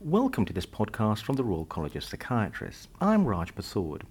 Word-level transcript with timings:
Welcome 0.00 0.44
to 0.46 0.52
this 0.52 0.66
podcast 0.66 1.22
from 1.22 1.36
the 1.36 1.44
Royal 1.44 1.64
College 1.64 1.94
of 1.94 2.02
Psychiatrists. 2.02 2.88
I'm 3.00 3.24
Raj 3.24 3.54
Persaud, 3.54 4.02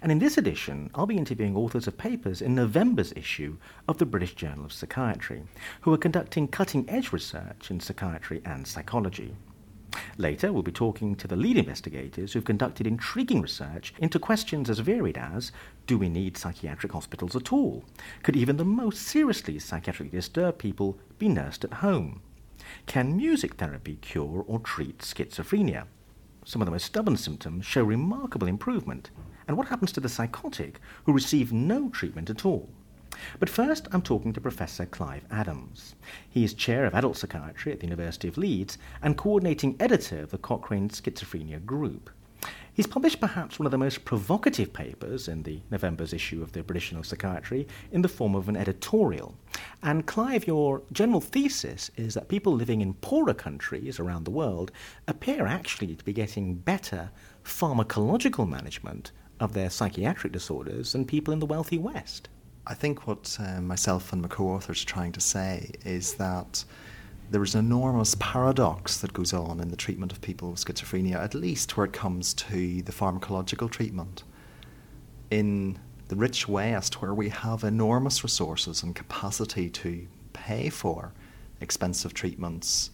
and 0.00 0.12
in 0.12 0.20
this 0.20 0.38
edition, 0.38 0.88
I'll 0.94 1.04
be 1.04 1.16
interviewing 1.16 1.56
authors 1.56 1.88
of 1.88 1.98
papers 1.98 2.40
in 2.40 2.54
November's 2.54 3.12
issue 3.16 3.56
of 3.88 3.98
the 3.98 4.06
British 4.06 4.34
Journal 4.34 4.64
of 4.64 4.72
Psychiatry, 4.72 5.42
who 5.80 5.92
are 5.92 5.98
conducting 5.98 6.46
cutting 6.46 6.88
edge 6.88 7.12
research 7.12 7.72
in 7.72 7.80
psychiatry 7.80 8.40
and 8.44 8.64
psychology. 8.66 9.34
Later, 10.16 10.52
we'll 10.52 10.62
be 10.62 10.70
talking 10.70 11.16
to 11.16 11.26
the 11.26 11.36
lead 11.36 11.58
investigators 11.58 12.32
who've 12.32 12.44
conducted 12.44 12.86
intriguing 12.86 13.42
research 13.42 13.92
into 13.98 14.20
questions 14.20 14.70
as 14.70 14.78
varied 14.78 15.18
as 15.18 15.50
do 15.88 15.98
we 15.98 16.08
need 16.08 16.38
psychiatric 16.38 16.92
hospitals 16.92 17.34
at 17.34 17.52
all? 17.52 17.84
Could 18.22 18.36
even 18.36 18.58
the 18.58 18.64
most 18.64 19.02
seriously 19.02 19.58
psychiatrically 19.58 20.12
disturbed 20.12 20.60
people 20.60 20.98
be 21.18 21.28
nursed 21.28 21.64
at 21.64 21.74
home? 21.74 22.22
Can 22.86 23.16
music 23.16 23.54
therapy 23.54 23.96
cure 23.96 24.44
or 24.46 24.58
treat 24.60 24.98
schizophrenia? 24.98 25.86
Some 26.44 26.60
of 26.60 26.66
the 26.66 26.72
most 26.72 26.86
stubborn 26.86 27.16
symptoms 27.16 27.64
show 27.64 27.84
remarkable 27.84 28.48
improvement. 28.48 29.10
And 29.46 29.56
what 29.56 29.68
happens 29.68 29.92
to 29.92 30.00
the 30.00 30.08
psychotic 30.08 30.80
who 31.04 31.12
receive 31.12 31.52
no 31.52 31.88
treatment 31.88 32.30
at 32.30 32.44
all? 32.44 32.68
But 33.38 33.50
first, 33.50 33.88
I'm 33.92 34.02
talking 34.02 34.32
to 34.32 34.40
Professor 34.40 34.86
Clive 34.86 35.24
Adams. 35.30 35.94
He 36.28 36.44
is 36.44 36.54
Chair 36.54 36.84
of 36.86 36.94
Adult 36.94 37.16
Psychiatry 37.16 37.72
at 37.72 37.80
the 37.80 37.86
University 37.86 38.26
of 38.28 38.38
Leeds 38.38 38.78
and 39.02 39.16
coordinating 39.16 39.76
editor 39.78 40.22
of 40.22 40.30
the 40.30 40.38
Cochrane 40.38 40.88
Schizophrenia 40.88 41.64
Group. 41.64 42.10
He's 42.74 42.86
published 42.86 43.20
perhaps 43.20 43.58
one 43.58 43.66
of 43.66 43.70
the 43.70 43.78
most 43.78 44.06
provocative 44.06 44.72
papers 44.72 45.28
in 45.28 45.42
the 45.42 45.60
November's 45.70 46.14
issue 46.14 46.42
of 46.42 46.52
the 46.52 46.62
British 46.62 46.88
Journal 46.88 47.00
of 47.00 47.06
Psychiatry 47.06 47.68
in 47.90 48.00
the 48.00 48.08
form 48.08 48.34
of 48.34 48.48
an 48.48 48.56
editorial. 48.56 49.34
And 49.82 50.06
Clive, 50.06 50.46
your 50.46 50.82
general 50.90 51.20
thesis 51.20 51.90
is 51.96 52.14
that 52.14 52.28
people 52.28 52.54
living 52.54 52.80
in 52.80 52.94
poorer 52.94 53.34
countries 53.34 54.00
around 54.00 54.24
the 54.24 54.30
world 54.30 54.72
appear 55.06 55.46
actually 55.46 55.94
to 55.96 56.04
be 56.04 56.14
getting 56.14 56.54
better 56.54 57.10
pharmacological 57.44 58.48
management 58.48 59.12
of 59.38 59.52
their 59.52 59.68
psychiatric 59.68 60.32
disorders 60.32 60.92
than 60.92 61.04
people 61.04 61.34
in 61.34 61.40
the 61.40 61.46
wealthy 61.46 61.76
West. 61.76 62.30
I 62.66 62.74
think 62.74 63.06
what 63.06 63.36
uh, 63.40 63.60
myself 63.60 64.12
and 64.12 64.22
my 64.22 64.28
co 64.28 64.48
authors 64.48 64.82
are 64.82 64.86
trying 64.86 65.12
to 65.12 65.20
say 65.20 65.72
is 65.84 66.14
that 66.14 66.64
there 67.32 67.42
is 67.42 67.54
an 67.54 67.64
enormous 67.64 68.14
paradox 68.16 68.98
that 68.98 69.14
goes 69.14 69.32
on 69.32 69.58
in 69.58 69.68
the 69.68 69.76
treatment 69.76 70.12
of 70.12 70.20
people 70.20 70.50
with 70.50 70.62
schizophrenia, 70.62 71.14
at 71.14 71.34
least 71.34 71.78
where 71.78 71.86
it 71.86 71.92
comes 71.92 72.34
to 72.34 72.82
the 72.82 72.92
pharmacological 72.92 73.70
treatment. 73.70 74.22
In 75.30 75.78
the 76.08 76.16
rich 76.16 76.46
West, 76.46 77.00
where 77.00 77.14
we 77.14 77.30
have 77.30 77.64
enormous 77.64 78.22
resources 78.22 78.82
and 78.82 78.94
capacity 78.94 79.70
to 79.70 80.06
pay 80.34 80.68
for 80.68 81.14
expensive 81.62 82.12
treatments, 82.12 82.90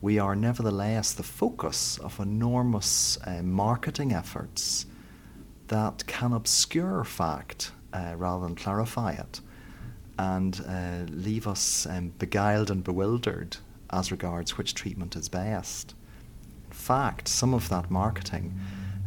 we 0.00 0.20
are 0.20 0.36
nevertheless 0.36 1.12
the 1.12 1.24
focus 1.24 1.98
of 1.98 2.20
enormous 2.20 3.18
uh, 3.26 3.42
marketing 3.42 4.12
efforts 4.12 4.86
that 5.66 6.06
can 6.06 6.32
obscure 6.32 7.02
fact 7.02 7.72
uh, 7.92 8.14
rather 8.16 8.46
than 8.46 8.54
clarify 8.54 9.14
it 9.14 9.40
and 10.16 10.64
uh, 10.68 11.10
leave 11.10 11.48
us 11.48 11.86
um, 11.86 12.12
beguiled 12.18 12.70
and 12.70 12.84
bewildered 12.84 13.56
as 13.94 14.10
regards 14.10 14.58
which 14.58 14.74
treatment 14.74 15.14
is 15.16 15.28
best. 15.28 15.94
In 16.66 16.72
fact, 16.72 17.28
some 17.28 17.54
of 17.54 17.68
that 17.68 17.90
marketing 17.90 18.58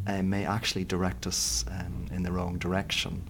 uh, 0.07 0.21
may 0.21 0.45
actually 0.45 0.85
direct 0.85 1.27
us 1.27 1.65
um, 1.69 2.07
in 2.11 2.23
the 2.23 2.31
wrong 2.31 2.57
direction. 2.57 3.21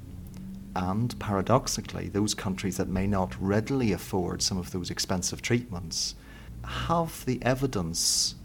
And 0.75 1.17
paradoxically, 1.19 2.09
those 2.09 2.35
countries 2.35 2.77
that 2.77 2.87
may 2.87 3.07
not 3.07 3.35
readily 3.41 3.91
afford 3.93 4.43
some 4.43 4.59
of 4.59 4.71
those 4.71 4.91
expensive 4.91 5.41
treatments 5.41 6.13
have 6.63 7.25
the 7.25 7.41
evidence 7.41 8.35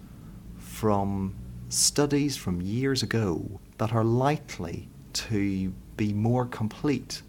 from 0.57 1.35
studies 1.69 2.37
from 2.37 2.63
years 2.63 3.03
ago 3.03 3.61
that 3.77 3.93
are 3.93 4.05
likely 4.05 4.89
to 5.13 5.73
be 5.99 6.15
more 6.15 6.47
complete 6.47 7.23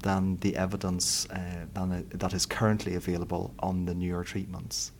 than 0.00 0.36
the 0.38 0.56
evidence 0.56 1.28
uh, 1.30 1.66
than, 1.74 1.92
uh, 1.92 2.02
that 2.10 2.32
is 2.32 2.44
currently 2.46 2.96
available 2.96 3.54
on 3.60 3.84
the 3.84 3.94
newer 3.94 4.24
treatments. 4.24 4.90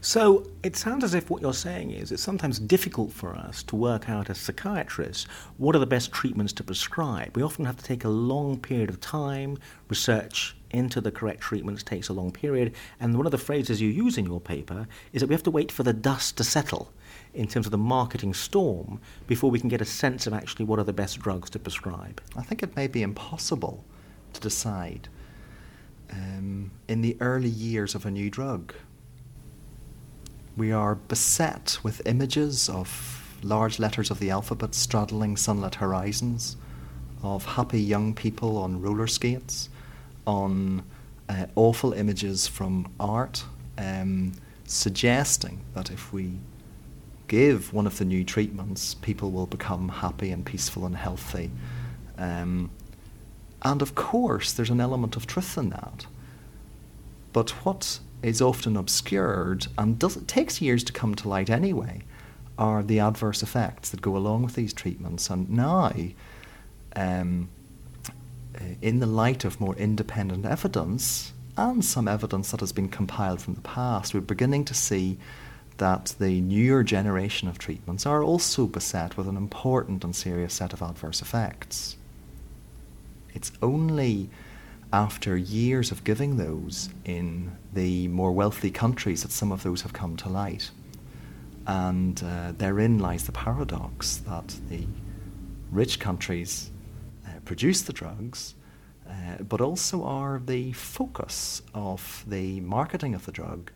So 0.00 0.46
it 0.62 0.76
sounds 0.76 1.04
as 1.04 1.14
if 1.14 1.30
what 1.30 1.42
you're 1.42 1.54
saying 1.54 1.90
is 1.90 2.12
it's 2.12 2.22
sometimes 2.22 2.58
difficult 2.58 3.12
for 3.12 3.34
us 3.34 3.62
to 3.64 3.76
work 3.76 4.08
out 4.08 4.30
as 4.30 4.38
psychiatrists 4.38 5.24
what 5.56 5.74
are 5.74 5.80
the 5.80 5.86
best 5.86 6.12
treatments 6.12 6.52
to 6.54 6.64
prescribe. 6.64 7.36
We 7.36 7.42
often 7.42 7.64
have 7.64 7.76
to 7.76 7.84
take 7.84 8.04
a 8.04 8.08
long 8.08 8.58
period 8.58 8.88
of 8.88 9.00
time, 9.00 9.58
research 9.88 10.56
into 10.70 11.00
the 11.00 11.10
correct 11.10 11.40
treatments 11.40 11.82
takes 11.82 12.08
a 12.08 12.12
long 12.12 12.30
period, 12.30 12.74
and 12.98 13.16
one 13.16 13.26
of 13.26 13.32
the 13.32 13.38
phrases 13.38 13.80
you 13.80 13.88
use 13.90 14.16
in 14.18 14.26
your 14.26 14.40
paper 14.40 14.86
is 15.12 15.20
that 15.20 15.28
we 15.28 15.34
have 15.34 15.42
to 15.42 15.50
wait 15.50 15.70
for 15.70 15.82
the 15.82 15.92
dust 15.92 16.36
to 16.38 16.44
settle 16.44 16.92
in 17.34 17.46
terms 17.46 17.66
of 17.66 17.72
the 17.72 17.78
marketing 17.78 18.34
storm 18.34 19.00
before 19.26 19.50
we 19.50 19.60
can 19.60 19.68
get 19.68 19.80
a 19.80 19.86
sense 19.86 20.26
of 20.26 20.32
actually 20.32 20.64
what 20.64 20.78
are 20.78 20.84
the 20.84 20.92
best 20.92 21.18
drugs 21.20 21.50
to 21.50 21.58
prescribe. 21.58 22.20
I 22.36 22.42
think 22.42 22.62
it 22.62 22.76
may 22.76 22.86
be 22.86 23.02
impossible 23.02 23.84
to 24.32 24.40
decide 24.40 25.08
um, 26.10 26.70
in 26.88 27.00
the 27.00 27.16
early 27.20 27.48
years 27.48 27.94
of 27.94 28.06
a 28.06 28.10
new 28.10 28.30
drug. 28.30 28.74
We 30.56 30.70
are 30.70 30.96
beset 30.96 31.78
with 31.82 32.06
images 32.06 32.68
of 32.68 33.38
large 33.42 33.78
letters 33.78 34.10
of 34.10 34.18
the 34.18 34.30
alphabet 34.30 34.74
straddling 34.74 35.36
sunlit 35.36 35.76
horizons, 35.76 36.56
of 37.22 37.44
happy 37.44 37.80
young 37.80 38.14
people 38.14 38.58
on 38.58 38.80
roller 38.80 39.06
skates, 39.06 39.70
on 40.26 40.82
uh, 41.28 41.46
awful 41.54 41.92
images 41.94 42.46
from 42.46 42.92
art, 43.00 43.44
um, 43.78 44.32
suggesting 44.66 45.60
that 45.74 45.90
if 45.90 46.12
we 46.12 46.32
give 47.28 47.72
one 47.72 47.86
of 47.86 47.96
the 47.96 48.04
new 48.04 48.22
treatments, 48.22 48.94
people 48.94 49.30
will 49.30 49.46
become 49.46 49.88
happy 49.88 50.30
and 50.30 50.44
peaceful 50.44 50.84
and 50.84 50.96
healthy. 50.96 51.50
Um, 52.18 52.70
and 53.62 53.80
of 53.80 53.94
course, 53.94 54.52
there's 54.52 54.70
an 54.70 54.80
element 54.80 55.16
of 55.16 55.26
truth 55.26 55.56
in 55.56 55.70
that. 55.70 56.06
But 57.32 57.50
what 57.64 58.00
is 58.22 58.40
often 58.40 58.76
obscured 58.76 59.66
and 59.76 59.98
does, 59.98 60.16
takes 60.26 60.60
years 60.60 60.84
to 60.84 60.92
come 60.92 61.14
to 61.16 61.28
light 61.28 61.50
anyway 61.50 62.02
are 62.58 62.82
the 62.82 63.00
adverse 63.00 63.42
effects 63.42 63.90
that 63.90 64.02
go 64.02 64.16
along 64.16 64.42
with 64.42 64.54
these 64.54 64.72
treatments. 64.72 65.30
And 65.30 65.50
now, 65.50 65.92
um, 66.94 67.48
in 68.80 69.00
the 69.00 69.06
light 69.06 69.44
of 69.44 69.60
more 69.60 69.74
independent 69.76 70.44
evidence 70.44 71.32
and 71.56 71.84
some 71.84 72.06
evidence 72.08 72.50
that 72.50 72.60
has 72.60 72.72
been 72.72 72.88
compiled 72.88 73.40
from 73.40 73.54
the 73.54 73.60
past, 73.62 74.14
we're 74.14 74.20
beginning 74.20 74.64
to 74.66 74.74
see 74.74 75.18
that 75.78 76.14
the 76.18 76.40
newer 76.40 76.82
generation 76.82 77.48
of 77.48 77.58
treatments 77.58 78.06
are 78.06 78.22
also 78.22 78.66
beset 78.66 79.16
with 79.16 79.26
an 79.26 79.36
important 79.36 80.04
and 80.04 80.14
serious 80.14 80.54
set 80.54 80.72
of 80.72 80.82
adverse 80.82 81.20
effects. 81.20 81.96
It's 83.34 83.50
only 83.62 84.28
after 84.92 85.36
years 85.36 85.90
of 85.90 86.04
giving 86.04 86.36
those 86.36 86.90
in 87.04 87.52
the 87.72 88.08
more 88.08 88.32
wealthy 88.32 88.70
countries 88.70 89.22
that 89.22 89.32
some 89.32 89.52
of 89.52 89.62
those 89.62 89.82
have 89.82 89.92
come 89.92 90.16
to 90.16 90.28
light. 90.28 90.70
And 91.66 92.22
uh, 92.22 92.52
therein 92.58 92.98
lies 92.98 93.24
the 93.24 93.32
paradox 93.32 94.16
that 94.18 94.56
the 94.68 94.86
rich 95.70 95.98
countries 95.98 96.70
uh, 97.26 97.40
produce 97.44 97.82
the 97.82 97.92
drugs, 97.92 98.54
uh, 99.08 99.42
but 99.42 99.60
also 99.60 100.04
are 100.04 100.40
the 100.44 100.72
focus 100.72 101.62
of 101.74 102.24
the 102.26 102.60
marketing 102.60 103.14
of 103.14 103.24
the 103.26 103.32
drug. 103.32 103.70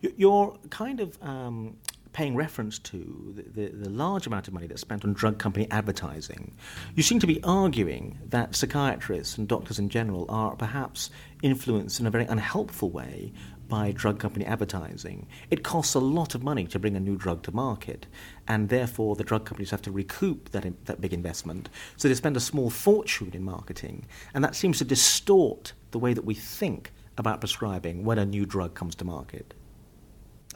You're 0.00 0.56
kind 0.70 1.00
of 1.00 1.18
um, 1.22 1.76
paying 2.16 2.34
reference 2.34 2.78
to 2.78 3.34
the, 3.36 3.42
the, 3.42 3.76
the, 3.76 3.90
large 3.90 4.26
amount 4.26 4.48
of 4.48 4.54
money 4.54 4.66
that's 4.66 4.80
spent 4.80 5.04
on 5.04 5.12
drug 5.12 5.38
company 5.38 5.70
advertising, 5.70 6.50
you 6.94 7.02
seem 7.02 7.18
to 7.18 7.26
be 7.26 7.42
arguing 7.44 8.18
that 8.30 8.56
psychiatrists 8.56 9.36
and 9.36 9.46
doctors 9.46 9.78
in 9.78 9.90
general 9.90 10.24
are 10.30 10.56
perhaps 10.56 11.10
influenced 11.42 12.00
in 12.00 12.06
a 12.06 12.10
very 12.10 12.24
unhelpful 12.24 12.90
way 12.90 13.34
by 13.68 13.92
drug 13.92 14.18
company 14.18 14.46
advertising. 14.46 15.26
It 15.50 15.62
costs 15.62 15.92
a 15.92 15.98
lot 15.98 16.34
of 16.34 16.42
money 16.42 16.66
to 16.68 16.78
bring 16.78 16.96
a 16.96 17.00
new 17.00 17.16
drug 17.16 17.42
to 17.42 17.52
market, 17.52 18.06
and 18.48 18.70
therefore 18.70 19.14
the 19.14 19.22
drug 19.22 19.44
companies 19.44 19.70
have 19.70 19.82
to 19.82 19.90
recoup 19.90 20.52
that, 20.52 20.86
that 20.86 21.02
big 21.02 21.12
investment. 21.12 21.68
So 21.98 22.08
they 22.08 22.14
spend 22.14 22.38
a 22.38 22.40
small 22.40 22.70
fortune 22.70 23.32
in 23.34 23.44
marketing, 23.44 24.06
and 24.32 24.42
that 24.42 24.56
seems 24.56 24.78
to 24.78 24.86
distort 24.86 25.74
the 25.90 25.98
way 25.98 26.14
that 26.14 26.24
we 26.24 26.32
think 26.32 26.92
about 27.18 27.40
prescribing 27.40 28.06
when 28.06 28.18
a 28.18 28.24
new 28.24 28.46
drug 28.46 28.72
comes 28.72 28.94
to 28.94 29.04
market. 29.04 29.52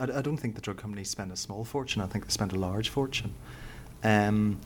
I, 0.00 0.18
I, 0.18 0.22
don't 0.22 0.36
think 0.36 0.54
the 0.54 0.60
drug 0.60 0.78
companies 0.78 1.10
spend 1.10 1.30
a 1.30 1.36
small 1.36 1.64
fortune. 1.64 2.02
I 2.02 2.06
think 2.06 2.24
they 2.24 2.30
spend 2.30 2.52
a 2.52 2.58
large 2.58 2.88
fortune. 2.88 3.34
Um, 4.02 4.60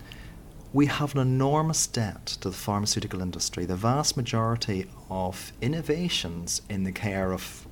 we 0.72 0.86
have 0.86 1.14
an 1.14 1.20
enormous 1.20 1.86
debt 1.86 2.26
to 2.26 2.48
the 2.48 2.56
pharmaceutical 2.56 3.20
industry. 3.20 3.64
The 3.64 3.76
vast 3.76 4.16
majority 4.16 4.86
of 5.08 5.52
innovations 5.60 6.62
in 6.68 6.84
the 6.84 6.92
care 6.92 7.32
of 7.32 7.66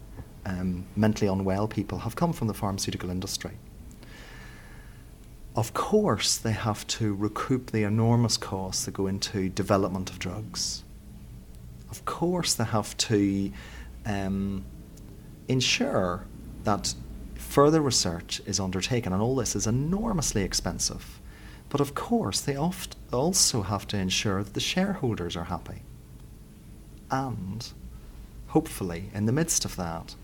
um, 0.44 0.87
mentally 0.97 1.29
unwell 1.29 1.69
people 1.69 1.99
have 1.99 2.17
come 2.17 2.32
from 2.32 2.49
the 2.49 2.55
pharmaceutical 2.55 3.11
industry. 3.11 3.53
Of 5.55 5.75
course, 5.75 6.37
they 6.37 6.53
have 6.53 6.87
to 6.88 7.14
recoup 7.14 7.73
the 7.73 7.82
enormous 7.82 8.37
costs 8.37 8.87
that 8.87 8.94
go 8.94 9.06
into 9.06 9.49
development 9.49 10.09
of 10.09 10.19
drugs. 10.19 10.82
Of 11.91 12.05
course, 12.05 12.55
they 12.55 12.64
have 12.64 12.97
to 12.99 13.53
um, 14.06 14.64
ensure 15.49 16.25
that 16.64 16.94
further 17.52 17.82
research 17.82 18.40
is 18.46 18.58
undertaken, 18.58 19.12
and 19.12 19.20
all 19.20 19.37
this 19.37 19.54
is 19.54 19.66
enormously 19.66 20.43
expensive. 20.43 21.20
But 21.69 21.82
of 21.82 21.94
course, 21.94 22.40
they 22.40 22.56
oft 22.56 22.96
also 23.12 23.60
have 23.60 23.87
to 23.88 23.99
ensure 23.99 24.43
that 24.43 24.54
the 24.54 24.60
shareholders 24.60 25.37
are 25.37 25.44
happy. 25.44 25.82
And 27.10 27.70
hopefully, 28.46 29.10
in 29.12 29.26
the 29.26 29.32
midst 29.32 29.66
of 29.66 29.76
that, 29.76 30.14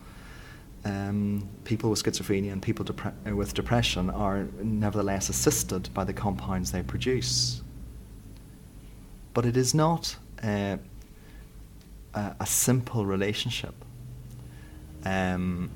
um, 0.87 1.47
people 1.65 1.91
with 1.91 2.03
schizophrenia 2.03 2.51
and 2.51 2.63
people 2.63 2.85
depre- 2.87 3.13
uh, 3.31 3.37
with 3.37 3.53
depression 3.53 4.09
are 4.09 4.47
nevertheless 4.63 5.29
assisted 5.29 5.93
by 5.93 6.05
the 6.05 6.15
compounds 6.15 6.73
they 6.73 6.83
produce. 6.83 7.63
But 9.35 9.45
it 9.45 9.59
is 9.59 9.75
not 9.75 10.17
uh, 10.43 10.79
a, 12.15 12.37
a, 12.41 12.47
simple 12.47 13.05
relationship. 13.05 13.75
Um, 15.05 15.71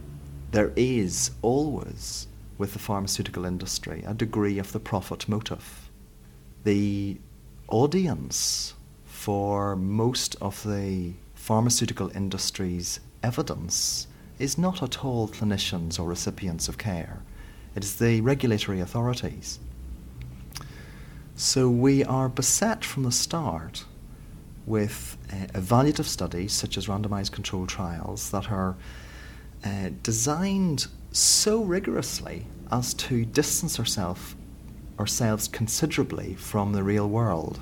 there 0.53 0.73
is 0.77 1.31
always, 1.41 2.27
with 2.59 2.75
the 2.75 2.79
pharmaceutical 2.79 3.47
industry, 3.47 4.05
a 4.07 4.15
degree 4.15 4.59
of 4.59 4.73
the 4.73 4.81
profit 4.81 5.29
motive. 5.29 5.91
The 6.65 7.19
audience 7.69 8.75
for 9.07 9.75
most 9.75 10.37
of 10.43 10.63
the 10.63 11.15
pharmaceutical 11.35 12.15
industry's 12.15 13.01
evidence 13.23 14.07
is 14.39 14.59
not 14.59 14.83
at 14.83 15.03
all 15.03 15.27
clinicians 15.27 15.99
or 15.99 16.07
recipients 16.07 16.69
of 16.69 16.77
care. 16.77 17.23
It 17.75 17.83
is 17.83 17.97
the 17.97 18.21
regulatory 18.21 18.81
authorities. 18.81 19.59
So 21.35 21.71
we 21.71 22.05
are 22.05 22.29
beset 22.29 22.85
from 22.85 23.05
the 23.05 23.13
start 23.13 23.87
with 24.67 25.17
uh, 25.33 25.59
evaluative 25.59 26.05
studies 26.05 26.53
such 26.53 26.77
as 26.77 26.87
randomized 26.87 27.33
controlled 27.33 27.71
trials 27.71 28.31
that 28.31 28.51
are 28.51 28.77
uh, 29.65 29.91
designed 30.03 30.87
so 31.13 31.63
rigorously 31.63 32.47
as 32.71 32.95
to 32.95 33.25
distance 33.25 33.79
ourself, 33.79 34.35
ourselves 34.99 35.49
considerably 35.49 36.35
from 36.35 36.73
the 36.73 36.83
real 36.83 37.09
world. 37.09 37.61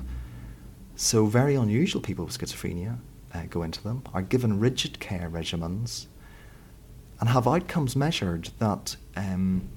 So, 0.95 1.25
very 1.25 1.55
unusual 1.55 2.01
people 2.01 2.25
with 2.25 2.37
schizophrenia 2.37 2.99
uh, 3.33 3.43
go 3.49 3.63
into 3.63 3.81
them, 3.83 4.03
are 4.13 4.21
given 4.21 4.59
rigid 4.59 4.99
care 4.99 5.29
regimens, 5.29 6.07
and 7.19 7.29
have 7.29 7.47
outcomes 7.47 7.95
measured 7.95 8.49
that 8.59 8.95
um, 9.15 9.69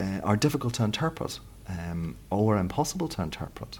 uh, 0.00 0.20
are 0.24 0.36
difficult 0.36 0.74
to 0.74 0.84
interpret 0.84 1.40
um, 1.68 2.16
or 2.30 2.56
impossible 2.56 3.08
to 3.08 3.22
interpret. 3.22 3.78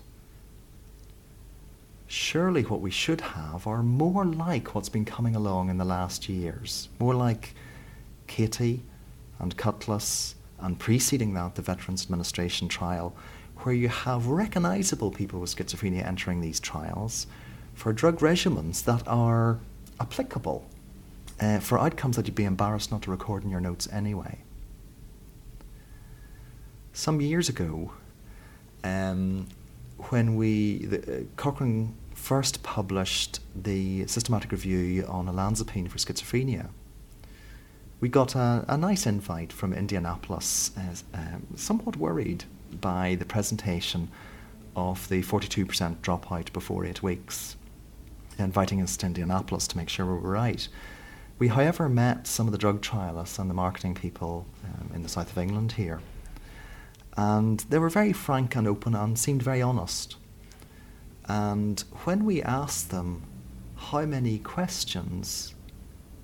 Surely, 2.11 2.63
what 2.63 2.81
we 2.81 2.91
should 2.91 3.21
have 3.21 3.67
are 3.67 3.83
more 3.83 4.25
like 4.25 4.75
what's 4.75 4.89
been 4.89 5.05
coming 5.05 5.37
along 5.37 5.69
in 5.69 5.77
the 5.77 5.85
last 5.85 6.27
years, 6.27 6.89
more 6.99 7.15
like 7.15 7.55
CATIE 8.27 8.83
and 9.39 9.55
CUtLASS, 9.59 10.35
and 10.59 10.79
preceding 10.79 11.35
that, 11.35 11.55
the 11.55 11.61
Veterans 11.61 12.05
Administration 12.05 12.67
trial, 12.67 13.15
where 13.59 13.75
you 13.75 13.89
have 13.89 14.27
recognizable 14.27 15.11
people 15.11 15.39
with 15.39 15.55
schizophrenia 15.55 16.03
entering 16.03 16.41
these 16.41 16.59
trials 16.59 17.27
for 17.75 17.93
drug 17.93 18.21
regimens 18.21 18.83
that 18.85 19.07
are 19.07 19.61
applicable 20.01 20.67
uh, 21.41 21.61
for 21.61 21.79
outcomes 21.79 22.17
that 22.17 22.27
you'd 22.27 22.35
be 22.35 22.45
embarrassed 22.45 22.91
not 22.91 23.03
to 23.03 23.11
record 23.11 23.45
in 23.45 23.51
your 23.51 23.61
notes 23.61 23.87
anyway. 23.93 24.39
Some 26.95 27.21
years 27.21 27.51
ago, 27.51 27.93
um, 28.83 29.47
when 30.11 30.37
we 30.37 30.87
the, 30.87 31.21
uh, 31.21 31.23
Cochrane 31.37 31.95
first 32.15 32.62
published 32.62 33.41
the 33.55 34.06
systematic 34.06 34.53
review 34.53 35.05
on 35.09 35.27
olanzapine 35.27 35.89
for 35.89 35.99
schizophrenia, 35.99 36.69
we 38.00 38.09
got 38.09 38.35
a, 38.35 38.65
a 38.69 38.77
nice 38.77 39.06
invite 39.06 39.53
from 39.53 39.73
Indianapolis, 39.73 40.71
uh, 40.77 41.17
um, 41.19 41.47
somewhat 41.56 41.97
worried 41.97 42.45
by 42.81 43.17
the 43.17 43.25
presentation 43.25 44.09
of 44.77 45.09
the 45.09 45.23
42% 45.23 45.97
dropout 45.97 46.53
before 46.53 46.85
eight 46.85 47.03
weeks, 47.03 47.56
inviting 48.39 48.81
us 48.81 48.97
to 48.99 49.06
Indianapolis 49.06 49.67
to 49.69 49.77
make 49.77 49.89
sure 49.89 50.06
we 50.06 50.12
were 50.12 50.31
right. 50.31 50.69
We, 51.39 51.49
however, 51.49 51.89
met 51.89 52.27
some 52.27 52.47
of 52.47 52.53
the 52.53 52.59
drug 52.59 52.83
trialists 52.83 53.39
and 53.39 53.50
the 53.50 53.55
marketing 53.55 53.95
people 53.95 54.47
um, 54.65 54.91
in 54.95 55.03
the 55.03 55.09
south 55.09 55.31
of 55.33 55.39
England 55.39 55.73
here, 55.73 56.00
and 57.19 57.59
they 57.69 57.81
were 57.81 57.88
very 57.88 58.12
frank 58.12 58.55
and 58.55 58.69
open 58.69 58.94
and 58.94 59.19
seemed 59.19 59.43
very 59.43 59.61
honest. 59.61 60.15
And 61.25 61.81
when 62.05 62.25
we 62.25 62.41
asked 62.41 62.91
them 62.93 63.25
how 63.75 64.06
many 64.06 64.38
questions 64.38 65.53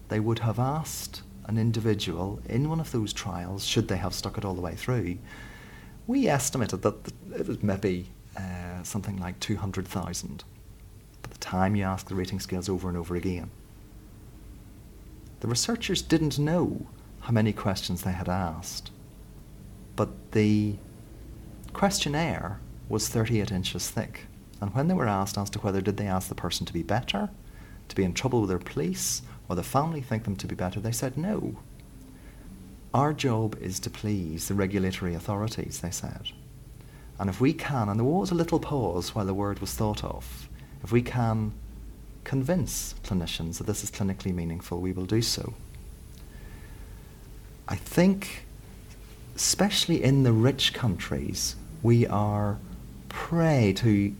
they 0.08 0.20
would 0.20 0.38
have 0.38 0.60
asked 0.60 1.22
an 1.46 1.58
individual 1.58 2.40
in 2.48 2.68
one 2.68 2.78
of 2.78 2.92
those 2.92 3.12
trials, 3.12 3.66
should 3.66 3.88
they 3.88 3.96
have 3.96 4.14
stuck 4.14 4.38
it 4.38 4.44
all 4.44 4.54
the 4.54 4.60
way 4.60 4.76
through, 4.76 5.18
we 6.06 6.28
estimated 6.28 6.82
that 6.82 6.94
it 7.34 7.48
was 7.48 7.60
maybe 7.60 8.06
uh, 8.36 8.84
something 8.84 9.16
like 9.16 9.40
200,000 9.40 10.44
by 11.22 11.28
the 11.28 11.38
time 11.38 11.74
you 11.74 11.82
ask 11.82 12.06
the 12.06 12.14
rating 12.14 12.38
scales 12.38 12.68
over 12.68 12.88
and 12.88 12.96
over 12.96 13.16
again. 13.16 13.50
The 15.40 15.48
researchers 15.48 16.02
didn't 16.02 16.38
know 16.38 16.86
how 17.22 17.32
many 17.32 17.52
questions 17.52 18.02
they 18.02 18.12
had 18.12 18.28
asked, 18.28 18.92
but 19.96 20.08
the 20.30 20.76
questionnaire 21.74 22.60
was 22.88 23.08
38 23.08 23.52
inches 23.52 23.90
thick. 23.90 24.26
And 24.60 24.74
when 24.74 24.88
they 24.88 24.94
were 24.94 25.08
asked 25.08 25.36
as 25.36 25.50
to 25.50 25.58
whether 25.58 25.82
did 25.82 25.98
they 25.98 26.06
ask 26.06 26.28
the 26.28 26.34
person 26.34 26.64
to 26.66 26.72
be 26.72 26.82
better, 26.82 27.28
to 27.88 27.96
be 27.96 28.04
in 28.04 28.14
trouble 28.14 28.40
with 28.40 28.48
their 28.48 28.58
police, 28.58 29.20
or 29.48 29.56
the 29.56 29.62
family 29.62 30.00
think 30.00 30.24
them 30.24 30.36
to 30.36 30.46
be 30.46 30.54
better, 30.54 30.80
they 30.80 30.92
said 30.92 31.18
no. 31.18 31.58
Our 32.94 33.12
job 33.12 33.58
is 33.60 33.80
to 33.80 33.90
please 33.90 34.48
the 34.48 34.54
regulatory 34.54 35.14
authorities, 35.14 35.80
they 35.80 35.90
said. 35.90 36.30
And 37.18 37.28
if 37.28 37.40
we 37.40 37.52
can, 37.52 37.88
and 37.88 37.98
there 37.98 38.04
was 38.04 38.30
a 38.30 38.34
little 38.34 38.60
pause 38.60 39.14
while 39.14 39.26
the 39.26 39.34
word 39.34 39.58
was 39.58 39.74
thought 39.74 40.02
of, 40.02 40.48
if 40.82 40.92
we 40.92 41.02
can 41.02 41.52
convince 42.24 42.94
clinicians 43.04 43.58
that 43.58 43.66
this 43.66 43.84
is 43.84 43.90
clinically 43.90 44.34
meaningful, 44.34 44.80
we 44.80 44.92
will 44.92 45.06
do 45.06 45.22
so. 45.22 45.54
I 47.68 47.76
think, 47.76 48.46
especially 49.36 50.02
in 50.02 50.22
the 50.22 50.32
rich 50.32 50.72
countries, 50.72 51.56
we 51.84 52.06
are 52.06 52.58
prey 53.08 53.72
to 53.76 54.12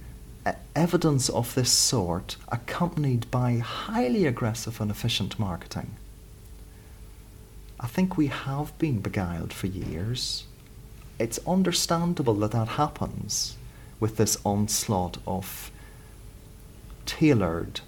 evidence 0.77 1.29
of 1.31 1.55
this 1.55 1.71
sort 1.71 2.37
accompanied 2.49 3.29
by 3.31 3.57
highly 3.57 4.27
aggressive 4.27 4.81
and 4.81 4.91
efficient 4.91 5.39
marketing. 5.39 5.97
I 7.81 7.87
think 7.87 8.17
we 8.17 8.27
have 8.27 8.77
been 8.79 9.01
beguiled 9.01 9.53
for 9.53 9.67
years. 9.67 10.45
It's 11.19 11.39
understandable 11.47 12.35
that 12.35 12.51
that 12.51 12.69
happens 12.69 13.56
with 13.99 14.17
this 14.17 14.37
onslaught 14.44 15.19
of 15.27 15.71
tailored 17.06 17.81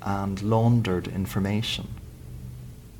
and 0.00 0.40
laundered 0.42 1.06
information. 1.08 1.88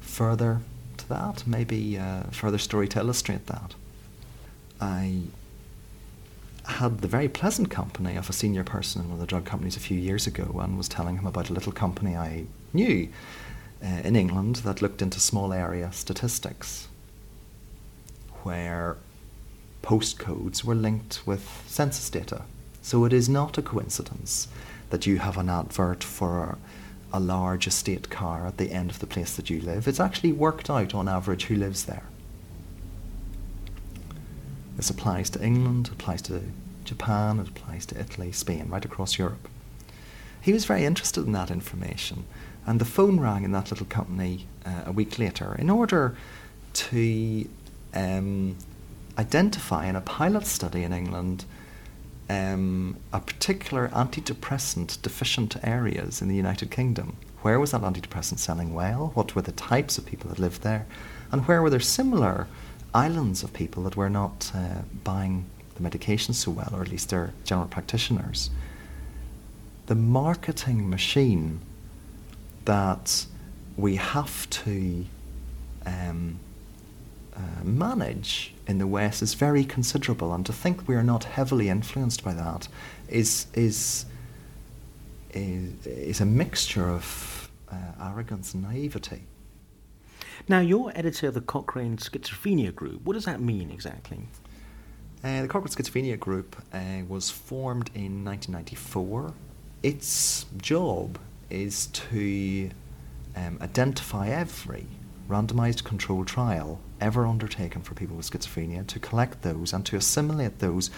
Further 0.01 0.61
to 0.99 1.09
that, 1.09 1.47
maybe 1.47 1.97
uh, 1.97 2.25
further 2.33 2.59
story 2.59 2.89
to 2.89 2.99
illustrate 2.99 3.47
that. 3.47 3.75
I 4.81 5.23
had 6.69 7.01
the 7.01 7.09
very 7.09 7.29
pleasant 7.29 7.71
company 7.71 8.17
of 8.17 8.29
a 8.29 8.33
senior 8.33 8.63
person 8.63 9.03
in 9.03 9.09
one 9.09 9.15
of 9.15 9.21
the 9.21 9.27
drug 9.27 9.45
companies 9.45 9.77
a 9.77 9.81
few 9.81 9.99
years 9.99 10.27
ago 10.27 10.61
and 10.63 10.77
was 10.77 10.89
telling 10.89 11.17
him 11.17 11.27
about 11.27 11.49
a 11.49 11.53
little 11.53 11.73
company 11.73 12.15
I 12.15 12.45
knew 12.73 13.09
uh, 13.83 13.87
in 14.05 14.15
England 14.15 14.57
that 14.57 14.83
looked 14.83 15.01
into 15.01 15.19
small 15.19 15.53
area 15.53 15.91
statistics 15.93 16.89
where 18.43 18.97
postcodes 19.83 20.63
were 20.63 20.75
linked 20.75 21.27
with 21.27 21.63
census 21.67 22.11
data. 22.11 22.43
So 22.83 23.05
it 23.05 23.13
is 23.13 23.29
not 23.29 23.59
a 23.59 23.63
coincidence 23.63 24.49
that 24.91 25.07
you 25.07 25.19
have 25.19 25.39
an 25.39 25.49
advert 25.49 26.05
for 26.05 26.59
a 27.13 27.21
large 27.21 27.67
estate 27.67 28.11
car 28.11 28.47
at 28.47 28.59
the 28.59 28.73
end 28.73 28.91
of 28.91 28.99
the 28.99 29.07
place 29.07 29.35
that 29.37 29.49
you 29.49 29.61
live. 29.61 29.89
It's 29.89 30.01
actually 30.01 30.33
worked 30.33 30.69
out 30.69 30.95
on 30.95 31.09
average 31.09 31.45
who 31.45 31.57
lives 31.57 31.85
there. 31.85 32.05
This 34.79 34.91
applies 34.91 35.29
to 35.31 35.45
England, 35.45 35.91
applies 35.93 36.23
to 36.23 36.41
Japan, 36.85 37.41
it 37.41 37.49
applies 37.49 37.85
to 37.87 37.99
Italy, 37.99 38.31
Spain, 38.31 38.69
right 38.69 38.85
across 38.85 39.19
Europe. 39.19 39.49
He 40.41 40.53
was 40.53 40.67
very 40.67 40.85
interested 40.85 41.27
in 41.27 41.33
that 41.33 41.51
information, 41.51 42.25
and 42.65 42.81
the 42.81 42.85
phone 42.85 43.19
rang 43.19 43.43
in 43.43 43.51
that 43.51 43.73
little 43.73 43.87
company 43.87 44.47
uh, 44.65 44.85
a 44.87 44.93
week 44.93 45.19
later 45.19 45.57
in 45.59 45.69
order 45.69 46.17
to 46.75 47.49
um, 47.93 48.57
identify 49.19 49.87
in 49.87 49.97
a 49.97 50.01
pilot 50.01 50.47
study 50.47 50.85
in 50.85 50.93
England 50.93 51.45
um, 52.31 52.99
a 53.13 53.19
particular 53.19 53.89
antidepressant 53.89 55.03
deficient 55.03 55.57
areas 55.65 56.23
in 56.23 56.29
the 56.29 56.37
United 56.37 56.71
Kingdom. 56.71 57.17
Where 57.43 57.59
was 57.59 57.73
that 57.73 57.81
antidepressant 57.81 58.39
selling 58.39 58.75
well? 58.75 59.11
What 59.15 59.35
were 59.35 59.43
the 59.43 59.51
types 59.51 59.99
of 59.99 60.07
people 60.07 60.31
that 60.31 60.39
lived 60.39 60.63
there? 60.63 60.87
And 61.33 61.49
where 61.49 61.63
were 61.63 61.71
there 61.71 61.81
similar 61.81 62.47
islands 62.95 63.43
of 63.43 63.53
people 63.53 63.83
that 63.85 63.97
were 63.97 64.11
not 64.11 64.51
uh, 64.55 64.83
buying 65.05 65.45
the 65.75 65.83
medication 65.83 66.35
so 66.35 66.51
well, 66.51 66.71
or 66.73 66.83
at 66.83 66.89
least 66.89 67.11
their 67.11 67.33
general 67.45 67.69
practitioners. 67.69 68.51
The 69.87 69.95
marketing 69.95 70.91
machine 70.91 71.61
that 72.65 73.27
we 73.77 73.97
have 73.97 74.51
to 74.51 75.07
um, 75.87 76.39
uh, 77.35 77.41
manage 77.63 78.53
in 78.67 78.79
the 78.79 78.87
West 78.87 79.23
is 79.23 79.35
very 79.35 79.65
considerable, 79.65 80.35
and 80.35 80.45
to 80.47 80.53
think 80.53 80.89
we 80.89 80.95
are 80.95 81.05
not 81.05 81.25
heavily 81.25 81.69
influenced 81.69 82.25
by 82.25 82.35
that 82.35 82.69
is 83.09 83.47
is 83.55 84.05
is, 85.33 85.87
is 85.87 86.21
a 86.21 86.25
mixture 86.25 86.89
of 86.89 87.51
uh, 87.71 87.77
arrogance 88.01 88.55
and 88.55 88.63
naivety. 88.63 89.23
Now, 90.51 90.61
you're 90.61 90.91
editor 90.95 91.29
of 91.29 91.35
the 91.35 91.43
Cochrane 91.43 91.99
Schizophrenia 91.99 92.75
Group. 92.75 93.05
What 93.05 93.13
does 93.13 93.27
that 93.27 93.39
mean 93.39 93.71
exactly? 93.71 94.29
Uh, 95.23 95.43
the 95.43 95.49
Cochrane 95.49 95.69
Schizophrenia 95.71 96.19
Group 96.19 96.57
uh, 96.73 97.03
was 97.07 97.31
formed 97.31 97.91
in 97.95 98.25
1994. 98.25 99.35
Its 99.83 100.47
job 100.57 101.19
is 101.51 101.89
to 101.89 102.71
um, 103.37 103.59
identify 103.61 104.29
every 104.29 104.87
randomized 105.29 105.85
controlled 105.85 106.27
trial 106.27 106.81
ever 106.99 107.27
undertaken 107.27 107.83
for 107.83 107.93
people 107.93 108.17
with 108.17 108.31
schizophrenia, 108.31 108.87
to 108.87 108.99
collect 108.99 109.43
those 109.43 109.75
and 109.75 109.85
to 109.85 109.97
assimilate 109.97 110.61
those, 110.61 110.91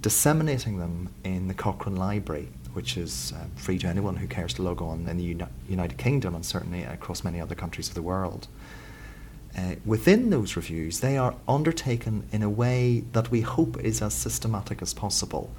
disseminating 0.00 0.78
them 0.78 1.10
in 1.24 1.46
the 1.46 1.54
Cochrane 1.54 1.96
Library, 1.96 2.48
which 2.72 2.96
is 2.96 3.34
uh, 3.36 3.44
free 3.54 3.78
to 3.78 3.86
anyone 3.86 4.16
who 4.16 4.26
cares 4.26 4.54
to 4.54 4.62
log 4.62 4.80
on 4.80 5.06
in 5.06 5.16
the 5.18 5.24
Uni- 5.24 5.44
United 5.68 5.98
Kingdom 5.98 6.34
and 6.34 6.46
certainly 6.46 6.84
across 6.84 7.22
many 7.22 7.38
other 7.38 7.54
countries 7.54 7.88
of 7.88 7.94
the 7.94 8.00
world. 8.00 8.48
Uh, 9.58 9.74
within 9.84 10.30
those 10.30 10.54
reviews, 10.54 11.00
they 11.00 11.16
are 11.16 11.34
undertaken 11.48 12.22
in 12.30 12.44
a 12.44 12.50
way 12.50 13.02
that 13.12 13.28
we 13.32 13.40
hope 13.40 13.76
is 13.82 14.00
as 14.00 14.14
systematic 14.14 14.80
as 14.80 14.94
possible. 14.94 15.50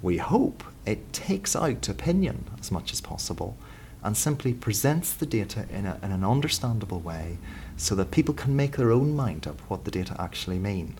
We 0.00 0.16
hope 0.16 0.64
it 0.86 1.12
takes 1.12 1.54
out 1.54 1.86
opinion 1.86 2.46
as 2.58 2.72
much 2.72 2.94
as 2.94 3.02
possible 3.02 3.58
and 4.02 4.16
simply 4.16 4.54
presents 4.54 5.12
the 5.12 5.26
data 5.26 5.66
in, 5.70 5.84
a, 5.84 5.98
in 6.02 6.12
an 6.12 6.24
understandable 6.24 7.00
way 7.00 7.36
so 7.76 7.94
that 7.96 8.10
people 8.10 8.32
can 8.32 8.56
make 8.56 8.78
their 8.78 8.92
own 8.92 9.14
mind 9.14 9.46
up 9.46 9.60
what 9.68 9.84
the 9.84 9.90
data 9.90 10.16
actually 10.18 10.58
mean. 10.58 10.94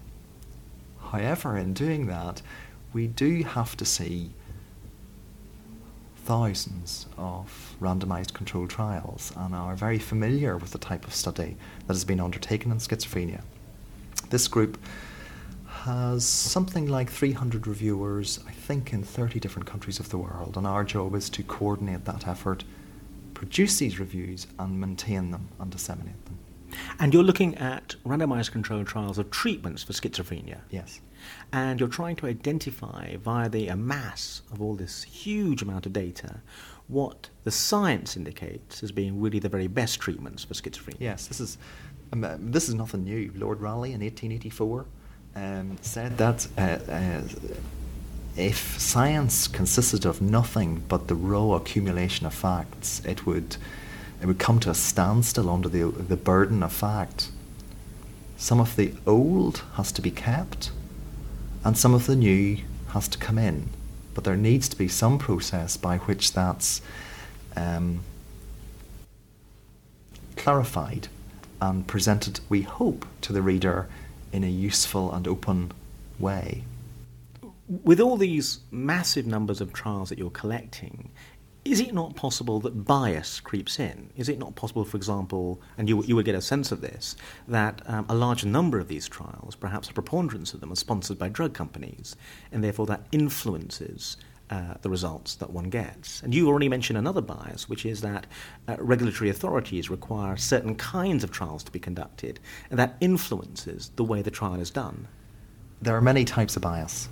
However, 1.13 1.57
in 1.57 1.73
doing 1.73 2.07
that, 2.09 2.43
we 2.93 3.07
do 3.07 3.45
have 3.45 3.79
to 3.79 3.87
see 3.87 4.33
thousands 6.27 7.07
of 7.17 7.77
randomized 7.81 8.33
controlled 8.33 8.69
trials 8.69 9.33
and 9.37 9.55
are 9.55 9.77
very 9.77 10.01
familiar 10.01 10.57
with 10.57 10.73
the 10.73 10.79
type 10.79 11.07
of 11.07 11.15
study 11.15 11.57
that 11.87 11.95
has 11.95 12.05
been 12.05 12.19
undertaken 12.19 12.73
in 12.73 12.79
schizophrenia. 12.79 13.43
This 14.31 14.49
group 14.49 14.77
has 15.67 16.25
something 16.25 16.89
like 16.89 17.11
300 17.11 17.69
reviewers, 17.69 18.41
I 18.49 18.51
think, 18.51 18.93
in 18.93 19.05
30 19.05 19.39
different 19.39 19.69
countries 19.69 20.01
of 20.01 20.09
the 20.09 20.19
world, 20.19 20.57
and 20.57 20.67
our 20.67 20.83
job 20.83 21.15
is 21.15 21.31
to 21.31 21.45
coordinate 21.45 22.07
that 22.07 22.27
effort, 22.27 22.65
produce 23.35 23.79
these 23.79 24.01
reviews, 24.01 24.49
and 24.59 24.81
maintain 24.81 25.31
them 25.31 25.49
and 25.61 25.71
disseminate 25.71 26.25
them. 26.25 26.39
And 26.99 27.15
you're 27.15 27.23
looking 27.23 27.55
at 27.55 27.95
randomized 28.05 28.51
controlled 28.51 28.89
trials 28.89 29.19
of 29.19 29.31
treatments 29.31 29.85
for 29.85 29.93
schizophrenia. 29.93 30.59
Yes. 30.71 31.01
And 31.53 31.81
you're 31.81 31.89
trying 31.89 32.17
to 32.17 32.27
identify 32.27 33.17
via 33.17 33.49
the 33.49 33.69
amass 33.69 34.43
of 34.53 34.61
all 34.61 34.75
this 34.75 35.03
huge 35.03 35.63
amount 35.63 35.87
of 35.87 35.93
data 35.93 36.41
what 36.89 37.31
the 37.45 37.51
science 37.51 38.17
indicates 38.17 38.83
as 38.83 38.93
being 38.93 39.21
really 39.21 39.39
the 39.39 39.49
very 39.49 39.67
best 39.67 40.01
treatments 40.01 40.45
for 40.45 40.55
schizophrenia. 40.55 40.97
Yes, 41.01 41.27
this 41.27 41.41
is 41.41 41.59
um, 42.13 42.23
uh, 42.23 42.37
this 42.39 42.69
is 42.69 42.75
nothing 42.75 43.05
new. 43.05 43.33
Lord 43.35 43.61
Rayleigh 43.61 43.89
in 43.89 44.01
1884 44.01 44.87
um, 45.35 45.77
said 45.81 46.17
that 46.19 46.47
uh, 46.57 46.79
uh, 46.91 47.23
if 48.37 48.79
science 48.81 49.49
consisted 49.49 50.05
of 50.05 50.21
nothing 50.21 50.85
but 50.89 51.09
the 51.09 51.15
raw 51.15 51.53
accumulation 51.53 52.27
of 52.27 52.35
facts, 52.35 53.05
it 53.05 53.27
would 53.27 53.57
it 54.21 54.27
would 54.27 54.39
come 54.39 54.61
to 54.61 54.71
a 54.71 54.75
standstill 54.75 55.51
under 55.51 55.69
the 55.69 55.85
the 55.85 56.17
burden 56.17 56.63
of 56.63 56.73
fact. 56.73 57.31
Some 58.39 58.61
of 58.61 58.77
the 58.77 58.93
old 59.07 59.65
has 59.75 59.91
to 59.93 60.03
be 60.03 60.11
kept, 60.11 60.71
and 61.65 61.77
some 61.77 61.95
of 61.95 62.07
the 62.07 62.17
new 62.17 62.59
has 62.89 63.09
to 63.09 63.19
come 63.19 63.39
in. 63.39 63.69
But 64.15 64.25
there 64.25 64.37
needs 64.37 64.69
to 64.69 64.77
be 64.77 64.89
some 64.89 65.19
process 65.19 65.77
by 65.77 65.99
which 65.99 66.33
that's 66.33 66.81
um, 67.55 68.01
clarified 70.37 71.09
and 71.61 71.87
presented, 71.87 72.41
we 72.49 72.63
hope, 72.63 73.07
to 73.23 73.33
the 73.33 73.43
reader 73.43 73.89
in 74.33 74.45
a 74.45 74.49
useful 74.49 75.13
and 75.13 75.27
open 75.27 75.73
way. 76.19 76.65
With 77.69 78.01
all 78.01 78.17
these 78.17 78.61
massive 78.71 79.27
numbers 79.27 79.61
of 79.61 79.73
trials 79.73 80.09
that 80.11 80.19
you're 80.19 80.31
collecting, 80.31 81.11
is 81.67 81.81
it 81.81 81.93
not 81.93 82.17
possible 82.17 82.61
that 82.61 82.85
bias 82.85 83.41
creeps 83.41 83.79
in? 83.79 84.11
Is 84.17 84.29
it 84.29 84.39
not 84.39 84.55
possible, 84.55 84.85
for 84.85 84.97
example, 84.97 85.61
and 85.77 85.89
you, 85.89 86.03
you 86.05 86.15
would 86.17 86.25
get 86.25 86.35
a 86.35 86.41
sense 86.41 86.71
of 86.73 86.81
this, 86.81 87.17
that 87.49 87.83
um, 87.87 88.07
a 88.09 88.15
large 88.15 88.45
number 88.45 88.79
of 88.79 88.89
these 88.89 89.09
trials, 89.09 89.57
perhaps 89.57 89.89
a 89.89 89.93
preponderance 89.93 90.55
of 90.55 90.61
them, 90.61 90.73
are 90.73 90.77
sponsored 90.77 91.19
by 91.19 91.29
drug 91.29 91.55
companies, 91.55 92.17
and 92.53 92.63
therefore 92.63 92.87
that 92.87 93.07
influences 93.11 94.17
uh, 94.49 94.75
the 94.83 94.91
results 94.91 95.35
that 95.37 95.51
one 95.51 95.69
gets. 95.69 96.23
And 96.23 96.33
you 96.33 96.49
already 96.49 96.69
mentioned 96.69 96.99
another 96.99 97.21
bias, 97.21 97.69
which 97.69 97.85
is 97.85 98.01
that 98.03 98.27
uh, 98.69 98.77
regulatory 98.79 99.31
authorities 99.31 99.91
require 99.91 100.37
certain 100.37 100.77
kinds 100.77 101.25
of 101.25 101.33
trials 101.33 101.65
to 101.65 101.73
be 101.73 101.81
conducted, 101.81 102.39
and 102.71 102.79
that 102.79 102.97
influences 103.01 103.91
the 103.97 104.05
way 104.05 104.23
the 104.23 104.31
trial 104.31 104.61
is 104.61 104.71
done. 104.71 105.09
There 105.83 105.97
are 105.97 106.01
many 106.01 106.25
types 106.25 106.55
of 106.55 106.63
bias. 106.63 107.09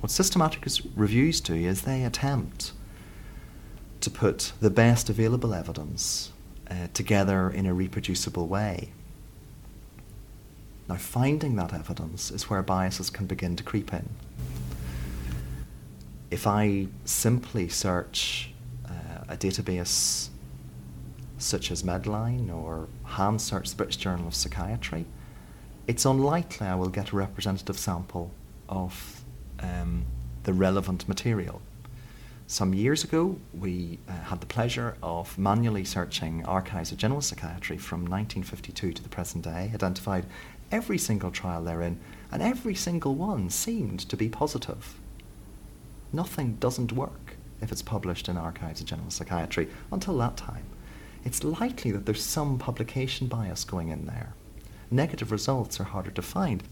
What 0.00 0.10
systematic 0.10 0.66
reviews 0.96 1.40
do 1.40 1.54
is 1.54 1.82
they 1.82 2.04
attempt 2.04 2.72
to 4.02 4.10
put 4.10 4.52
the 4.60 4.70
best 4.70 5.08
available 5.08 5.54
evidence 5.54 6.32
uh, 6.70 6.88
together 6.92 7.50
in 7.50 7.66
a 7.66 7.74
reproducible 7.74 8.46
way. 8.46 8.90
Now, 10.88 10.96
finding 10.96 11.56
that 11.56 11.72
evidence 11.72 12.30
is 12.30 12.50
where 12.50 12.62
biases 12.62 13.08
can 13.10 13.26
begin 13.26 13.56
to 13.56 13.62
creep 13.62 13.92
in 13.92 14.08
if 16.32 16.46
I 16.46 16.86
simply 17.04 17.68
search 17.68 18.50
uh, 18.88 19.24
a 19.28 19.36
database 19.36 20.30
such 21.36 21.70
as 21.70 21.82
Medline 21.82 22.50
or 22.50 22.88
hand 23.04 23.42
search 23.42 23.68
the 23.68 23.76
British 23.76 23.96
Journal 23.96 24.28
of 24.28 24.34
Psychiatry, 24.34 25.04
it's 25.86 26.06
unlikely 26.06 26.66
I 26.66 26.74
will 26.74 26.88
get 26.88 27.10
a 27.10 27.16
representative 27.16 27.78
sample 27.78 28.30
of 28.66 29.22
um, 29.60 30.06
the 30.44 30.54
relevant 30.54 31.06
material. 31.06 31.60
Some 32.52 32.74
years 32.74 33.02
ago, 33.02 33.38
we 33.58 33.98
uh, 34.06 34.12
had 34.12 34.42
the 34.42 34.46
pleasure 34.46 34.98
of 35.02 35.38
manually 35.38 35.86
searching 35.86 36.44
archives 36.44 36.92
of 36.92 36.98
general 36.98 37.22
psychiatry 37.22 37.78
from 37.78 38.00
1952 38.00 38.92
to 38.92 39.02
the 39.02 39.08
present 39.08 39.44
day, 39.44 39.70
identified 39.72 40.26
every 40.70 40.98
single 40.98 41.30
trial 41.30 41.64
therein, 41.64 41.98
and 42.30 42.42
every 42.42 42.74
single 42.74 43.14
one 43.14 43.48
seemed 43.48 44.00
to 44.00 44.18
be 44.18 44.28
positive 44.28 44.96
nothing 46.12 46.56
doesn't 46.56 46.92
work 46.92 47.36
if 47.62 47.72
it's 47.72 47.80
published 47.80 48.28
in 48.28 48.36
Archives 48.36 48.82
of 48.82 48.86
General 48.86 49.08
Psychiatry 49.08 49.66
until 49.90 50.18
that 50.18 50.36
time. 50.36 50.66
It's 51.24 51.42
likely 51.42 51.90
that 51.92 52.04
there's 52.04 52.22
some 52.22 52.58
publication 52.58 53.28
bias 53.28 53.64
going 53.64 53.88
in 53.88 54.04
there. 54.04 54.34
Negative 54.90 55.32
results 55.32 55.80
are 55.80 55.84
harder 55.84 56.10
to 56.10 56.20
find. 56.20 56.62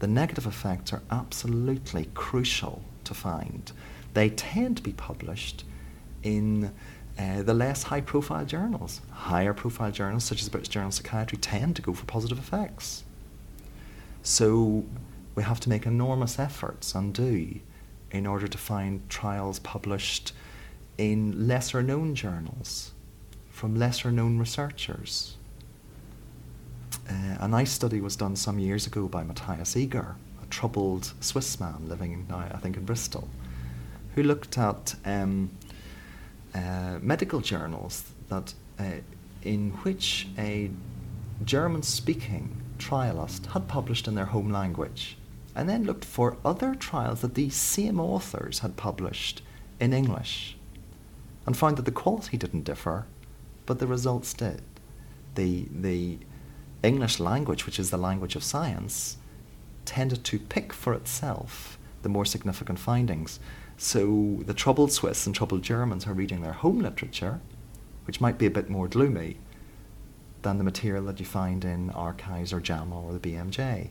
The 0.00 0.08
negative 0.08 0.44
effects 0.44 0.92
are 0.92 1.02
absolutely 1.08 2.08
crucial 2.14 2.82
to 3.04 3.14
find. 3.14 3.70
They 4.14 4.30
tend 4.30 4.78
to 4.78 4.82
be 4.82 4.92
published 4.92 5.64
in 6.22 6.72
uh, 7.18 7.42
the 7.42 7.54
less 7.54 7.84
high 7.84 8.00
profile 8.00 8.44
journals. 8.44 9.00
Higher 9.10 9.54
profile 9.54 9.92
journals, 9.92 10.24
such 10.24 10.40
as 10.40 10.46
the 10.46 10.50
British 10.50 10.68
Journal 10.68 10.88
of 10.88 10.94
Psychiatry, 10.94 11.38
tend 11.38 11.76
to 11.76 11.82
go 11.82 11.92
for 11.92 12.04
positive 12.06 12.38
effects. 12.38 13.04
So 14.22 14.84
we 15.34 15.42
have 15.42 15.60
to 15.60 15.68
make 15.68 15.86
enormous 15.86 16.38
efforts 16.38 16.94
and 16.94 17.12
do 17.12 17.60
in 18.10 18.26
order 18.26 18.48
to 18.48 18.58
find 18.58 19.08
trials 19.10 19.58
published 19.58 20.32
in 20.96 21.48
lesser 21.48 21.82
known 21.82 22.14
journals 22.14 22.92
from 23.50 23.74
lesser 23.76 24.10
known 24.10 24.38
researchers. 24.38 25.36
Uh, 27.08 27.36
a 27.40 27.48
nice 27.48 27.70
study 27.70 28.00
was 28.00 28.16
done 28.16 28.34
some 28.36 28.58
years 28.58 28.86
ago 28.86 29.06
by 29.08 29.22
Matthias 29.22 29.76
Egger, 29.76 30.16
a 30.42 30.46
troubled 30.46 31.12
Swiss 31.20 31.60
man 31.60 31.88
living 31.88 32.26
now, 32.28 32.38
I 32.38 32.56
think, 32.58 32.76
in 32.76 32.84
Bristol, 32.84 33.28
who 34.14 34.22
looked 34.22 34.58
at 34.58 34.94
um, 35.04 35.50
uh, 36.54 36.98
medical 37.00 37.40
journals 37.40 38.04
that 38.28 38.54
uh, 38.78 38.84
in 39.42 39.70
which 39.82 40.28
a 40.38 40.70
German 41.44 41.82
speaking 41.82 42.60
trialist 42.78 43.46
had 43.46 43.68
published 43.68 44.08
in 44.08 44.14
their 44.14 44.26
home 44.26 44.50
language 44.50 45.16
and 45.54 45.68
then 45.68 45.84
looked 45.84 46.04
for 46.04 46.36
other 46.44 46.74
trials 46.74 47.20
that 47.20 47.34
these 47.34 47.54
same 47.54 48.00
authors 48.00 48.60
had 48.60 48.76
published 48.76 49.42
in 49.80 49.92
English 49.92 50.56
and 51.46 51.56
found 51.56 51.76
that 51.76 51.84
the 51.84 51.92
quality 51.92 52.36
didn't 52.36 52.64
differ, 52.64 53.06
but 53.66 53.78
the 53.78 53.86
results 53.86 54.32
did. 54.32 54.62
The, 55.34 55.66
the 55.70 56.18
English 56.82 57.20
language, 57.20 57.66
which 57.66 57.78
is 57.78 57.90
the 57.90 57.96
language 57.96 58.36
of 58.36 58.42
science, 58.42 59.16
tended 59.84 60.24
to 60.24 60.38
pick 60.38 60.72
for 60.72 60.94
itself 60.94 61.73
the 62.04 62.08
more 62.08 62.24
significant 62.24 62.78
findings. 62.78 63.40
So 63.76 64.38
the 64.46 64.54
troubled 64.54 64.92
Swiss 64.92 65.26
and 65.26 65.34
troubled 65.34 65.62
Germans 65.62 66.06
are 66.06 66.12
reading 66.12 66.42
their 66.42 66.52
home 66.52 66.78
literature, 66.78 67.40
which 68.06 68.20
might 68.20 68.38
be 68.38 68.46
a 68.46 68.50
bit 68.50 68.70
more 68.70 68.86
gloomy, 68.86 69.38
than 70.42 70.58
the 70.58 70.64
material 70.64 71.04
that 71.06 71.18
you 71.18 71.26
find 71.26 71.64
in 71.64 71.90
archives 71.90 72.52
or 72.52 72.60
JAMA 72.60 73.00
or 73.00 73.12
the 73.12 73.18
BMJ. 73.18 73.88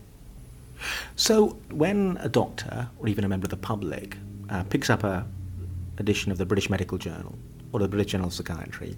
So, 1.15 1.57
when 1.69 2.17
a 2.21 2.29
doctor 2.29 2.89
or 2.99 3.07
even 3.07 3.23
a 3.23 3.27
member 3.27 3.45
of 3.45 3.49
the 3.49 3.57
public 3.57 4.17
uh, 4.49 4.63
picks 4.63 4.89
up 4.89 5.03
a 5.03 5.25
edition 5.97 6.31
of 6.31 6.37
the 6.37 6.45
British 6.45 6.69
Medical 6.69 6.97
Journal 6.97 7.35
or 7.71 7.79
the 7.79 7.87
British 7.87 8.11
Journal 8.11 8.27
of 8.27 8.33
Psychiatry 8.33 8.97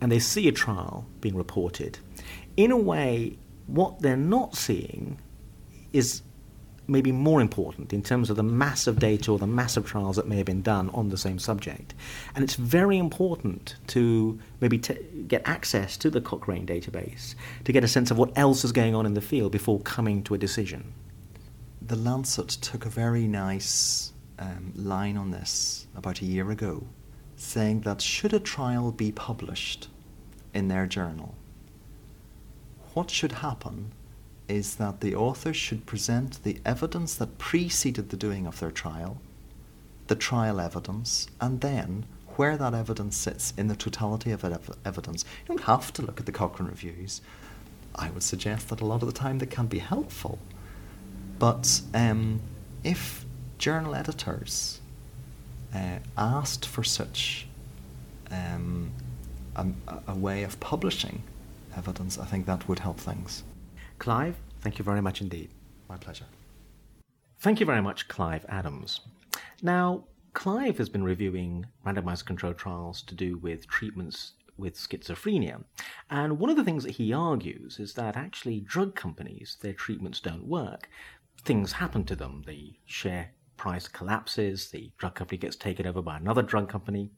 and 0.00 0.10
they 0.10 0.18
see 0.18 0.48
a 0.48 0.52
trial 0.52 1.06
being 1.20 1.36
reported, 1.36 1.98
in 2.56 2.70
a 2.70 2.76
way, 2.76 3.38
what 3.66 4.00
they're 4.00 4.16
not 4.16 4.56
seeing 4.56 5.18
is 5.92 6.22
maybe 6.86 7.12
more 7.12 7.40
important 7.40 7.92
in 7.92 8.02
terms 8.02 8.28
of 8.28 8.36
the 8.36 8.42
massive 8.42 8.98
data 8.98 9.30
or 9.30 9.38
the 9.38 9.46
massive 9.46 9.86
trials 9.86 10.16
that 10.16 10.26
may 10.26 10.36
have 10.36 10.46
been 10.46 10.62
done 10.62 10.90
on 10.90 11.08
the 11.08 11.16
same 11.16 11.38
subject. 11.38 11.94
And 12.34 12.42
it's 12.42 12.56
very 12.56 12.98
important 12.98 13.76
to 13.88 14.38
maybe 14.60 14.78
t- 14.78 14.98
get 15.28 15.42
access 15.46 15.96
to 15.98 16.10
the 16.10 16.20
Cochrane 16.20 16.66
database 16.66 17.34
to 17.64 17.72
get 17.72 17.84
a 17.84 17.88
sense 17.88 18.10
of 18.10 18.18
what 18.18 18.36
else 18.36 18.64
is 18.64 18.72
going 18.72 18.94
on 18.94 19.06
in 19.06 19.14
the 19.14 19.20
field 19.20 19.52
before 19.52 19.80
coming 19.80 20.22
to 20.24 20.34
a 20.34 20.38
decision. 20.38 20.92
The 21.80 21.96
Lancet 21.96 22.48
took 22.48 22.84
a 22.84 22.88
very 22.88 23.26
nice 23.26 24.12
um, 24.38 24.72
line 24.76 25.16
on 25.16 25.30
this 25.30 25.86
about 25.96 26.20
a 26.20 26.24
year 26.24 26.50
ago, 26.50 26.84
saying 27.36 27.82
that 27.82 28.00
should 28.00 28.32
a 28.32 28.40
trial 28.40 28.90
be 28.92 29.12
published 29.12 29.88
in 30.54 30.68
their 30.68 30.86
journal, 30.86 31.34
what 32.94 33.10
should 33.10 33.32
happen 33.32 33.92
is 34.52 34.74
that 34.76 35.00
the 35.00 35.14
authors 35.14 35.56
should 35.56 35.86
present 35.86 36.44
the 36.44 36.58
evidence 36.64 37.14
that 37.14 37.38
preceded 37.38 38.10
the 38.10 38.16
doing 38.18 38.46
of 38.46 38.60
their 38.60 38.70
trial, 38.70 39.16
the 40.08 40.14
trial 40.14 40.60
evidence, 40.60 41.26
and 41.40 41.62
then 41.62 42.04
where 42.36 42.58
that 42.58 42.74
evidence 42.74 43.16
sits 43.16 43.54
in 43.56 43.68
the 43.68 43.76
totality 43.76 44.30
of 44.30 44.44
ev- 44.44 44.76
evidence. 44.84 45.24
You 45.42 45.56
don't 45.56 45.64
have 45.64 45.90
to 45.94 46.02
look 46.02 46.20
at 46.20 46.26
the 46.26 46.32
Cochrane 46.32 46.68
reviews. 46.68 47.22
I 47.94 48.10
would 48.10 48.22
suggest 48.22 48.68
that 48.68 48.82
a 48.82 48.84
lot 48.84 49.02
of 49.02 49.08
the 49.08 49.18
time 49.18 49.38
they 49.38 49.46
can 49.46 49.66
be 49.66 49.78
helpful. 49.78 50.38
But 51.38 51.80
um, 51.94 52.40
if 52.84 53.24
journal 53.56 53.94
editors 53.94 54.80
uh, 55.74 55.98
asked 56.16 56.66
for 56.66 56.84
such 56.84 57.46
um, 58.30 58.90
a, 59.56 59.66
a 60.08 60.14
way 60.14 60.42
of 60.42 60.60
publishing 60.60 61.22
evidence, 61.74 62.18
I 62.18 62.26
think 62.26 62.44
that 62.46 62.68
would 62.68 62.80
help 62.80 62.98
things. 62.98 63.44
Clive, 64.02 64.34
thank 64.62 64.80
you 64.80 64.84
very 64.84 65.00
much 65.00 65.20
indeed. 65.20 65.50
My 65.88 65.96
pleasure. 65.96 66.24
Thank 67.38 67.60
you 67.60 67.66
very 67.66 67.80
much, 67.80 68.08
Clive 68.08 68.44
Adams. 68.48 69.02
Now, 69.62 70.06
Clive 70.32 70.76
has 70.78 70.88
been 70.88 71.04
reviewing 71.04 71.66
randomized 71.86 72.26
controlled 72.26 72.58
trials 72.58 73.02
to 73.02 73.14
do 73.14 73.38
with 73.38 73.68
treatments 73.68 74.32
with 74.58 74.74
schizophrenia. 74.74 75.62
And 76.10 76.40
one 76.40 76.50
of 76.50 76.56
the 76.56 76.64
things 76.64 76.82
that 76.82 76.96
he 76.96 77.12
argues 77.12 77.78
is 77.78 77.94
that 77.94 78.16
actually 78.16 78.58
drug 78.58 78.96
companies, 78.96 79.56
their 79.60 79.72
treatments 79.72 80.18
don't 80.18 80.48
work. 80.48 80.88
Things 81.44 81.70
happen 81.70 82.02
to 82.06 82.16
them. 82.16 82.42
The 82.44 82.74
share 82.84 83.30
price 83.56 83.86
collapses, 83.86 84.68
the 84.72 84.90
drug 84.98 85.14
company 85.14 85.38
gets 85.38 85.54
taken 85.54 85.86
over 85.86 86.02
by 86.02 86.16
another 86.16 86.42
drug 86.42 86.68
company. 86.68 87.10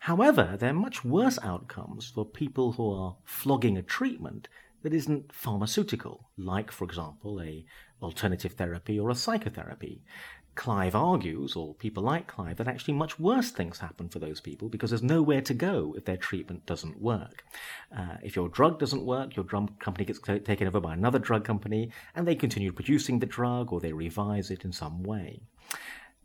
However, 0.00 0.56
there 0.58 0.70
are 0.70 0.74
much 0.74 1.04
worse 1.04 1.38
outcomes 1.44 2.10
for 2.10 2.24
people 2.24 2.72
who 2.72 2.92
are 2.92 3.16
flogging 3.24 3.78
a 3.78 3.82
treatment 3.82 4.48
that 4.82 4.94
isn't 4.94 5.32
pharmaceutical, 5.32 6.28
like, 6.36 6.70
for 6.70 6.84
example, 6.84 7.40
a 7.40 7.64
alternative 8.02 8.52
therapy 8.52 8.98
or 8.98 9.10
a 9.10 9.14
psychotherapy. 9.14 10.02
Clive 10.54 10.94
argues, 10.94 11.54
or 11.54 11.74
people 11.74 12.02
like 12.02 12.26
Clive, 12.26 12.56
that 12.56 12.66
actually 12.66 12.94
much 12.94 13.20
worse 13.20 13.50
things 13.50 13.78
happen 13.78 14.08
for 14.08 14.18
those 14.18 14.40
people 14.40 14.70
because 14.70 14.90
there's 14.90 15.02
nowhere 15.02 15.42
to 15.42 15.52
go 15.52 15.94
if 15.96 16.06
their 16.06 16.16
treatment 16.16 16.64
doesn't 16.64 17.00
work. 17.00 17.44
Uh, 17.96 18.16
if 18.22 18.34
your 18.34 18.48
drug 18.48 18.78
doesn't 18.78 19.04
work, 19.04 19.36
your 19.36 19.44
drug 19.44 19.78
company 19.78 20.06
gets 20.06 20.18
t- 20.18 20.38
taken 20.38 20.66
over 20.66 20.80
by 20.80 20.94
another 20.94 21.18
drug 21.18 21.44
company, 21.44 21.90
and 22.14 22.26
they 22.26 22.34
continue 22.34 22.72
producing 22.72 23.18
the 23.18 23.26
drug 23.26 23.70
or 23.70 23.80
they 23.80 23.92
revise 23.92 24.50
it 24.50 24.64
in 24.64 24.72
some 24.72 25.02
way. 25.02 25.42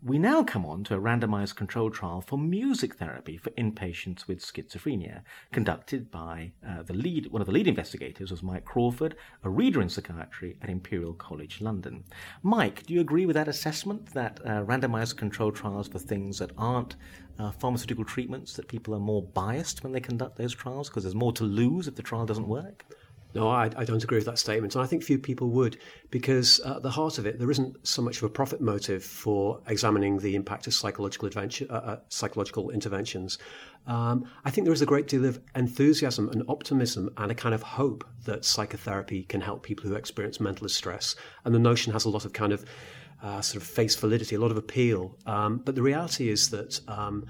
We 0.03 0.17
now 0.17 0.41
come 0.41 0.65
on 0.65 0.83
to 0.85 0.95
a 0.95 0.99
randomized 0.99 1.55
controlled 1.55 1.93
trial 1.93 2.21
for 2.21 2.35
music 2.35 2.95
therapy 2.95 3.37
for 3.37 3.51
inpatients 3.51 4.27
with 4.27 4.43
schizophrenia, 4.43 5.21
conducted 5.51 6.09
by 6.09 6.53
uh, 6.67 6.81
the 6.81 6.95
lead, 6.95 7.27
one 7.27 7.39
of 7.39 7.45
the 7.45 7.51
lead 7.51 7.67
investigators 7.67 8.31
was 8.31 8.41
Mike 8.41 8.65
Crawford, 8.65 9.15
a 9.43 9.49
reader 9.51 9.79
in 9.79 9.89
psychiatry 9.89 10.57
at 10.63 10.71
Imperial 10.71 11.13
College 11.13 11.61
London. 11.61 12.03
Mike, 12.41 12.83
do 12.87 12.95
you 12.95 13.01
agree 13.01 13.27
with 13.27 13.35
that 13.35 13.47
assessment 13.47 14.11
that 14.15 14.39
uh, 14.43 14.63
randomized 14.63 15.17
controlled 15.17 15.55
trials 15.55 15.87
for 15.87 15.99
things 15.99 16.39
that 16.39 16.49
aren't 16.57 16.95
uh, 17.37 17.51
pharmaceutical 17.51 18.03
treatments, 18.03 18.53
that 18.53 18.67
people 18.67 18.95
are 18.95 18.99
more 18.99 19.21
biased 19.21 19.83
when 19.83 19.93
they 19.93 19.99
conduct 19.99 20.35
those 20.35 20.55
trials 20.55 20.89
because 20.89 21.03
there's 21.03 21.13
more 21.13 21.33
to 21.33 21.43
lose 21.43 21.87
if 21.87 21.93
the 21.93 22.01
trial 22.01 22.25
doesn't 22.25 22.47
work? 22.47 22.85
No, 23.33 23.47
I, 23.47 23.69
I, 23.77 23.85
don't 23.85 24.03
agree 24.03 24.17
with 24.17 24.25
that 24.25 24.39
statement. 24.39 24.75
And 24.75 24.83
I 24.83 24.87
think 24.87 25.03
few 25.03 25.17
people 25.17 25.49
would, 25.51 25.77
because 26.09 26.59
at 26.61 26.83
the 26.83 26.89
heart 26.89 27.17
of 27.17 27.25
it, 27.25 27.39
there 27.39 27.49
isn't 27.49 27.87
so 27.87 28.01
much 28.01 28.17
of 28.17 28.23
a 28.23 28.29
profit 28.29 28.59
motive 28.59 29.03
for 29.03 29.61
examining 29.67 30.17
the 30.17 30.35
impact 30.35 30.67
of 30.67 30.73
psychological, 30.73 31.29
uh, 31.35 31.73
uh, 31.73 31.99
psychological 32.09 32.71
interventions. 32.71 33.37
Um, 33.87 34.25
I 34.43 34.51
think 34.51 34.65
there 34.65 34.73
is 34.73 34.81
a 34.81 34.85
great 34.85 35.07
deal 35.07 35.25
of 35.25 35.39
enthusiasm 35.55 36.29
and 36.29 36.43
optimism 36.49 37.09
and 37.17 37.31
a 37.31 37.35
kind 37.35 37.55
of 37.55 37.63
hope 37.63 38.03
that 38.25 38.43
psychotherapy 38.43 39.23
can 39.23 39.41
help 39.41 39.63
people 39.63 39.89
who 39.89 39.95
experience 39.95 40.39
mental 40.39 40.67
distress. 40.67 41.15
And 41.45 41.55
the 41.55 41.59
notion 41.59 41.93
has 41.93 42.05
a 42.05 42.09
lot 42.09 42.25
of 42.25 42.33
kind 42.33 42.51
of 42.51 42.65
uh, 43.23 43.41
sort 43.41 43.61
of 43.61 43.67
face 43.67 43.95
validity, 43.95 44.35
a 44.35 44.39
lot 44.39 44.51
of 44.51 44.57
appeal. 44.57 45.17
Um, 45.25 45.59
but 45.59 45.75
the 45.75 45.81
reality 45.81 46.29
is 46.29 46.49
that 46.49 46.79
um, 46.87 47.25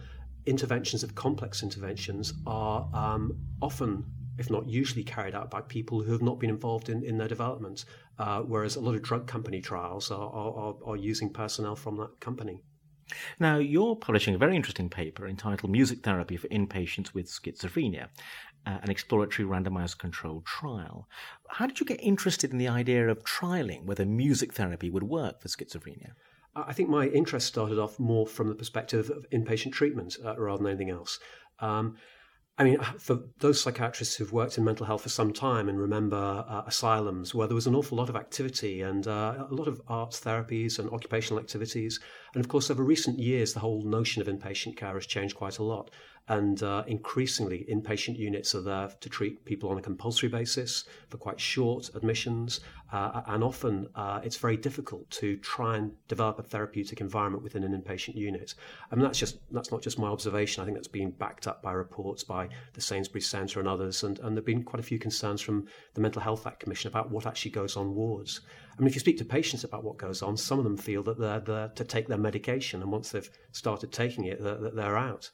interventions 0.45 1.03
of 1.03 1.15
complex 1.15 1.63
interventions 1.63 2.33
are 2.47 2.89
um, 2.93 3.37
often 3.61 4.05
if 4.41 4.49
not 4.49 4.67
usually 4.67 5.03
carried 5.03 5.35
out 5.35 5.49
by 5.49 5.61
people 5.61 6.01
who 6.01 6.11
have 6.11 6.27
not 6.29 6.39
been 6.39 6.49
involved 6.49 6.89
in, 6.89 7.03
in 7.03 7.17
their 7.17 7.27
development, 7.27 7.85
uh, 8.19 8.41
whereas 8.41 8.75
a 8.75 8.81
lot 8.81 8.95
of 8.95 9.01
drug 9.01 9.27
company 9.27 9.61
trials 9.61 10.11
are, 10.11 10.29
are, 10.29 10.75
are 10.85 10.97
using 10.97 11.29
personnel 11.31 11.75
from 11.75 11.95
that 11.97 12.19
company. 12.19 12.59
Now, 13.39 13.57
you're 13.57 13.95
publishing 13.95 14.35
a 14.35 14.43
very 14.45 14.55
interesting 14.55 14.89
paper 14.89 15.27
entitled 15.27 15.71
Music 15.71 15.99
Therapy 16.01 16.37
for 16.37 16.47
Inpatients 16.47 17.13
with 17.13 17.27
Schizophrenia, 17.27 18.07
uh, 18.65 18.79
an 18.83 18.89
exploratory 18.89 19.47
randomized 19.47 19.97
controlled 19.97 20.45
trial. 20.45 21.07
How 21.49 21.67
did 21.67 21.79
you 21.79 21.85
get 21.85 22.01
interested 22.01 22.51
in 22.51 22.57
the 22.57 22.69
idea 22.69 23.09
of 23.09 23.23
trialing 23.23 23.85
whether 23.85 24.05
music 24.05 24.53
therapy 24.53 24.89
would 24.89 25.03
work 25.03 25.41
for 25.41 25.49
schizophrenia? 25.49 26.11
I 26.55 26.73
think 26.73 26.89
my 26.89 27.07
interest 27.07 27.47
started 27.47 27.79
off 27.79 27.99
more 27.99 28.27
from 28.27 28.47
the 28.49 28.55
perspective 28.55 29.09
of 29.09 29.29
inpatient 29.31 29.71
treatment 29.71 30.17
uh, 30.25 30.35
rather 30.37 30.63
than 30.63 30.71
anything 30.71 30.89
else. 30.89 31.19
Um, 31.59 31.97
I 32.61 32.63
mean, 32.63 32.77
for 32.99 33.19
those 33.39 33.59
psychiatrists 33.59 34.15
who've 34.15 34.31
worked 34.31 34.57
in 34.57 34.63
mental 34.63 34.85
health 34.85 35.01
for 35.01 35.09
some 35.09 35.33
time 35.33 35.67
and 35.67 35.79
remember 35.79 36.45
uh, 36.47 36.61
asylums 36.67 37.33
where 37.33 37.47
there 37.47 37.55
was 37.55 37.67
an 37.67 37.75
awful 37.75 37.97
lot 37.97 38.09
of 38.09 38.15
activity 38.15 38.81
and 38.81 39.07
uh, 39.07 39.47
a 39.49 39.53
lot 39.53 39.67
of 39.67 39.81
arts 39.87 40.19
therapies 40.19 40.77
and 40.77 40.89
occupational 40.91 41.39
activities. 41.39 41.99
And 42.35 42.43
of 42.43 42.49
course, 42.49 42.69
over 42.69 42.83
recent 42.83 43.17
years, 43.17 43.53
the 43.53 43.59
whole 43.59 43.83
notion 43.83 44.21
of 44.21 44.27
inpatient 44.27 44.77
care 44.77 44.93
has 44.93 45.07
changed 45.07 45.35
quite 45.35 45.57
a 45.57 45.63
lot. 45.63 45.89
And 46.27 46.63
uh, 46.63 46.83
increasingly, 46.87 47.65
inpatient 47.69 48.17
units 48.17 48.55
are 48.55 48.61
there 48.61 48.89
to 48.99 49.09
treat 49.09 49.43
people 49.43 49.69
on 49.69 49.77
a 49.77 49.81
compulsory 49.81 50.29
basis 50.29 50.85
for 51.09 51.17
quite 51.17 51.39
short 51.39 51.89
admissions. 51.93 52.61
Uh, 52.93 53.21
and 53.27 53.43
often 53.43 53.87
uh, 53.95 54.21
it's 54.23 54.37
very 54.37 54.55
difficult 54.55 55.09
to 55.09 55.37
try 55.37 55.77
and 55.77 55.91
develop 56.07 56.39
a 56.39 56.43
therapeutic 56.43 57.01
environment 57.01 57.43
within 57.43 57.63
an 57.63 57.79
inpatient 57.79 58.15
unit. 58.15 58.53
I 58.91 58.95
mean, 58.95 59.03
that's 59.03 59.19
just 59.19 59.39
that's 59.51 59.71
not 59.71 59.81
just 59.81 59.97
my 59.99 60.07
observation. 60.07 60.61
I 60.61 60.65
think 60.65 60.77
that's 60.77 60.87
been 60.87 61.11
backed 61.11 61.47
up 61.47 61.61
by 61.61 61.73
reports 61.73 62.23
by 62.23 62.49
the 62.73 62.81
Sainsbury's 62.81 63.27
Centre 63.27 63.59
and 63.59 63.67
others. 63.67 64.03
And, 64.03 64.19
and 64.19 64.29
there 64.29 64.41
have 64.41 64.45
been 64.45 64.63
quite 64.63 64.79
a 64.79 64.83
few 64.83 64.99
concerns 64.99 65.41
from 65.41 65.67
the 65.95 66.01
Mental 66.01 66.21
Health 66.21 66.47
Act 66.47 66.59
Commission 66.61 66.87
about 66.87 67.11
what 67.11 67.25
actually 67.25 67.51
goes 67.51 67.75
on 67.75 67.95
wards. 67.95 68.41
I 68.77 68.79
mean, 68.81 68.87
if 68.87 68.95
you 68.95 68.99
speak 68.99 69.17
to 69.17 69.25
patients 69.25 69.63
about 69.63 69.83
what 69.83 69.97
goes 69.97 70.21
on, 70.21 70.37
some 70.37 70.57
of 70.57 70.63
them 70.63 70.77
feel 70.77 71.03
that 71.03 71.19
they're 71.19 71.39
there 71.39 71.67
to 71.75 71.83
take 71.83 72.07
their 72.07 72.17
medication, 72.17 72.81
and 72.81 72.91
once 72.91 73.11
they've 73.11 73.29
started 73.51 73.91
taking 73.91 74.25
it, 74.25 74.41
they're, 74.41 74.71
they're 74.71 74.97
out. 74.97 75.29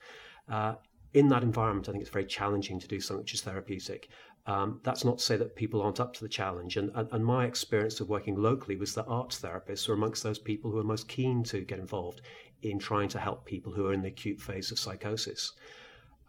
Uh, 0.50 0.76
in 1.14 1.30
that 1.30 1.44
environment, 1.44 1.88
I 1.88 1.92
think 1.92 2.02
it's 2.02 2.12
very 2.12 2.26
challenging 2.26 2.80
to 2.80 2.88
do 2.88 3.00
something 3.00 3.24
which 3.24 3.34
is 3.34 3.42
therapeutic. 3.42 4.10
Um, 4.46 4.80
that's 4.84 5.04
not 5.04 5.18
to 5.18 5.24
say 5.24 5.36
that 5.38 5.56
people 5.56 5.82
aren't 5.82 6.00
up 6.00 6.14
to 6.14 6.22
the 6.22 6.30
challenge. 6.30 6.78
And, 6.78 6.92
and, 6.96 7.10
and, 7.12 7.26
my 7.26 7.46
experience 7.46 8.00
of 8.00 8.08
working 8.08 8.36
locally 8.36 8.78
was 8.78 8.96
that 8.96 9.06
arts 9.08 9.42
therapists 9.42 9.90
are 9.90 9.94
amongst 9.94 10.24
those 10.24 10.40
people 10.40 10.72
who 10.72 10.78
are 10.78 10.86
most 10.86 11.10
keen 11.10 11.44
to 11.46 11.62
get 11.62 11.80
involved 11.80 12.22
in 12.62 12.80
trying 12.80 13.10
to 13.10 13.20
help 13.20 13.46
people 13.46 13.74
who 13.74 13.88
are 13.88 13.94
in 13.94 14.02
the 14.02 14.08
acute 14.08 14.40
phase 14.40 14.72
of 14.72 14.80
psychosis. 14.80 15.52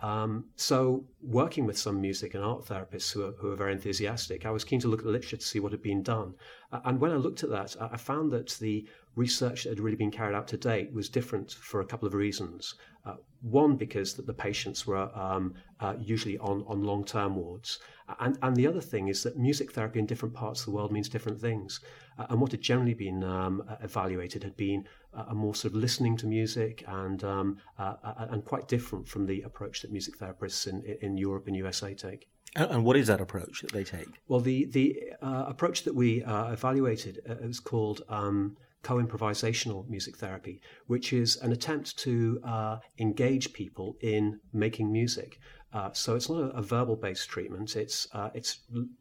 Um, 0.00 0.46
so, 0.54 1.04
working 1.22 1.66
with 1.66 1.76
some 1.76 2.00
music 2.00 2.34
and 2.34 2.44
art 2.44 2.64
therapists 2.64 3.12
who 3.12 3.24
are, 3.24 3.32
who 3.32 3.50
are 3.50 3.56
very 3.56 3.72
enthusiastic, 3.72 4.46
I 4.46 4.50
was 4.50 4.64
keen 4.64 4.80
to 4.80 4.88
look 4.88 5.00
at 5.00 5.06
the 5.06 5.10
literature 5.10 5.36
to 5.36 5.44
see 5.44 5.58
what 5.58 5.72
had 5.72 5.82
been 5.82 6.02
done. 6.02 6.34
And 6.70 7.00
when 7.00 7.10
I 7.10 7.16
looked 7.16 7.42
at 7.42 7.50
that, 7.50 7.76
I 7.80 7.96
found 7.96 8.30
that 8.32 8.50
the 8.60 8.86
research 9.14 9.64
that 9.64 9.70
had 9.70 9.80
really 9.80 9.96
been 9.96 10.10
carried 10.10 10.34
out 10.34 10.48
to 10.48 10.56
date 10.56 10.92
was 10.92 11.08
different 11.08 11.52
for 11.52 11.80
a 11.80 11.86
couple 11.86 12.06
of 12.06 12.14
reasons. 12.14 12.74
Uh, 13.04 13.14
one, 13.40 13.76
because 13.76 14.14
that 14.14 14.26
the 14.26 14.34
patients 14.34 14.86
were 14.86 15.10
um, 15.18 15.54
uh, 15.80 15.94
usually 15.98 16.36
on, 16.38 16.64
on 16.66 16.82
long 16.82 17.04
term 17.04 17.36
wards. 17.36 17.78
And, 18.20 18.38
and 18.42 18.56
the 18.56 18.66
other 18.66 18.80
thing 18.80 19.08
is 19.08 19.22
that 19.22 19.38
music 19.38 19.72
therapy 19.72 19.98
in 19.98 20.06
different 20.06 20.34
parts 20.34 20.60
of 20.60 20.66
the 20.66 20.72
world 20.72 20.92
means 20.92 21.08
different 21.08 21.40
things. 21.40 21.80
Uh, 22.18 22.26
and 22.30 22.40
what 22.40 22.52
had 22.52 22.60
generally 22.60 22.94
been 22.94 23.22
um, 23.22 23.62
evaluated 23.82 24.42
had 24.42 24.56
been 24.56 24.84
a 25.14 25.34
more 25.34 25.54
sort 25.54 25.72
of 25.72 25.80
listening 25.80 26.16
to 26.16 26.26
music 26.26 26.84
and, 26.86 27.24
um, 27.24 27.58
uh, 27.78 27.94
and 28.30 28.44
quite 28.44 28.68
different 28.68 29.08
from 29.08 29.26
the 29.26 29.42
approach 29.42 29.82
that 29.82 29.92
music 29.92 30.18
therapists 30.18 30.66
in, 30.66 30.82
in 31.02 31.16
Europe 31.16 31.46
and 31.46 31.56
USA 31.56 31.94
take. 31.94 32.28
And 32.56 32.84
what 32.84 32.96
is 32.96 33.06
that 33.08 33.20
approach 33.20 33.60
that 33.62 33.72
they 33.72 33.84
take? 33.84 34.08
Well, 34.26 34.40
the 34.40 34.64
the 34.66 35.12
uh, 35.20 35.44
approach 35.48 35.84
that 35.84 35.94
we 35.94 36.22
uh, 36.22 36.52
evaluated 36.52 37.20
uh, 37.28 37.34
is 37.46 37.60
called 37.60 38.02
um, 38.08 38.56
co-improvisational 38.82 39.88
music 39.88 40.16
therapy, 40.16 40.60
which 40.86 41.12
is 41.12 41.36
an 41.36 41.52
attempt 41.52 41.96
to 41.98 42.40
uh, 42.44 42.78
engage 42.98 43.52
people 43.52 43.96
in 44.00 44.40
making 44.52 44.90
music. 44.92 45.38
Uh, 45.72 45.90
so 45.92 46.14
it's 46.14 46.30
not 46.30 46.40
a, 46.40 46.56
a 46.56 46.62
verbal-based 46.62 47.28
treatment. 47.28 47.76
It's 47.76 48.08
uh, 48.12 48.30
it's 48.34 48.60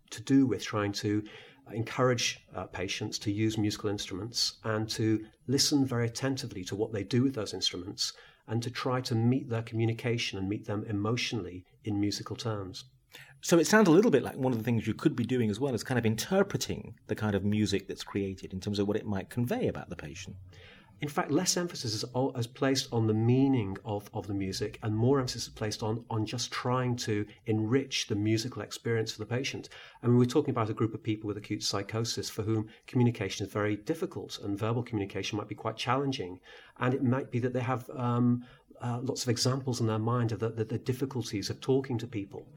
to 0.09 0.21
do 0.21 0.45
with 0.45 0.63
trying 0.63 0.91
to 0.93 1.23
encourage 1.71 2.45
patients 2.71 3.19
to 3.19 3.31
use 3.31 3.57
musical 3.57 3.89
instruments 3.89 4.57
and 4.63 4.89
to 4.89 5.25
listen 5.47 5.85
very 5.85 6.05
attentively 6.05 6.63
to 6.63 6.75
what 6.75 6.93
they 6.93 7.03
do 7.03 7.23
with 7.23 7.35
those 7.35 7.53
instruments 7.53 8.13
and 8.47 8.63
to 8.63 8.71
try 8.71 9.01
to 9.01 9.15
meet 9.15 9.49
their 9.49 9.61
communication 9.61 10.39
and 10.39 10.47
meet 10.47 10.65
them 10.65 10.85
emotionally 10.87 11.65
in 11.83 11.99
musical 11.99 12.35
terms. 12.35 12.85
So 13.41 13.59
it 13.59 13.67
sounds 13.67 13.87
a 13.87 13.91
little 13.91 14.11
bit 14.11 14.23
like 14.23 14.35
one 14.35 14.51
of 14.51 14.57
the 14.57 14.63
things 14.63 14.87
you 14.87 14.93
could 14.93 15.15
be 15.15 15.23
doing 15.23 15.49
as 15.49 15.59
well 15.59 15.73
is 15.73 15.83
kind 15.83 15.99
of 15.99 16.05
interpreting 16.05 16.95
the 17.07 17.15
kind 17.15 17.35
of 17.35 17.45
music 17.45 17.87
that's 17.87 18.03
created 18.03 18.51
in 18.51 18.59
terms 18.59 18.79
of 18.79 18.87
what 18.87 18.97
it 18.97 19.05
might 19.05 19.29
convey 19.29 19.67
about 19.67 19.89
the 19.89 19.95
patient. 19.95 20.35
In 20.99 21.07
fact, 21.07 21.29
less 21.29 21.57
emphasis 21.57 21.93
is, 21.93 22.03
is 22.35 22.47
placed 22.47 22.91
on 22.91 23.05
the 23.05 23.13
meaning 23.13 23.77
of, 23.85 24.09
of 24.15 24.25
the 24.25 24.33
music 24.33 24.79
and 24.81 24.95
more 24.95 25.19
emphasis 25.19 25.43
is 25.43 25.49
placed 25.49 25.83
on, 25.83 26.03
on 26.09 26.25
just 26.25 26.51
trying 26.51 26.95
to 26.97 27.23
enrich 27.45 28.07
the 28.07 28.15
musical 28.15 28.63
experience 28.63 29.11
for 29.11 29.19
the 29.19 29.27
patient. 29.27 29.69
I 30.01 30.07
mean, 30.07 30.17
we're 30.17 30.25
talking 30.25 30.49
about 30.49 30.71
a 30.71 30.73
group 30.73 30.95
of 30.95 31.03
people 31.03 31.27
with 31.27 31.37
acute 31.37 31.61
psychosis 31.61 32.31
for 32.31 32.41
whom 32.41 32.67
communication 32.87 33.45
is 33.45 33.53
very 33.53 33.75
difficult 33.75 34.39
and 34.43 34.57
verbal 34.57 34.81
communication 34.81 35.37
might 35.37 35.47
be 35.47 35.53
quite 35.53 35.77
challenging. 35.77 36.39
And 36.79 36.95
it 36.95 37.03
might 37.03 37.29
be 37.29 37.39
that 37.39 37.53
they 37.53 37.59
have 37.61 37.87
um, 37.91 38.43
uh, 38.81 38.99
lots 39.03 39.21
of 39.21 39.29
examples 39.29 39.79
in 39.79 39.85
their 39.85 39.99
mind 39.99 40.31
of 40.31 40.39
the, 40.39 40.49
the, 40.49 40.65
the 40.65 40.79
difficulties 40.79 41.51
of 41.51 41.61
talking 41.61 41.99
to 41.99 42.07
people 42.07 42.47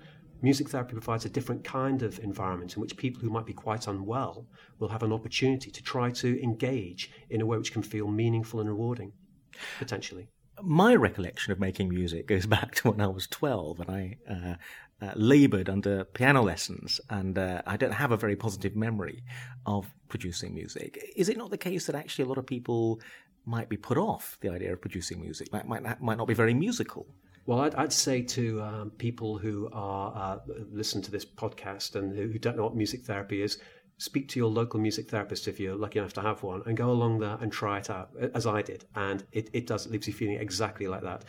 music 0.43 0.69
therapy 0.69 0.93
provides 0.93 1.25
a 1.25 1.31
different 1.31 1.65
kind 1.65 2.03
of 2.03 2.19
environment 2.21 2.75
in 2.75 2.81
which 2.81 2.97
people 2.97 3.21
who 3.21 3.31
might 3.31 3.47
be 3.47 3.53
quite 3.53 3.87
unwell 3.87 4.47
will 4.79 4.89
have 4.89 5.03
an 5.03 5.13
opportunity 5.13 5.71
to 5.71 5.83
try 5.83 6.11
to 6.11 6.43
engage 6.43 7.11
in 7.31 7.41
a 7.41 7.47
way 7.47 7.59
which 7.59 7.73
can 7.73 7.83
feel 7.83 8.09
meaningful 8.09 8.61
and 8.61 8.69
rewarding, 8.69 9.13
potentially. 9.79 10.29
My 10.63 10.95
recollection 10.95 11.53
of 11.53 11.61
making 11.61 11.89
music 11.89 12.27
goes 12.27 12.47
back 12.57 12.75
to 12.77 12.91
when 12.91 13.01
I 13.01 13.07
was 13.07 13.27
12 13.27 13.81
and 13.81 13.91
I 13.91 14.17
uh, 14.29 14.55
uh, 15.03 15.13
labored 15.17 15.69
under 15.69 16.05
piano 16.05 16.43
lessons, 16.43 17.01
and 17.09 17.39
uh, 17.39 17.63
I 17.67 17.77
don't 17.77 17.93
have 17.93 18.13
a 18.13 18.17
very 18.17 18.37
positive 18.37 18.77
memory 18.77 19.23
of 19.67 19.91
producing 20.09 20.55
music. 20.55 21.13
Is 21.17 21.29
it 21.29 21.39
not 21.39 21.51
the 21.51 21.59
case 21.59 21.87
that 21.87 21.95
actually 21.95 22.27
a 22.27 22.29
lot 22.29 22.39
of 22.39 22.47
people 22.47 23.01
might 23.47 23.69
be 23.69 23.77
put 23.77 23.97
off 23.97 24.37
the 24.43 24.51
idea 24.51 24.73
of 24.73 24.81
producing 24.81 25.21
music, 25.21 25.53
might, 25.53 25.67
might, 25.67 26.01
might 26.01 26.19
not 26.19 26.29
be 26.29 26.35
very 26.35 26.53
musical? 26.53 27.07
Well, 27.47 27.61
I'd, 27.61 27.75
I'd 27.75 27.93
say 27.93 28.23
to 28.23 28.63
um, 28.63 28.91
people 28.91 29.39
who 29.39 29.69
are 29.73 30.13
uh, 30.15 30.39
listen 30.71 31.03
to 31.03 31.11
this 31.11 31.25
podcast 31.25 31.97
and 31.97 32.17
who, 32.17 32.39
don't 32.39 32.57
know 32.57 32.65
what 32.65 32.77
music 32.77 33.03
therapy 33.03 33.43
is, 33.43 33.59
speak 34.01 34.29
to 34.29 34.39
your 34.39 34.49
local 34.49 34.81
music 34.81 35.11
therapist 35.11 35.47
if 35.47 35.61
you're 35.61 35.77
lucky 35.77 35.99
enough 35.99 36.15
to 36.15 36.23
have 36.23 36.43
one 36.43 36.63
and 36.65 36.75
go 36.75 36.91
along 36.91 37.19
there 37.19 37.37
and 37.43 37.53
try 37.53 37.79
it 37.79 37.91
out 37.91 38.11
as 38.35 38.47
I 38.47 38.63
did. 38.63 38.87
And 38.95 39.25
it, 39.33 39.51
it 39.53 39.67
does 39.67 39.85
it 39.85 39.93
leaves 39.93 40.07
you 40.07 40.15
feeling 40.15 40.37
exactly 40.37 40.87
like 40.89 41.03
that. 41.03 41.25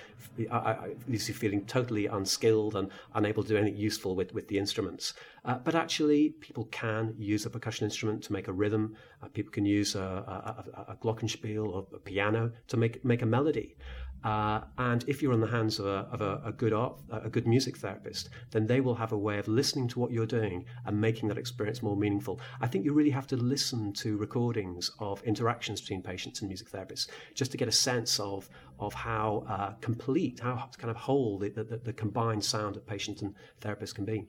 I, 0.50 0.56
I, 0.56 0.71
it 0.86 1.10
leaves 1.10 1.28
you 1.28 1.34
feeling 1.34 1.65
totally 1.65 2.06
unskilled 2.06 2.78
and 2.78 2.89
unable 3.13 3.43
to 3.43 3.50
do 3.50 3.58
anything 3.58 3.78
useful 3.78 4.15
with, 4.15 4.34
with 4.34 4.47
the 4.47 4.58
instruments. 4.58 5.13
Uh, 5.43 5.56
but 5.56 5.76
actually 5.76 6.30
people 6.39 6.65
can 6.71 7.13
use 7.17 7.45
a 7.45 7.50
percussion 7.50 7.84
instrument 7.84 8.24
to 8.24 8.34
make 8.34 8.47
a 8.47 8.54
rhythm. 8.54 8.95
Uh, 9.21 9.28
people 9.28 9.52
can 9.52 9.65
use 9.65 9.95
a, 9.95 10.00
a, 10.00 10.91
a, 10.91 10.95
glockenspiel 10.95 11.67
or 11.67 11.86
a 11.93 12.00
piano 12.00 12.52
to 12.67 12.78
make 12.78 13.04
make 13.04 13.21
a 13.21 13.26
melody 13.26 13.76
uh, 14.23 14.62
and 14.77 15.03
if 15.07 15.21
you're 15.21 15.34
in 15.34 15.39
the 15.39 15.47
hands 15.47 15.79
of, 15.79 15.86
a, 15.86 16.07
of 16.12 16.21
a, 16.21 16.41
a, 16.45 16.51
good 16.51 16.73
art, 16.73 16.99
a 17.12 17.29
good 17.29 17.47
music 17.47 17.77
therapist, 17.77 18.29
then 18.51 18.67
they 18.67 18.79
will 18.79 18.95
have 18.95 19.12
a 19.12 19.17
way 19.17 19.39
of 19.39 19.47
listening 19.47 19.88
to 19.89 19.99
what 19.99 20.12
you're 20.12 20.25
doing 20.25 20.65
and 20.86 20.99
making 20.99 21.27
that 21.29 21.38
experience 21.38 21.81
more 21.81 21.95
meaningful. 21.95 22.39
I 22.60 22.67
think 22.67 22.86
you 22.86 22.93
really 22.93 23.10
have 23.10 23.27
to 23.27 23.36
listen 23.36 23.93
to 23.93 24.17
recordings 24.17 24.91
of 24.99 25.23
interactions 25.23 25.81
between 25.81 26.03
patients 26.03 26.41
and 26.41 26.47
music 26.47 26.69
therapists 26.69 27.07
just 27.34 27.51
to 27.51 27.57
get 27.57 27.67
a 27.67 27.71
sense 27.71 28.19
of 28.19 28.49
of 28.79 28.93
how 28.93 29.45
uh, 29.47 29.71
complete, 29.79 30.39
how 30.39 30.67
kind 30.77 30.89
of 30.89 30.97
whole 30.97 31.38
the, 31.38 31.49
the, 31.49 31.79
the 31.84 31.93
combined 31.93 32.43
sound 32.43 32.75
of 32.75 32.86
patient 32.86 33.21
and 33.21 33.36
therapist 33.60 33.93
can 33.93 34.05
be. 34.05 34.25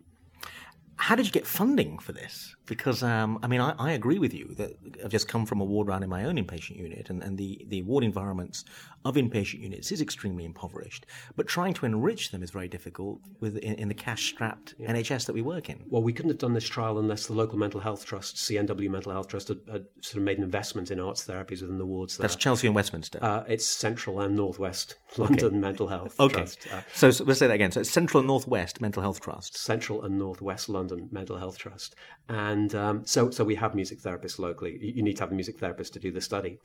How 1.02 1.16
did 1.16 1.26
you 1.26 1.32
get 1.32 1.48
funding 1.48 1.98
for 1.98 2.12
this? 2.12 2.54
Because, 2.66 3.02
um, 3.02 3.40
I 3.42 3.48
mean, 3.48 3.60
I, 3.60 3.74
I, 3.76 3.90
agree 3.90 4.20
with 4.20 4.32
you 4.32 4.54
that 4.56 4.78
I've 5.04 5.10
just 5.10 5.26
come 5.26 5.46
from 5.46 5.60
a 5.60 5.64
ward 5.64 5.88
round 5.88 6.04
in 6.04 6.08
my 6.08 6.26
own 6.26 6.36
inpatient 6.36 6.76
unit, 6.76 7.10
and, 7.10 7.24
and 7.24 7.36
the, 7.36 7.66
the 7.68 7.82
ward 7.82 8.04
environments 8.04 8.64
of 9.04 9.16
inpatient 9.16 9.60
units 9.60 9.90
is 9.90 10.00
extremely 10.00 10.44
impoverished. 10.44 11.06
But 11.34 11.48
trying 11.48 11.74
to 11.74 11.86
enrich 11.86 12.30
them 12.30 12.40
is 12.40 12.52
very 12.52 12.68
difficult 12.68 13.20
with 13.40 13.56
in, 13.56 13.74
in 13.74 13.88
the 13.88 13.94
cash 13.94 14.28
strapped 14.28 14.76
yeah. 14.78 14.92
NHS 14.92 15.26
that 15.26 15.32
we 15.32 15.42
work 15.42 15.70
in. 15.70 15.82
Well, 15.88 16.04
we 16.04 16.12
couldn't 16.12 16.30
have 16.30 16.38
done 16.38 16.52
this 16.52 16.68
trial 16.68 17.00
unless 17.00 17.26
the 17.26 17.32
local 17.32 17.58
mental 17.58 17.80
health 17.80 18.06
trust, 18.06 18.36
CNW 18.36 18.88
Mental 18.88 19.10
Health 19.10 19.26
Trust, 19.26 19.48
had, 19.48 19.58
had 19.70 19.86
sort 20.02 20.18
of 20.18 20.22
made 20.22 20.38
an 20.38 20.44
investment 20.44 20.92
in 20.92 21.00
arts 21.00 21.26
therapies 21.26 21.62
within 21.62 21.78
the 21.78 21.86
wards. 21.86 22.16
There. 22.16 22.22
That's 22.22 22.36
Chelsea 22.36 22.68
and 22.68 22.76
Westminster. 22.76 23.18
Uh, 23.20 23.42
it's 23.48 23.66
Central 23.66 24.20
and 24.20 24.36
Northwest 24.36 24.94
London 25.18 25.46
okay. 25.46 25.56
Mental 25.56 25.88
Health 25.88 26.18
okay. 26.20 26.34
Trust. 26.34 26.68
Uh, 26.72 26.82
so, 26.94 27.10
so 27.10 27.24
let's 27.24 27.40
say 27.40 27.48
that 27.48 27.54
again. 27.54 27.72
So 27.72 27.80
it's 27.80 27.90
Central 27.90 28.20
and 28.20 28.28
Northwest 28.28 28.80
Mental 28.80 29.02
Health 29.02 29.20
Trust. 29.20 29.58
Central 29.58 30.04
and 30.04 30.16
Northwest 30.16 30.68
London 30.68 30.91
Mental 31.10 31.36
Health 31.36 31.58
Trust. 31.58 31.94
And 32.28 32.74
um, 32.74 33.06
so, 33.06 33.30
so 33.30 33.44
we 33.44 33.54
have 33.56 33.74
music 33.74 34.00
therapists 34.00 34.38
locally. 34.38 34.78
You 34.80 35.02
need 35.02 35.16
to 35.16 35.22
have 35.22 35.32
a 35.32 35.34
music 35.34 35.58
therapist 35.58 35.92
to 35.94 36.00
do 36.00 36.10
the 36.10 36.20
study. 36.20 36.58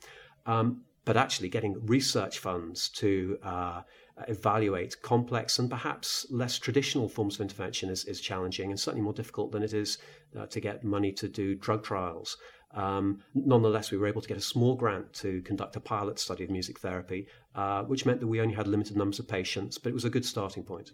Um, 0.46 0.82
but 1.04 1.16
actually 1.16 1.48
getting 1.48 1.74
research 1.86 2.38
funds 2.38 2.90
to 2.90 3.38
uh, 3.42 3.80
evaluate 4.26 5.00
complex 5.00 5.58
and 5.58 5.70
perhaps 5.70 6.26
less 6.30 6.58
traditional 6.58 7.08
forms 7.08 7.36
of 7.36 7.40
intervention 7.40 7.88
is, 7.88 8.04
is 8.04 8.20
challenging 8.20 8.70
and 8.70 8.78
certainly 8.78 9.02
more 9.02 9.14
difficult 9.14 9.50
than 9.50 9.62
it 9.62 9.72
is 9.72 9.98
uh, 10.38 10.44
to 10.46 10.60
get 10.60 10.84
money 10.84 11.12
to 11.12 11.28
do 11.28 11.54
drug 11.54 11.82
trials. 11.82 12.36
Um, 12.74 13.22
nonetheless, 13.34 13.90
we 13.90 13.96
were 13.96 14.06
able 14.06 14.20
to 14.20 14.28
get 14.28 14.36
a 14.36 14.42
small 14.42 14.74
grant 14.74 15.12
to 15.14 15.40
conduct 15.42 15.76
a 15.76 15.80
pilot 15.80 16.18
study 16.18 16.44
of 16.44 16.50
music 16.50 16.78
therapy, 16.80 17.26
uh, 17.54 17.84
which 17.84 18.04
meant 18.04 18.20
that 18.20 18.26
we 18.26 18.40
only 18.40 18.54
had 18.54 18.66
limited 18.66 18.96
numbers 18.96 19.18
of 19.18 19.26
patients, 19.26 19.78
but 19.78 19.90
it 19.90 19.94
was 19.94 20.04
a 20.04 20.10
good 20.10 20.24
starting 20.24 20.62
point. 20.62 20.92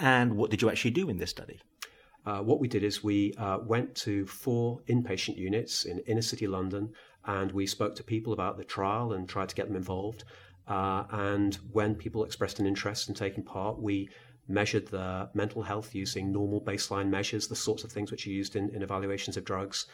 And 0.00 0.36
what 0.36 0.50
did 0.50 0.62
you 0.62 0.70
actually 0.70 0.92
do 0.92 1.08
in 1.08 1.18
this 1.18 1.30
study? 1.30 1.60
Uh, 2.26 2.40
what 2.40 2.60
we 2.60 2.68
did 2.68 2.82
is 2.82 3.02
we 3.02 3.32
uh, 3.38 3.58
went 3.64 3.94
to 3.94 4.26
four 4.26 4.80
inpatient 4.88 5.36
units 5.36 5.84
in 5.84 5.98
inner 6.00 6.22
city 6.22 6.46
London 6.46 6.92
and 7.24 7.52
we 7.52 7.66
spoke 7.66 7.94
to 7.96 8.04
people 8.04 8.32
about 8.32 8.56
the 8.56 8.64
trial 8.64 9.12
and 9.12 9.28
tried 9.28 9.48
to 9.48 9.54
get 9.54 9.66
them 9.66 9.76
involved. 9.76 10.24
Uh, 10.68 11.04
and 11.10 11.58
when 11.72 11.94
people 11.94 12.24
expressed 12.24 12.58
an 12.60 12.66
interest 12.66 13.08
in 13.08 13.14
taking 13.14 13.42
part, 13.42 13.80
we 13.80 14.08
measured 14.48 14.88
their 14.88 15.28
mental 15.34 15.62
health 15.62 15.94
using 15.94 16.32
normal 16.32 16.60
baseline 16.60 17.08
measures, 17.08 17.48
the 17.48 17.56
sorts 17.56 17.84
of 17.84 17.92
things 17.92 18.10
which 18.10 18.26
are 18.26 18.30
used 18.30 18.56
in, 18.56 18.68
in 18.70 18.82
evaluations 18.82 19.36
of 19.36 19.44
drugs. 19.44 19.86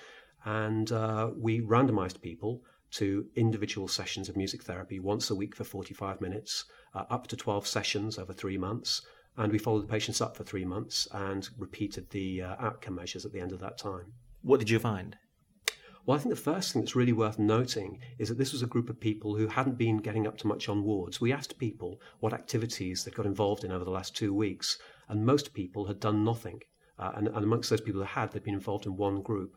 And 0.45 0.91
uh, 0.93 1.31
we 1.37 1.61
randomized 1.61 2.21
people 2.21 2.63
to 2.93 3.27
individual 3.35 3.89
sessions 3.89 4.29
of 4.29 4.37
music 4.37 4.63
therapy 4.63 5.01
once 5.01 5.31
a 5.31 5.35
week 5.35 5.55
for 5.55 5.65
45 5.65 6.21
minutes, 6.21 6.65
uh, 6.95 7.05
up 7.11 7.27
to 7.29 7.37
12 7.37 7.67
sessions 7.67 8.19
over 8.19 8.33
three 8.33 8.57
months. 8.57 9.03
And 9.37 9.53
we 9.53 9.59
followed 9.59 9.83
the 9.83 9.93
patients 9.93 10.21
up 10.21 10.37
for 10.37 10.45
three 10.45 10.65
months 10.65 11.07
and 11.13 11.49
repeated 11.59 12.09
the 12.11 12.43
uh, 12.43 12.57
outcome 12.59 12.95
measures 12.95 13.27
at 13.27 13.33
the 13.33 13.41
end 13.41 13.53
of 13.53 13.61
that 13.61 13.79
time. 13.79 14.13
What 14.43 14.61
did 14.61 14.71
you 14.71 14.79
find? 14.79 15.17
Well, 16.07 16.17
I 16.17 16.21
think 16.21 16.35
the 16.35 16.41
first 16.41 16.73
thing 16.73 16.83
that's 16.83 16.95
really 16.95 17.13
worth 17.13 17.39
noting 17.39 17.99
is 18.17 18.29
that 18.29 18.39
this 18.39 18.53
was 18.53 18.63
a 18.63 18.67
group 18.67 18.89
of 18.89 19.01
people 19.01 19.35
who 19.35 19.49
hadn't 19.49 19.77
been 19.77 19.97
getting 19.97 20.25
up 20.27 20.39
to 20.39 20.47
much 20.47 20.69
on 20.69 20.85
wards. 20.85 21.21
We 21.21 21.33
asked 21.33 21.59
people 21.59 22.01
what 22.21 22.33
activities 22.33 23.03
they'd 23.03 23.15
got 23.15 23.27
involved 23.27 23.65
in 23.65 23.73
over 23.73 23.85
the 23.85 23.91
last 23.91 24.15
two 24.15 24.33
weeks, 24.33 24.79
and 25.09 25.27
most 25.27 25.53
people 25.53 25.87
had 25.87 25.99
done 25.99 26.25
nothing. 26.25 26.61
Uh, 26.97 27.11
and, 27.17 27.27
and 27.27 27.45
amongst 27.45 27.71
those 27.71 27.81
people 27.81 28.01
who 28.01 28.07
had, 28.07 28.31
they'd 28.31 28.45
been 28.45 28.55
involved 28.55 28.87
in 28.87 28.97
one 28.97 29.21
group. 29.21 29.57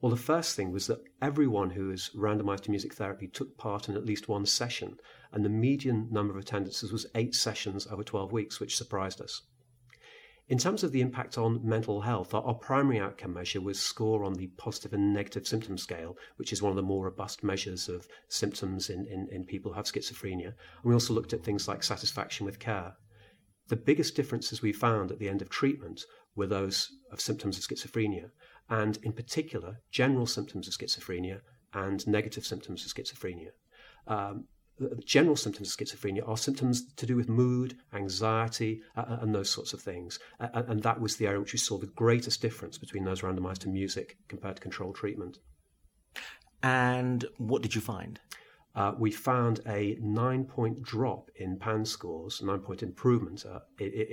Well, 0.00 0.10
the 0.10 0.16
first 0.16 0.56
thing 0.56 0.72
was 0.72 0.86
that 0.86 1.04
everyone 1.20 1.70
who 1.70 1.88
was 1.88 2.10
randomized 2.16 2.62
to 2.62 2.70
music 2.70 2.94
therapy 2.94 3.28
took 3.28 3.58
part 3.58 3.88
in 3.88 3.96
at 3.96 4.06
least 4.06 4.28
one 4.28 4.46
session, 4.46 4.98
and 5.30 5.44
the 5.44 5.50
median 5.50 6.08
number 6.10 6.32
of 6.32 6.40
attendances 6.40 6.90
was 6.90 7.06
eight 7.14 7.34
sessions 7.34 7.86
over 7.86 8.02
12 8.02 8.32
weeks, 8.32 8.60
which 8.60 8.76
surprised 8.76 9.20
us. 9.20 9.42
In 10.48 10.56
terms 10.58 10.82
of 10.82 10.90
the 10.90 11.02
impact 11.02 11.36
on 11.36 11.60
mental 11.62 12.00
health, 12.00 12.32
our, 12.32 12.54
primary 12.54 12.98
outcome 12.98 13.34
measure 13.34 13.60
was 13.60 13.78
score 13.78 14.24
on 14.24 14.32
the 14.32 14.48
positive 14.56 14.94
and 14.94 15.12
negative 15.12 15.46
symptom 15.46 15.76
scale, 15.76 16.16
which 16.36 16.52
is 16.52 16.62
one 16.62 16.70
of 16.70 16.76
the 16.76 16.82
more 16.82 17.04
robust 17.04 17.44
measures 17.44 17.88
of 17.88 18.08
symptoms 18.28 18.88
in, 18.90 19.06
in, 19.06 19.28
in 19.30 19.44
people 19.44 19.70
who 19.70 19.76
have 19.76 19.84
schizophrenia. 19.84 20.46
And 20.46 20.54
we 20.82 20.94
also 20.94 21.12
looked 21.12 21.34
at 21.34 21.44
things 21.44 21.68
like 21.68 21.84
satisfaction 21.84 22.46
with 22.46 22.58
care. 22.58 22.94
The 23.68 23.76
biggest 23.76 24.16
differences 24.16 24.62
we 24.62 24.72
found 24.72 25.12
at 25.12 25.18
the 25.20 25.28
end 25.28 25.42
of 25.42 25.50
treatment 25.50 26.04
were 26.34 26.48
those 26.48 26.90
of 27.12 27.20
symptoms 27.20 27.56
of 27.56 27.62
schizophrenia, 27.62 28.30
and 28.70 28.98
in 29.02 29.12
particular, 29.12 29.80
general 29.90 30.26
symptoms 30.26 30.68
of 30.68 30.74
schizophrenia 30.74 31.40
and 31.74 32.06
negative 32.06 32.46
symptoms 32.46 32.86
of 32.86 32.92
schizophrenia. 32.92 33.50
Um, 34.06 34.44
general 35.04 35.36
symptoms 35.36 35.74
of 35.74 35.76
schizophrenia 35.76 36.26
are 36.26 36.36
symptoms 36.36 36.94
to 36.94 37.04
do 37.04 37.16
with 37.16 37.28
mood, 37.28 37.76
anxiety, 37.92 38.80
uh, 38.96 39.00
uh 39.00 39.18
and 39.20 39.34
those 39.34 39.50
sorts 39.50 39.72
of 39.72 39.80
things. 39.80 40.18
Uh, 40.38 40.62
and 40.68 40.82
that 40.82 41.00
was 41.00 41.16
the 41.16 41.26
area 41.26 41.40
which 41.40 41.52
we 41.52 41.58
saw 41.58 41.76
the 41.76 41.86
greatest 41.86 42.40
difference 42.40 42.78
between 42.78 43.04
those 43.04 43.20
randomized 43.20 43.58
to 43.58 43.68
music 43.68 44.16
compared 44.28 44.56
to 44.56 44.62
control 44.62 44.92
treatment. 44.92 45.38
And 46.62 47.24
what 47.38 47.62
did 47.62 47.74
you 47.74 47.80
find? 47.80 48.20
Uh, 48.74 48.92
we 48.98 49.10
found 49.10 49.60
a 49.66 49.96
nine 50.00 50.44
point 50.44 50.80
drop 50.82 51.30
in 51.36 51.56
PANSS 51.56 51.90
scores, 51.90 52.40
nine 52.42 52.60
point 52.60 52.82
improvement 52.82 53.44
uh, 53.44 53.60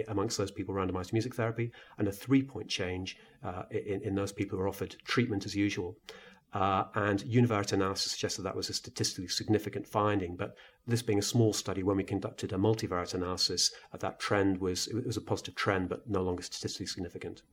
amongst 0.07 0.37
those 0.37 0.51
people 0.51 0.73
randomized 0.73 1.09
to 1.09 1.15
music 1.15 1.35
therapy, 1.35 1.71
and 1.97 2.07
a 2.07 2.11
three 2.11 2.41
point 2.41 2.67
change 2.67 3.17
uh, 3.43 3.63
in, 3.69 4.01
in, 4.01 4.15
those 4.15 4.31
people 4.31 4.57
who 4.57 4.63
were 4.63 4.69
offered 4.69 4.95
treatment 5.05 5.45
as 5.45 5.55
usual. 5.55 5.95
Uh, 6.53 6.85
and 6.95 7.23
univariate 7.25 7.73
analysis 7.73 8.11
suggested 8.11 8.41
that 8.41 8.55
was 8.55 8.69
a 8.69 8.73
statistically 8.73 9.27
significant 9.27 9.85
finding. 9.85 10.35
But 10.35 10.55
this 10.87 11.03
being 11.03 11.19
a 11.19 11.23
small 11.23 11.53
study, 11.53 11.83
when 11.83 11.97
we 11.97 12.03
conducted 12.03 12.53
a 12.53 12.57
multivariate 12.57 13.13
analysis, 13.13 13.71
uh, 13.93 13.97
that 13.97 14.19
trend 14.19 14.59
was 14.59 14.87
it 14.87 15.05
was 15.05 15.17
a 15.17 15.21
positive 15.21 15.55
trend, 15.55 15.89
but 15.89 16.09
no 16.09 16.21
longer 16.23 16.41
statistically 16.41 16.87
significant. 16.87 17.43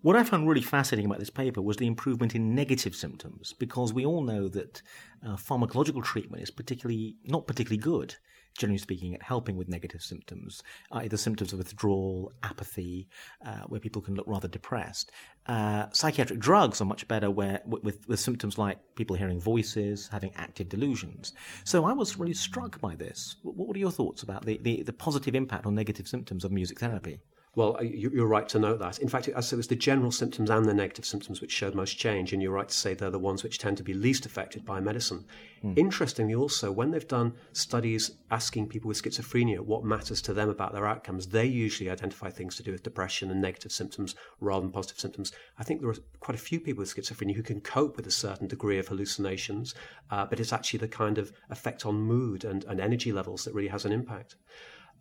What 0.00 0.16
I 0.16 0.24
found 0.24 0.48
really 0.48 0.62
fascinating 0.62 1.06
about 1.06 1.20
this 1.20 1.30
paper 1.30 1.62
was 1.62 1.76
the 1.76 1.86
improvement 1.86 2.34
in 2.34 2.54
negative 2.54 2.94
symptoms, 2.94 3.52
because 3.52 3.92
we 3.92 4.04
all 4.04 4.22
know 4.22 4.48
that 4.48 4.82
uh, 5.24 5.36
pharmacological 5.36 6.02
treatment 6.02 6.42
is 6.42 6.50
particularly 6.50 7.16
not 7.24 7.46
particularly 7.46 7.80
good 7.80 8.16
generally 8.56 8.78
speaking, 8.78 9.14
at 9.14 9.22
helping 9.22 9.56
with 9.56 9.68
negative 9.68 10.02
symptoms, 10.02 10.62
either 10.92 11.16
symptoms 11.16 11.52
of 11.52 11.58
withdrawal, 11.58 12.32
apathy, 12.42 13.08
uh, 13.44 13.60
where 13.68 13.80
people 13.80 14.02
can 14.02 14.14
look 14.14 14.26
rather 14.26 14.48
depressed. 14.48 15.10
Uh, 15.46 15.86
psychiatric 15.92 16.38
drugs 16.38 16.80
are 16.80 16.84
much 16.84 17.08
better 17.08 17.30
where, 17.30 17.60
with, 17.66 18.06
with 18.08 18.20
symptoms 18.20 18.58
like 18.58 18.78
people 18.94 19.16
hearing 19.16 19.40
voices, 19.40 20.08
having 20.08 20.32
active 20.36 20.68
delusions. 20.68 21.32
So 21.64 21.84
I 21.84 21.92
was 21.92 22.18
really 22.18 22.34
struck 22.34 22.80
by 22.80 22.94
this. 22.94 23.36
What 23.42 23.76
are 23.76 23.80
your 23.80 23.90
thoughts 23.90 24.22
about 24.22 24.44
the, 24.44 24.58
the, 24.62 24.82
the 24.82 24.92
positive 24.92 25.34
impact 25.34 25.66
on 25.66 25.74
negative 25.74 26.06
symptoms 26.06 26.44
of 26.44 26.52
music 26.52 26.78
therapy? 26.78 27.20
Well, 27.54 27.78
you're 27.84 28.26
right 28.26 28.48
to 28.48 28.58
note 28.58 28.78
that. 28.78 28.98
In 28.98 29.08
fact, 29.08 29.28
it 29.28 29.34
was 29.34 29.66
the 29.66 29.76
general 29.76 30.10
symptoms 30.10 30.48
and 30.48 30.64
the 30.64 30.72
negative 30.72 31.04
symptoms 31.04 31.42
which 31.42 31.52
showed 31.52 31.74
most 31.74 31.98
change, 31.98 32.32
and 32.32 32.40
you're 32.40 32.50
right 32.50 32.68
to 32.68 32.74
say 32.74 32.94
they're 32.94 33.10
the 33.10 33.18
ones 33.18 33.42
which 33.42 33.58
tend 33.58 33.76
to 33.76 33.82
be 33.82 33.92
least 33.92 34.24
affected 34.24 34.64
by 34.64 34.80
medicine. 34.80 35.26
Mm. 35.62 35.76
Interestingly, 35.76 36.34
also, 36.34 36.72
when 36.72 36.90
they've 36.90 37.06
done 37.06 37.34
studies 37.52 38.12
asking 38.30 38.68
people 38.68 38.88
with 38.88 39.02
schizophrenia 39.02 39.60
what 39.60 39.84
matters 39.84 40.22
to 40.22 40.32
them 40.32 40.48
about 40.48 40.72
their 40.72 40.86
outcomes, 40.86 41.26
they 41.26 41.44
usually 41.44 41.90
identify 41.90 42.30
things 42.30 42.56
to 42.56 42.62
do 42.62 42.72
with 42.72 42.82
depression 42.82 43.30
and 43.30 43.42
negative 43.42 43.70
symptoms 43.70 44.14
rather 44.40 44.62
than 44.62 44.72
positive 44.72 44.98
symptoms. 44.98 45.30
I 45.58 45.64
think 45.64 45.82
there 45.82 45.90
are 45.90 45.96
quite 46.20 46.38
a 46.38 46.42
few 46.42 46.58
people 46.58 46.80
with 46.80 46.94
schizophrenia 46.94 47.34
who 47.34 47.42
can 47.42 47.60
cope 47.60 47.96
with 47.96 48.06
a 48.06 48.10
certain 48.10 48.48
degree 48.48 48.78
of 48.78 48.88
hallucinations, 48.88 49.74
uh, 50.10 50.24
but 50.24 50.40
it's 50.40 50.54
actually 50.54 50.78
the 50.78 50.88
kind 50.88 51.18
of 51.18 51.34
effect 51.50 51.84
on 51.84 51.96
mood 51.96 52.44
and, 52.44 52.64
and 52.64 52.80
energy 52.80 53.12
levels 53.12 53.44
that 53.44 53.52
really 53.52 53.68
has 53.68 53.84
an 53.84 53.92
impact. 53.92 54.36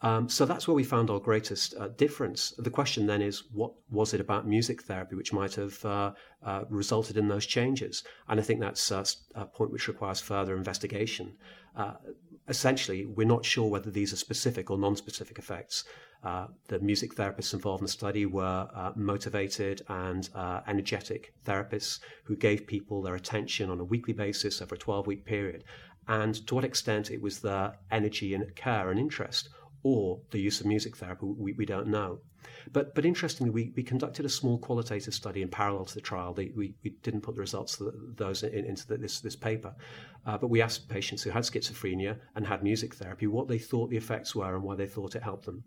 Um, 0.03 0.27
so 0.27 0.45
that's 0.45 0.67
where 0.67 0.75
we 0.75 0.83
found 0.83 1.09
our 1.09 1.19
greatest 1.19 1.75
uh, 1.79 1.89
difference. 1.89 2.53
The 2.57 2.71
question 2.71 3.05
then 3.05 3.21
is, 3.21 3.43
what 3.51 3.73
was 3.91 4.13
it 4.13 4.21
about 4.21 4.47
music 4.47 4.81
therapy 4.83 5.15
which 5.15 5.31
might 5.31 5.53
have 5.55 5.85
uh, 5.85 6.11
uh, 6.43 6.63
resulted 6.69 7.17
in 7.17 7.27
those 7.27 7.45
changes? 7.45 8.03
And 8.27 8.39
I 8.39 8.43
think 8.43 8.59
that's 8.59 8.91
uh, 8.91 9.05
a 9.35 9.45
point 9.45 9.71
which 9.71 9.87
requires 9.87 10.19
further 10.19 10.57
investigation. 10.57 11.35
Uh, 11.75 11.93
essentially, 12.47 13.05
we're 13.05 13.27
not 13.27 13.45
sure 13.45 13.69
whether 13.69 13.91
these 13.91 14.11
are 14.11 14.17
specific 14.17 14.71
or 14.71 14.77
non-specific 14.77 15.37
effects. 15.37 15.83
Uh, 16.23 16.47
the 16.67 16.79
music 16.79 17.15
therapists 17.15 17.53
involved 17.53 17.81
in 17.81 17.85
the 17.85 17.91
study 17.91 18.25
were 18.25 18.67
motivated 18.95 19.81
and 19.87 20.29
energetic 20.67 21.33
therapists 21.45 21.99
who 22.23 22.35
gave 22.35 22.67
people 22.67 23.01
their 23.01 23.15
attention 23.15 23.69
on 23.69 23.79
a 23.79 23.83
weekly 23.83 24.13
basis 24.13 24.61
over 24.61 24.75
a 24.75 24.77
12-week 24.77 25.25
period. 25.25 25.63
And 26.07 26.35
to 26.47 26.55
what 26.55 26.63
extent 26.63 27.11
it 27.11 27.21
was 27.21 27.39
their 27.39 27.77
energy 27.91 28.33
and 28.33 28.55
care 28.55 28.89
and 28.89 28.99
interest 28.99 29.49
or 29.83 30.19
the 30.31 30.39
use 30.39 30.59
of 30.59 30.67
music 30.67 30.95
therapy, 30.97 31.25
we, 31.25 31.53
we 31.53 31.65
don't 31.65 31.87
know. 31.87 32.19
But, 32.71 32.95
but 32.95 33.05
interestingly, 33.05 33.51
we, 33.51 33.73
we 33.75 33.83
conducted 33.83 34.25
a 34.25 34.29
small 34.29 34.57
qualitative 34.57 35.13
study 35.13 35.41
in 35.41 35.49
parallel 35.49 35.85
to 35.85 35.95
the 35.95 36.01
trial. 36.01 36.33
The, 36.33 36.51
we, 36.55 36.75
we 36.83 36.91
didn't 37.01 37.21
put 37.21 37.35
the 37.35 37.41
results 37.41 37.79
of 37.79 37.93
those 38.15 38.43
in, 38.43 38.65
into 38.65 38.87
the, 38.87 38.97
this, 38.97 39.19
this 39.19 39.35
paper. 39.35 39.73
Uh, 40.25 40.37
but 40.37 40.49
we 40.49 40.61
asked 40.61 40.89
patients 40.89 41.23
who 41.23 41.29
had 41.31 41.43
schizophrenia 41.43 42.17
and 42.35 42.45
had 42.45 42.63
music 42.63 42.95
therapy 42.95 43.27
what 43.27 43.47
they 43.47 43.57
thought 43.57 43.89
the 43.89 43.97
effects 43.97 44.35
were 44.35 44.55
and 44.55 44.63
why 44.63 44.75
they 44.75 44.87
thought 44.87 45.15
it 45.15 45.23
helped 45.23 45.45
them. 45.45 45.63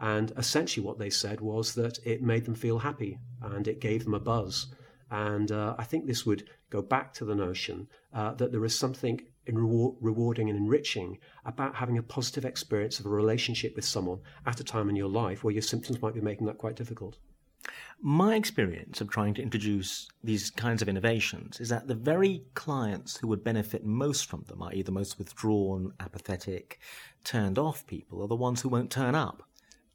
And 0.00 0.32
essentially, 0.36 0.84
what 0.84 0.98
they 0.98 1.10
said 1.10 1.40
was 1.40 1.74
that 1.74 1.98
it 2.04 2.22
made 2.22 2.44
them 2.44 2.54
feel 2.54 2.78
happy 2.78 3.18
and 3.42 3.68
it 3.68 3.80
gave 3.80 4.04
them 4.04 4.14
a 4.14 4.20
buzz. 4.20 4.66
And 5.10 5.52
uh, 5.52 5.76
I 5.78 5.84
think 5.84 6.06
this 6.06 6.26
would 6.26 6.48
go 6.70 6.82
back 6.82 7.12
to 7.14 7.24
the 7.24 7.34
notion 7.34 7.88
uh, 8.12 8.34
that 8.34 8.50
there 8.50 8.64
is 8.64 8.76
something 8.76 9.20
in 9.46 9.58
reward, 9.58 9.96
rewarding 10.00 10.48
and 10.50 10.58
enriching 10.58 11.18
about 11.44 11.74
having 11.74 11.98
a 11.98 12.02
positive 12.02 12.44
experience 12.44 12.98
of 13.00 13.06
a 13.06 13.10
relationship 13.10 13.76
with 13.76 13.84
someone 13.84 14.20
at 14.46 14.60
a 14.60 14.64
time 14.64 14.88
in 14.88 14.96
your 14.96 15.08
life 15.08 15.44
where 15.44 15.52
your 15.52 15.62
symptoms 15.62 16.00
might 16.00 16.14
be 16.14 16.20
making 16.20 16.46
that 16.46 16.58
quite 16.58 16.76
difficult. 16.76 17.18
My 18.00 18.34
experience 18.34 19.00
of 19.00 19.08
trying 19.08 19.34
to 19.34 19.42
introduce 19.42 20.08
these 20.22 20.50
kinds 20.50 20.82
of 20.82 20.88
innovations 20.88 21.60
is 21.60 21.70
that 21.70 21.88
the 21.88 21.94
very 21.94 22.44
clients 22.54 23.16
who 23.16 23.28
would 23.28 23.42
benefit 23.42 23.84
most 23.84 24.26
from 24.26 24.42
them, 24.48 24.62
i.e., 24.64 24.82
the 24.82 24.92
most 24.92 25.18
withdrawn, 25.18 25.92
apathetic, 26.00 26.78
turned 27.22 27.58
off 27.58 27.86
people, 27.86 28.22
are 28.22 28.28
the 28.28 28.36
ones 28.36 28.60
who 28.60 28.68
won't 28.68 28.90
turn 28.90 29.14
up 29.14 29.42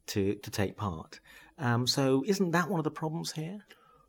to, 0.08 0.34
to 0.34 0.50
take 0.50 0.76
part. 0.76 1.20
Um, 1.58 1.86
so, 1.86 2.24
isn't 2.26 2.50
that 2.50 2.68
one 2.68 2.80
of 2.80 2.84
the 2.84 2.90
problems 2.90 3.32
here? 3.32 3.60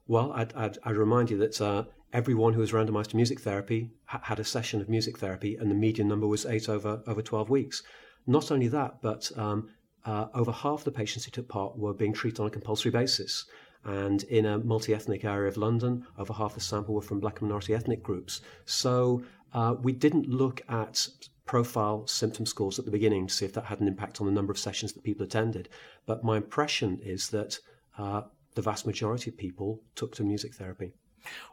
Well, 0.07 0.31
I'd, 0.33 0.53
I'd, 0.53 0.77
I'd 0.83 0.97
remind 0.97 1.29
you 1.29 1.37
that 1.37 1.61
uh, 1.61 1.83
everyone 2.13 2.53
who 2.53 2.59
was 2.59 2.71
randomized 2.71 3.07
to 3.07 3.15
music 3.15 3.39
therapy 3.41 3.89
ha- 4.05 4.21
had 4.23 4.39
a 4.39 4.43
session 4.43 4.81
of 4.81 4.89
music 4.89 5.17
therapy, 5.17 5.55
and 5.55 5.69
the 5.69 5.75
median 5.75 6.07
number 6.07 6.27
was 6.27 6.45
eight 6.45 6.69
over, 6.69 7.01
over 7.07 7.21
12 7.21 7.49
weeks. 7.49 7.83
Not 8.27 8.51
only 8.51 8.67
that, 8.67 9.01
but 9.01 9.31
um, 9.37 9.69
uh, 10.05 10.27
over 10.33 10.51
half 10.51 10.83
the 10.83 10.91
patients 10.91 11.25
who 11.25 11.31
took 11.31 11.47
part 11.47 11.77
were 11.77 11.93
being 11.93 12.13
treated 12.13 12.39
on 12.39 12.47
a 12.47 12.51
compulsory 12.51 12.91
basis. 12.91 13.45
And 13.83 14.23
in 14.23 14.45
a 14.45 14.59
multi 14.59 14.93
ethnic 14.93 15.25
area 15.25 15.47
of 15.47 15.57
London, 15.57 16.05
over 16.17 16.33
half 16.33 16.53
the 16.53 16.61
sample 16.61 16.93
were 16.93 17.01
from 17.01 17.19
black 17.19 17.39
and 17.39 17.49
minority 17.49 17.73
ethnic 17.73 18.03
groups. 18.03 18.41
So 18.65 19.23
uh, 19.53 19.75
we 19.81 19.91
didn't 19.91 20.29
look 20.29 20.61
at 20.69 21.07
profile 21.45 22.05
symptom 22.05 22.45
scores 22.45 22.77
at 22.77 22.85
the 22.85 22.91
beginning 22.91 23.27
to 23.27 23.33
see 23.33 23.45
if 23.45 23.53
that 23.53 23.65
had 23.65 23.81
an 23.81 23.87
impact 23.87 24.21
on 24.21 24.27
the 24.27 24.33
number 24.33 24.51
of 24.51 24.59
sessions 24.59 24.93
that 24.93 25.03
people 25.03 25.25
attended. 25.25 25.67
But 26.05 26.23
my 26.23 26.37
impression 26.37 26.99
is 27.03 27.29
that 27.29 27.57
uh, 27.97 28.21
the 28.53 28.61
vast 28.61 28.85
majority 28.85 29.31
of 29.31 29.37
people 29.37 29.81
took 29.95 30.13
to 30.15 30.23
music 30.23 30.53
therapy. 30.53 30.93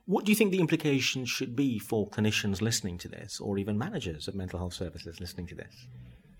What 0.06 0.24
do 0.24 0.32
you 0.32 0.36
think 0.36 0.50
the 0.50 0.60
implications 0.60 1.28
should 1.28 1.54
be 1.54 1.78
for 1.78 2.08
clinicians 2.08 2.60
listening 2.60 2.98
to 2.98 3.08
this, 3.08 3.40
or 3.40 3.58
even 3.58 3.76
managers 3.78 4.28
of 4.28 4.34
mental 4.34 4.58
health 4.58 4.74
services 4.74 5.20
listening 5.20 5.46
to 5.48 5.54
this? 5.54 5.86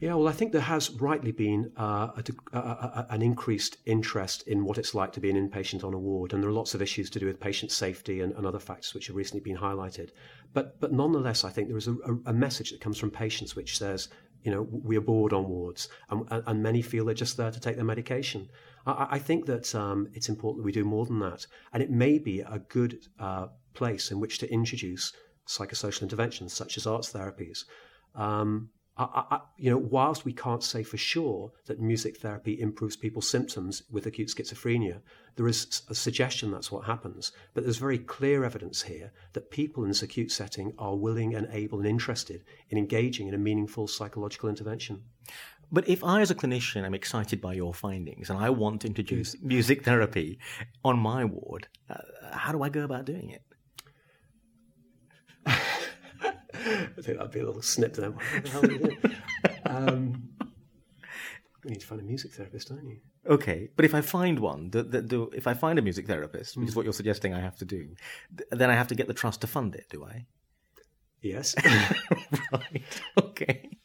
Yeah, 0.01 0.14
well, 0.14 0.29
I 0.29 0.33
think 0.33 0.53
there 0.53 0.61
has 0.61 0.91
rightly 0.91 1.33
been 1.33 1.73
uh, 1.77 2.11
a, 2.17 2.23
a, 2.53 2.57
a, 2.57 2.59
uh, 2.59 2.61
uh, 2.61 2.91
uh, 2.95 3.07
an 3.11 3.21
increased 3.21 3.79
interest 3.85 4.47
in 4.47 4.64
what 4.64 4.79
it's 4.79 4.95
like 4.95 5.12
to 5.14 5.21
be 5.21 5.29
an 5.29 5.37
inpatient 5.37 5.83
on 5.83 5.93
a 5.93 5.99
ward, 5.99 6.33
and 6.33 6.41
there 6.41 6.49
are 6.49 6.53
lots 6.53 6.73
of 6.75 6.81
issues 6.81 7.11
to 7.11 7.19
do 7.19 7.27
with 7.27 7.41
patient 7.41 7.73
safety 7.73 8.21
and, 8.21 8.33
and 8.35 8.47
other 8.47 8.61
factors 8.61 8.95
which 8.95 9.09
have 9.09 9.17
recently 9.17 9.41
been 9.41 9.57
highlighted. 9.57 10.11
But, 10.53 10.79
but 10.81 10.93
nonetheless, 10.93 11.43
I 11.43 11.51
think 11.51 11.67
there 11.67 11.77
is 11.77 11.88
a, 11.88 12.33
message 12.33 12.71
that 12.71 12.81
comes 12.81 12.97
from 12.97 13.11
patients 13.11 13.57
which 13.57 13.77
says, 13.77 14.09
you 14.48 14.54
know, 14.54 14.66
we 14.70 14.96
are 14.96 15.02
bored 15.02 15.34
on 15.34 15.46
wards, 15.46 15.90
and, 16.08 16.24
and 16.30 16.62
many 16.62 16.80
feel 16.80 17.04
they're 17.04 17.14
just 17.14 17.37
there 17.37 17.50
to 17.50 17.61
take 17.61 17.76
their 17.76 17.84
medication. 17.84 18.48
I, 18.87 19.06
I 19.11 19.18
think 19.18 19.44
that 19.44 19.74
um, 19.74 20.08
it's 20.14 20.30
important 20.30 20.62
that 20.62 20.64
we 20.64 20.72
do 20.72 20.87
more 20.87 21.04
than 21.04 21.18
that. 21.18 21.46
And 21.74 21.82
it 21.82 21.90
may 21.90 22.16
be 22.18 22.40
a 22.40 22.58
good 22.70 22.96
uh, 23.20 23.48
place 23.74 24.11
in 24.11 24.20
which 24.20 24.38
to 24.38 24.50
introduce 24.50 25.12
psychosocial 25.46 26.00
interventions 26.00 26.54
such 26.54 26.78
as 26.78 26.87
arts 26.87 27.12
therapies. 27.12 27.64
Um, 28.14 28.70
I, 28.98 29.24
I, 29.30 29.40
you 29.56 29.70
know, 29.70 29.78
whilst 29.78 30.24
we 30.24 30.32
can't 30.32 30.62
say 30.62 30.82
for 30.82 30.96
sure 30.96 31.52
that 31.66 31.80
music 31.80 32.18
therapy 32.18 32.61
improves 32.61 32.96
people's 32.96 33.28
symptoms 33.28 33.82
with 33.90 34.06
acute 34.06 34.28
schizophrenia, 34.28 35.00
there 35.37 35.46
is 35.46 35.82
a 35.88 35.94
suggestion 35.94 36.50
that's 36.50 36.72
what 36.72 36.84
happens. 36.84 37.30
But 37.54 37.62
there's 37.62 37.76
very 37.76 37.98
clear 37.98 38.44
evidence 38.44 38.82
here 38.82 39.12
that 39.34 39.52
people 39.52 39.84
in 39.84 39.90
this 39.90 40.02
acute 40.02 40.32
setting 40.32 40.72
are 40.78 40.96
willing 40.96 41.34
and 41.34 41.46
able 41.52 41.78
and 41.78 41.87
interested 41.87 42.42
in 42.70 42.78
engaging 42.78 43.28
in 43.28 43.34
a 43.34 43.38
meaningful 43.38 43.87
psychological 43.87 44.48
intervention. 44.48 45.04
But 45.70 45.88
if 45.88 46.02
I, 46.02 46.22
as 46.22 46.30
a 46.30 46.34
clinician, 46.34 46.84
am 46.84 46.94
excited 46.94 47.40
by 47.40 47.52
your 47.52 47.74
findings 47.74 48.30
and 48.30 48.38
I 48.38 48.50
want 48.50 48.80
to 48.80 48.88
introduce 48.88 49.37
music 49.42 49.84
therapy 49.84 50.38
on 50.82 50.98
my 50.98 51.24
ward, 51.24 51.68
uh, 51.88 51.96
how 52.32 52.52
do 52.52 52.62
I 52.62 52.68
go 52.68 52.82
about 52.84 53.04
doing 53.04 53.30
it? 53.30 53.42
I 56.68 57.02
think 57.02 57.18
that'd 57.18 57.31
be 57.31 57.40
a 57.40 57.46
little 57.46 57.62
snip 57.62 57.94
there. 57.94 58.11
What 58.11 58.24
the 58.42 58.48
hell 58.48 58.64
are 58.64 58.70
you 58.70 58.78
doing? 58.78 58.98
um, 59.66 60.28
you 61.64 61.70
need 61.70 61.81
to 61.81 61.87
find 61.87 62.00
a 62.00 62.04
music 62.04 62.33
therapist, 62.33 62.68
don't 62.68 62.87
you? 62.87 62.98
Okay, 63.26 63.68
but 63.76 63.85
if 63.85 63.94
I 63.94 64.00
find 64.00 64.38
one, 64.38 64.70
the, 64.70 64.83
the, 64.83 65.02
the, 65.02 65.22
if 65.35 65.46
I 65.46 65.54
find 65.54 65.78
a 65.78 65.83
music 65.83 66.07
therapist, 66.07 66.57
which 66.57 66.68
is 66.68 66.76
what 66.76 66.85
you're 66.85 66.92
suggesting 66.92 67.35
I 67.35 67.40
have 67.40 67.57
to 67.57 67.64
do, 67.64 67.94
then 68.50 68.70
I 68.70 68.74
have 68.74 68.88
to 68.88 68.94
get 68.94 69.07
the 69.07 69.14
trust 69.14 69.42
to 69.42 69.46
fund 69.46 69.74
it, 69.74 69.87
do 69.90 70.04
I? 70.04 70.26
Yes. 71.20 71.54
right. 72.52 72.83
Okay. 73.18 73.78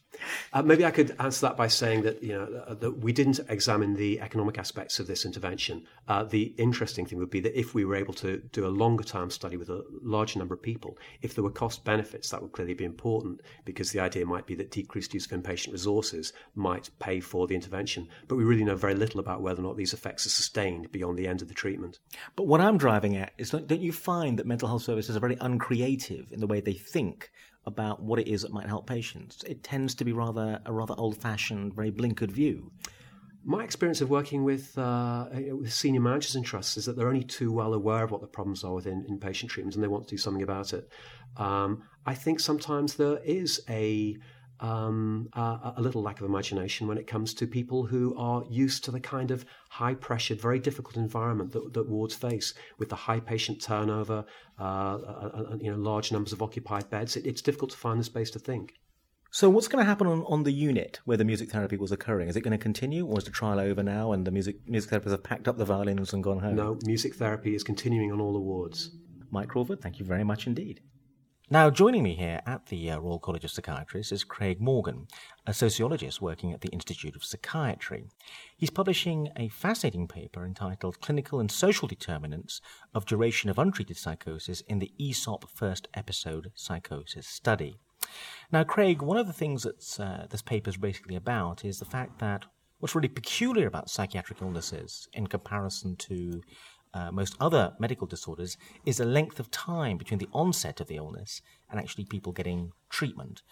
Uh, 0.52 0.62
maybe 0.62 0.84
I 0.84 0.90
could 0.90 1.14
answer 1.18 1.46
that 1.46 1.56
by 1.56 1.68
saying 1.68 2.02
that 2.02 2.22
you 2.22 2.32
know 2.32 2.62
uh, 2.66 2.74
that 2.74 2.98
we 2.98 3.12
didn't 3.12 3.40
examine 3.48 3.94
the 3.94 4.20
economic 4.20 4.58
aspects 4.58 4.98
of 4.98 5.06
this 5.06 5.24
intervention. 5.24 5.86
Uh, 6.08 6.24
the 6.24 6.54
interesting 6.58 7.06
thing 7.06 7.18
would 7.18 7.30
be 7.30 7.40
that 7.40 7.58
if 7.58 7.74
we 7.74 7.84
were 7.84 7.96
able 7.96 8.14
to 8.14 8.38
do 8.52 8.66
a 8.66 8.68
longer 8.68 9.04
term 9.04 9.30
study 9.30 9.56
with 9.56 9.68
a 9.68 9.84
larger 10.02 10.38
number 10.38 10.54
of 10.54 10.62
people, 10.62 10.98
if 11.22 11.34
there 11.34 11.44
were 11.44 11.50
cost 11.50 11.84
benefits, 11.84 12.30
that 12.30 12.42
would 12.42 12.52
clearly 12.52 12.74
be 12.74 12.84
important 12.84 13.40
because 13.64 13.92
the 13.92 14.00
idea 14.00 14.24
might 14.26 14.46
be 14.46 14.54
that 14.54 14.70
decreased 14.70 15.14
use 15.14 15.30
of 15.30 15.32
inpatient 15.32 15.72
resources 15.72 16.32
might 16.54 16.90
pay 16.98 17.20
for 17.20 17.46
the 17.46 17.54
intervention. 17.54 18.08
But 18.28 18.36
we 18.36 18.44
really 18.44 18.64
know 18.64 18.76
very 18.76 18.94
little 18.94 19.20
about 19.20 19.42
whether 19.42 19.60
or 19.60 19.64
not 19.64 19.76
these 19.76 19.94
effects 19.94 20.26
are 20.26 20.30
sustained 20.30 20.92
beyond 20.92 21.18
the 21.18 21.28
end 21.28 21.42
of 21.42 21.48
the 21.48 21.54
treatment. 21.54 21.98
But 22.36 22.46
what 22.46 22.60
I'm 22.60 22.78
driving 22.78 23.16
at 23.16 23.32
is 23.38 23.50
don't 23.50 23.80
you 23.80 23.92
find 23.92 24.38
that 24.38 24.46
mental 24.46 24.68
health 24.68 24.82
services 24.82 25.16
are 25.16 25.20
very 25.20 25.36
uncreative 25.40 26.32
in 26.32 26.40
the 26.40 26.46
way 26.46 26.60
they 26.60 26.72
think 26.72 27.30
about 27.66 28.02
what 28.02 28.18
it 28.18 28.28
is 28.28 28.42
that 28.42 28.52
might 28.52 28.66
help 28.66 28.86
patients. 28.86 29.42
It 29.44 29.62
tends 29.62 29.94
to 29.96 30.04
be 30.04 30.12
rather 30.12 30.60
a 30.66 30.72
rather 30.72 30.94
old-fashioned, 30.98 31.74
very 31.74 31.90
blinkered 31.90 32.30
view. 32.30 32.70
My 33.46 33.62
experience 33.62 34.00
of 34.00 34.08
working 34.08 34.42
with, 34.42 34.76
uh, 34.78 35.26
with 35.32 35.72
senior 35.72 36.00
managers 36.00 36.34
in 36.34 36.42
trusts 36.42 36.76
is 36.78 36.86
that 36.86 36.96
they're 36.96 37.08
only 37.08 37.24
too 37.24 37.52
well 37.52 37.74
aware 37.74 38.02
of 38.02 38.10
what 38.10 38.22
the 38.22 38.26
problems 38.26 38.64
are 38.64 38.72
within 38.72 39.04
inpatient 39.04 39.48
treatments 39.48 39.76
and 39.76 39.84
they 39.84 39.88
want 39.88 40.04
to 40.08 40.14
do 40.14 40.16
something 40.16 40.42
about 40.42 40.72
it. 40.72 40.90
Um, 41.36 41.82
I 42.06 42.14
think 42.14 42.40
sometimes 42.40 42.94
there 42.94 43.18
is 43.18 43.62
a 43.68 44.16
um, 44.60 45.28
a, 45.32 45.74
a, 45.76 45.82
little 45.82 46.02
lack 46.02 46.20
of 46.20 46.26
imagination 46.26 46.86
when 46.86 46.98
it 46.98 47.06
comes 47.06 47.34
to 47.34 47.46
people 47.46 47.84
who 47.84 48.14
are 48.16 48.44
used 48.48 48.84
to 48.84 48.90
the 48.90 49.00
kind 49.00 49.30
of 49.30 49.44
high 49.68 49.94
pressured, 49.94 50.40
very 50.40 50.58
difficult 50.58 50.96
environment 50.96 51.52
that, 51.52 51.72
that 51.74 51.88
wards 51.88 52.14
face 52.14 52.54
with 52.78 52.88
the 52.88 52.96
high 52.96 53.20
patient 53.20 53.60
turnover, 53.60 54.24
uh, 54.58 54.98
you 55.60 55.70
know, 55.70 55.76
large 55.76 56.12
numbers 56.12 56.32
of 56.32 56.42
occupied 56.42 56.88
beds. 56.88 57.16
It, 57.16 57.26
it's 57.26 57.42
difficult 57.42 57.72
to 57.72 57.76
find 57.76 57.98
the 57.98 58.04
space 58.04 58.30
to 58.30 58.38
think. 58.38 58.74
So, 59.30 59.50
what's 59.50 59.66
going 59.66 59.84
to 59.84 59.88
happen 59.88 60.06
on, 60.06 60.22
on 60.28 60.44
the 60.44 60.52
unit 60.52 61.00
where 61.04 61.16
the 61.16 61.24
music 61.24 61.50
therapy 61.50 61.76
was 61.76 61.90
occurring? 61.90 62.28
Is 62.28 62.36
it 62.36 62.42
going 62.42 62.56
to 62.56 62.62
continue, 62.62 63.04
or 63.04 63.18
is 63.18 63.24
the 63.24 63.32
trial 63.32 63.58
over 63.58 63.82
now 63.82 64.12
and 64.12 64.24
the 64.24 64.30
music 64.30 64.56
music 64.68 64.92
therapists 64.92 65.10
have 65.10 65.24
packed 65.24 65.48
up 65.48 65.58
the 65.58 65.64
violins 65.64 66.12
and 66.12 66.22
gone 66.22 66.38
home? 66.38 66.54
No, 66.54 66.78
music 66.84 67.16
therapy 67.16 67.56
is 67.56 67.64
continuing 67.64 68.12
on 68.12 68.20
all 68.20 68.32
the 68.32 68.38
wards. 68.38 68.90
Mike 69.32 69.48
Crawford, 69.48 69.80
thank 69.80 69.98
you 69.98 70.04
very 70.04 70.22
much 70.22 70.46
indeed. 70.46 70.80
Now, 71.50 71.68
joining 71.68 72.02
me 72.02 72.14
here 72.14 72.40
at 72.46 72.68
the 72.68 72.90
uh, 72.90 72.98
Royal 72.98 73.18
College 73.18 73.44
of 73.44 73.50
Psychiatrists 73.50 74.12
is 74.12 74.24
Craig 74.24 74.62
Morgan, 74.62 75.06
a 75.46 75.52
sociologist 75.52 76.22
working 76.22 76.54
at 76.54 76.62
the 76.62 76.70
Institute 76.70 77.14
of 77.14 77.22
Psychiatry. 77.22 78.06
He's 78.56 78.70
publishing 78.70 79.28
a 79.36 79.50
fascinating 79.50 80.08
paper 80.08 80.46
entitled 80.46 81.02
Clinical 81.02 81.40
and 81.40 81.52
Social 81.52 81.86
Determinants 81.86 82.62
of 82.94 83.04
Duration 83.04 83.50
of 83.50 83.58
Untreated 83.58 83.98
Psychosis 83.98 84.62
in 84.62 84.78
the 84.78 84.90
AESOP 84.98 85.50
First 85.54 85.86
Episode 85.92 86.50
Psychosis 86.54 87.26
Study. 87.26 87.76
Now, 88.50 88.64
Craig, 88.64 89.02
one 89.02 89.18
of 89.18 89.26
the 89.26 89.34
things 89.34 89.64
that 89.64 90.00
uh, 90.00 90.26
this 90.26 90.40
paper 90.40 90.70
is 90.70 90.78
basically 90.78 91.14
about 91.14 91.62
is 91.62 91.78
the 91.78 91.84
fact 91.84 92.20
that 92.20 92.46
what's 92.78 92.94
really 92.94 93.08
peculiar 93.08 93.66
about 93.66 93.90
psychiatric 93.90 94.40
illnesses 94.40 95.08
in 95.12 95.26
comparison 95.26 95.96
to 95.96 96.42
uh, 96.94 97.10
most 97.10 97.36
other 97.40 97.72
medical 97.78 98.06
disorders 98.06 98.56
is 98.86 98.98
the 98.98 99.04
length 99.04 99.40
of 99.40 99.50
time 99.50 99.98
between 99.98 100.18
the 100.18 100.28
onset 100.32 100.80
of 100.80 100.86
the 100.86 100.96
illness 100.96 101.42
and 101.70 101.80
actually 101.80 102.04
people 102.04 102.32
getting 102.32 102.72
treatment. 102.88 103.42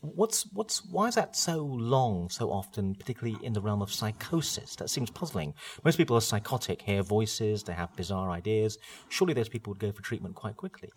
What's 0.00 0.46
what's 0.52 0.84
why 0.84 1.08
is 1.08 1.14
that 1.14 1.34
so 1.34 1.64
long 1.64 2.28
so 2.28 2.50
often, 2.50 2.94
particularly 2.94 3.38
in 3.42 3.54
the 3.54 3.62
realm 3.62 3.80
of 3.80 3.90
psychosis? 3.90 4.76
That 4.76 4.90
seems 4.90 5.08
puzzling. 5.08 5.54
Most 5.82 5.96
people 5.96 6.14
are 6.14 6.20
psychotic, 6.20 6.82
hear 6.82 7.02
voices, 7.02 7.62
they 7.62 7.72
have 7.72 7.96
bizarre 7.96 8.30
ideas. 8.30 8.76
Surely 9.08 9.32
those 9.32 9.48
people 9.48 9.70
would 9.70 9.80
go 9.80 9.92
for 9.92 10.02
treatment 10.02 10.34
quite 10.34 10.58
quickly. 10.58 10.90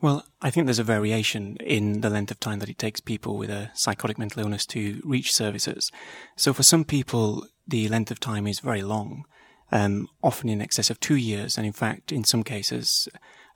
Well, 0.00 0.24
I 0.40 0.48
think 0.48 0.66
there's 0.66 0.78
a 0.78 0.84
variation 0.84 1.56
in 1.56 2.00
the 2.00 2.08
length 2.08 2.30
of 2.30 2.40
time 2.40 2.60
that 2.60 2.70
it 2.70 2.78
takes 2.78 3.00
people 3.00 3.36
with 3.36 3.50
a 3.50 3.70
psychotic 3.74 4.18
mental 4.18 4.40
illness 4.40 4.64
to 4.66 5.02
reach 5.04 5.34
services. 5.34 5.90
So 6.36 6.54
for 6.54 6.62
some 6.62 6.86
people, 6.86 7.46
the 7.66 7.88
length 7.88 8.10
of 8.10 8.18
time 8.18 8.46
is 8.46 8.60
very 8.60 8.82
long 8.82 9.24
um, 9.70 10.08
often 10.22 10.48
in 10.48 10.60
excess 10.60 10.90
of 10.90 11.00
two 11.00 11.16
years, 11.16 11.56
and 11.56 11.66
in 11.66 11.72
fact, 11.72 12.12
in 12.12 12.24
some 12.24 12.42
cases, 12.42 13.08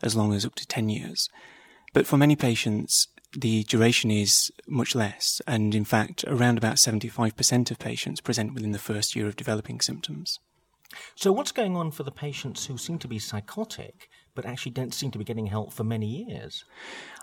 as 0.03 0.17
long 0.17 0.33
as 0.33 0.45
up 0.45 0.55
to 0.57 0.67
10 0.67 0.89
years. 0.89 1.29
But 1.93 2.07
for 2.07 2.17
many 2.17 2.37
patients, 2.37 3.09
the 3.33 3.65
duration 3.65 4.11
is 4.11 4.51
much 4.67 4.95
less, 4.95 5.41
and 5.47 5.75
in 5.75 5.85
fact, 5.85 6.25
around 6.27 6.59
about 6.59 6.77
75% 6.77 7.71
of 7.71 7.79
patients 7.79 8.21
present 8.21 8.55
within 8.55 8.73
the 8.73 8.79
first 8.79 9.17
year 9.17 9.27
of 9.27 9.37
developing 9.37 9.81
symptoms. 9.81 10.39
So, 11.15 11.33
what's 11.33 11.53
going 11.53 11.75
on 11.75 11.91
for 11.91 12.03
the 12.03 12.11
patients 12.11 12.67
who 12.67 12.77
seem 12.77 12.99
to 12.99 13.09
be 13.09 13.19
psychotic 13.19 14.11
but 14.35 14.47
actually 14.47 14.73
don't 14.73 14.95
seem 14.95 15.11
to 15.11 15.19
be 15.19 15.25
getting 15.25 15.47
help 15.47 15.73
for 15.73 15.85
many 15.85 16.07
years? 16.07 16.65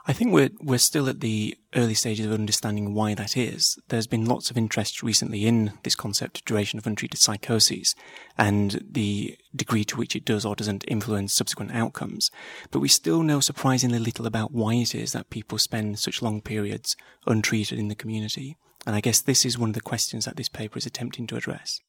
I 0.08 0.14
think 0.14 0.34
we're 0.34 0.50
we're 0.60 0.80
still 0.80 1.08
at 1.08 1.20
the 1.20 1.58
early 1.76 1.94
stages 1.94 2.26
of 2.26 2.32
understanding 2.32 2.94
why 2.94 3.14
that 3.14 3.38
is. 3.38 3.78
There's 3.90 4.08
been 4.08 4.26
lots 4.26 4.50
of 4.50 4.58
interest 4.58 5.04
recently 5.04 5.46
in 5.46 5.74
this 5.84 5.96
concept 5.96 6.40
of 6.40 6.46
duration 6.46 6.80
of 6.80 6.88
untreated 6.88 7.20
psychoses 7.20 7.96
and 8.38 8.84
the 8.90 9.38
degree 9.56 9.84
to 9.86 9.98
which 9.98 10.16
it 10.16 10.26
does 10.26 10.46
or 10.46 10.56
doesn't 10.56 10.86
influence 10.88 11.34
subsequent 11.34 11.74
outcomes. 11.74 12.32
But 12.72 12.80
we 12.80 12.88
still 12.88 13.24
know 13.24 13.40
surprisingly 13.40 14.00
little 14.00 14.26
about 14.26 14.52
why 14.52 14.76
it 14.76 14.96
is 14.96 15.12
that 15.12 15.30
people 15.30 15.58
spend 15.58 16.00
such 16.00 16.22
long 16.22 16.42
periods 16.42 16.96
untreated 17.28 17.78
in 17.78 17.88
the 17.88 17.96
community. 17.96 18.58
And 18.88 18.96
I 18.96 19.02
guess 19.02 19.22
this 19.22 19.46
is 19.46 19.58
one 19.58 19.70
of 19.70 19.76
the 19.76 19.82
questions 19.82 20.26
that 20.26 20.38
this 20.38 20.50
paper 20.50 20.78
is 20.78 20.86
attempting 20.86 21.28
to 21.28 21.36
address. 21.36 21.82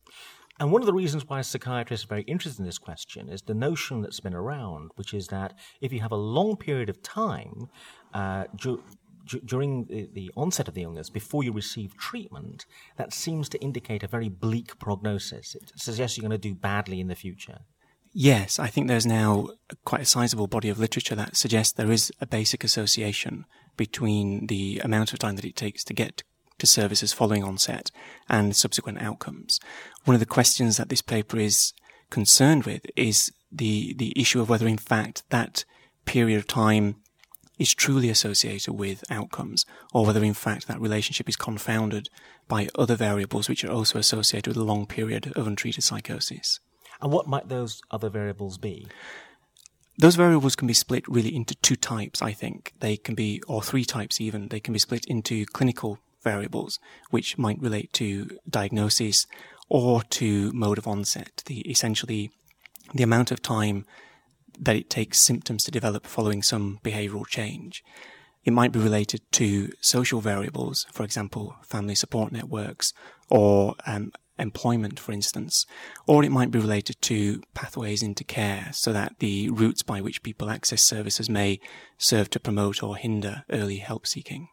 And 0.61 0.71
one 0.71 0.83
of 0.83 0.87
the 0.87 0.93
reasons 0.93 1.27
why 1.27 1.41
psychiatrists 1.41 2.05
are 2.05 2.09
very 2.09 2.23
interested 2.23 2.61
in 2.61 2.67
this 2.67 2.77
question 2.77 3.31
is 3.31 3.41
the 3.41 3.55
notion 3.55 4.03
that's 4.03 4.21
been 4.21 4.35
around, 4.35 4.91
which 4.97 5.15
is 5.15 5.29
that 5.29 5.55
if 5.81 5.91
you 5.91 6.01
have 6.01 6.13
a 6.13 6.17
long 6.17 6.55
period 6.57 6.91
of 6.91 7.03
time 7.03 7.71
uh, 8.13 8.45
du- 8.55 8.83
du- 9.27 9.41
during 9.41 9.87
the, 9.87 10.11
the, 10.13 10.31
onset 10.37 10.69
of 10.69 10.75
the 10.75 10.83
illness, 10.83 11.09
before 11.09 11.43
you 11.43 11.51
receive 11.51 11.97
treatment, 11.97 12.67
that 12.99 13.15
seems 13.15 13.49
to 13.49 13.59
indicate 13.63 14.03
a 14.03 14.07
very 14.07 14.29
bleak 14.29 14.79
prognosis. 14.79 15.55
It 15.55 15.73
suggests 15.77 16.19
you're 16.19 16.29
going 16.29 16.39
to 16.39 16.49
do 16.49 16.55
badly 16.55 17.01
in 17.01 17.09
the 17.09 17.15
future. 17.15 17.61
Yes, 18.13 18.59
I 18.59 18.67
think 18.67 18.87
there's 18.87 19.07
now 19.07 19.49
quite 19.87 20.03
a 20.03 20.05
sizable 20.05 20.47
body 20.47 20.69
of 20.69 20.79
literature 20.79 21.15
that 21.15 21.37
suggests 21.37 21.73
there 21.73 21.93
is 21.93 22.13
a 22.21 22.27
basic 22.27 22.65
association 22.65 23.47
between 23.79 24.47
the 24.49 24.81
amount 24.85 25.15
of 25.15 25.21
time 25.21 25.37
that 25.37 25.45
it 25.47 25.57
takes 25.57 25.85
to 25.85 25.95
get 25.95 26.23
to 26.61 26.67
services 26.67 27.13
following 27.13 27.45
onset 27.45 27.91
and 28.29 28.55
subsequent 28.55 29.03
outcomes. 29.03 29.61
One 30.05 30.15
of 30.15 30.21
the 30.21 30.27
questions 30.27 30.77
that 30.77 30.89
this 30.89 31.03
paper 31.03 31.39
is 31.39 31.73
concerned 32.11 32.65
with 32.65 32.87
is 32.97 33.33
the, 33.53 33.95
the 33.95 34.13
issue 34.17 34.41
of 34.41 34.49
whether 34.49 34.67
in 34.67 34.79
fact 34.79 35.23
that 35.31 35.65
period 36.05 36.39
of 36.39 36.47
time 36.47 36.97
is 37.59 37.75
truly 37.75 38.09
associated 38.09 38.73
with 38.73 39.05
outcomes 39.11 39.67
or 39.93 40.07
whether 40.07 40.25
in 40.25 40.35
fact 40.35 40.67
that 40.67 40.81
relationship 40.81 41.29
is 41.29 41.37
confounded 41.37 42.09
by 42.49 42.69
other 42.75 42.97
variables 42.97 43.49
which 43.49 43.65
are 43.65 43.71
also 43.71 43.99
associated 43.99 44.49
with 44.49 44.57
a 44.57 44.65
long 44.65 44.87
period 44.87 45.33
of 45.37 45.47
untreated 45.47 45.85
psychosis. 45.85 46.59
And 47.03 47.13
what 47.13 47.29
might 47.29 47.49
those 47.49 47.83
other 47.91 48.09
variables 48.09 48.59
be? 48.59 48.87
Those 49.99 50.17
variables 50.17 50.57
can 50.57 50.67
be 50.67 50.75
split 50.75 51.07
really 51.07 51.35
into 51.35 51.55
two 51.57 51.77
types, 51.77 52.23
I 52.23 52.33
think. 52.33 52.73
They 52.81 52.97
can 52.97 53.15
be, 53.15 53.43
or 53.47 53.63
three 53.63 53.85
types 53.85 54.21
even. 54.21 54.49
They 54.49 54.61
can 54.61 54.73
be 54.73 54.79
split 54.79 55.05
into 55.07 55.45
clinical 55.47 55.99
variables, 56.23 56.79
which 57.11 57.39
might 57.39 57.61
relate 57.61 57.93
to 57.95 58.39
diagnosis 58.49 59.27
or 59.69 60.03
to 60.03 60.53
mode 60.53 60.79
of 60.79 60.87
onset, 60.87 61.43
the 61.47 61.61
essentially 61.61 62.31
the 62.95 63.03
amount 63.03 63.31
of 63.31 63.41
time 63.41 63.87
that 64.59 64.77
it 64.77 64.91
takes 64.91 65.19
symptoms 65.19 65.65
to 65.65 65.71
develop 65.71 66.07
following 66.07 66.43
some 66.43 66.81
behavioral 66.85 67.27
change. 67.27 67.83
It 68.45 68.53
might 68.53 68.73
be 68.73 68.81
related 68.81 69.21
to 69.33 69.73
social 69.81 70.21
variables, 70.21 70.87
for 70.93 71.05
example, 71.05 71.57
family 71.63 71.95
support 71.95 72.33
networks 72.33 72.93
or 73.29 73.75
um, 73.87 74.13
employment, 74.39 74.99
for 74.99 75.13
instance, 75.13 75.67
or 76.07 76.25
it 76.25 76.33
might 76.33 76.51
be 76.51 76.59
related 76.59 77.01
to 77.03 77.43
pathways 77.55 78.03
into 78.03 78.25
care 78.25 78.71
so 78.73 78.93
that 78.93 79.19
the 79.19 79.51
routes 79.51 79.83
by 79.83 80.01
which 80.01 80.23
people 80.23 80.51
access 80.51 80.83
services 80.83 81.29
may 81.29 81.61
serve 81.99 82.31
to 82.31 82.41
promote 82.41 82.83
or 82.83 82.97
hinder 82.97 83.45
early 83.51 83.77
help 83.77 84.07
seeking. 84.07 84.49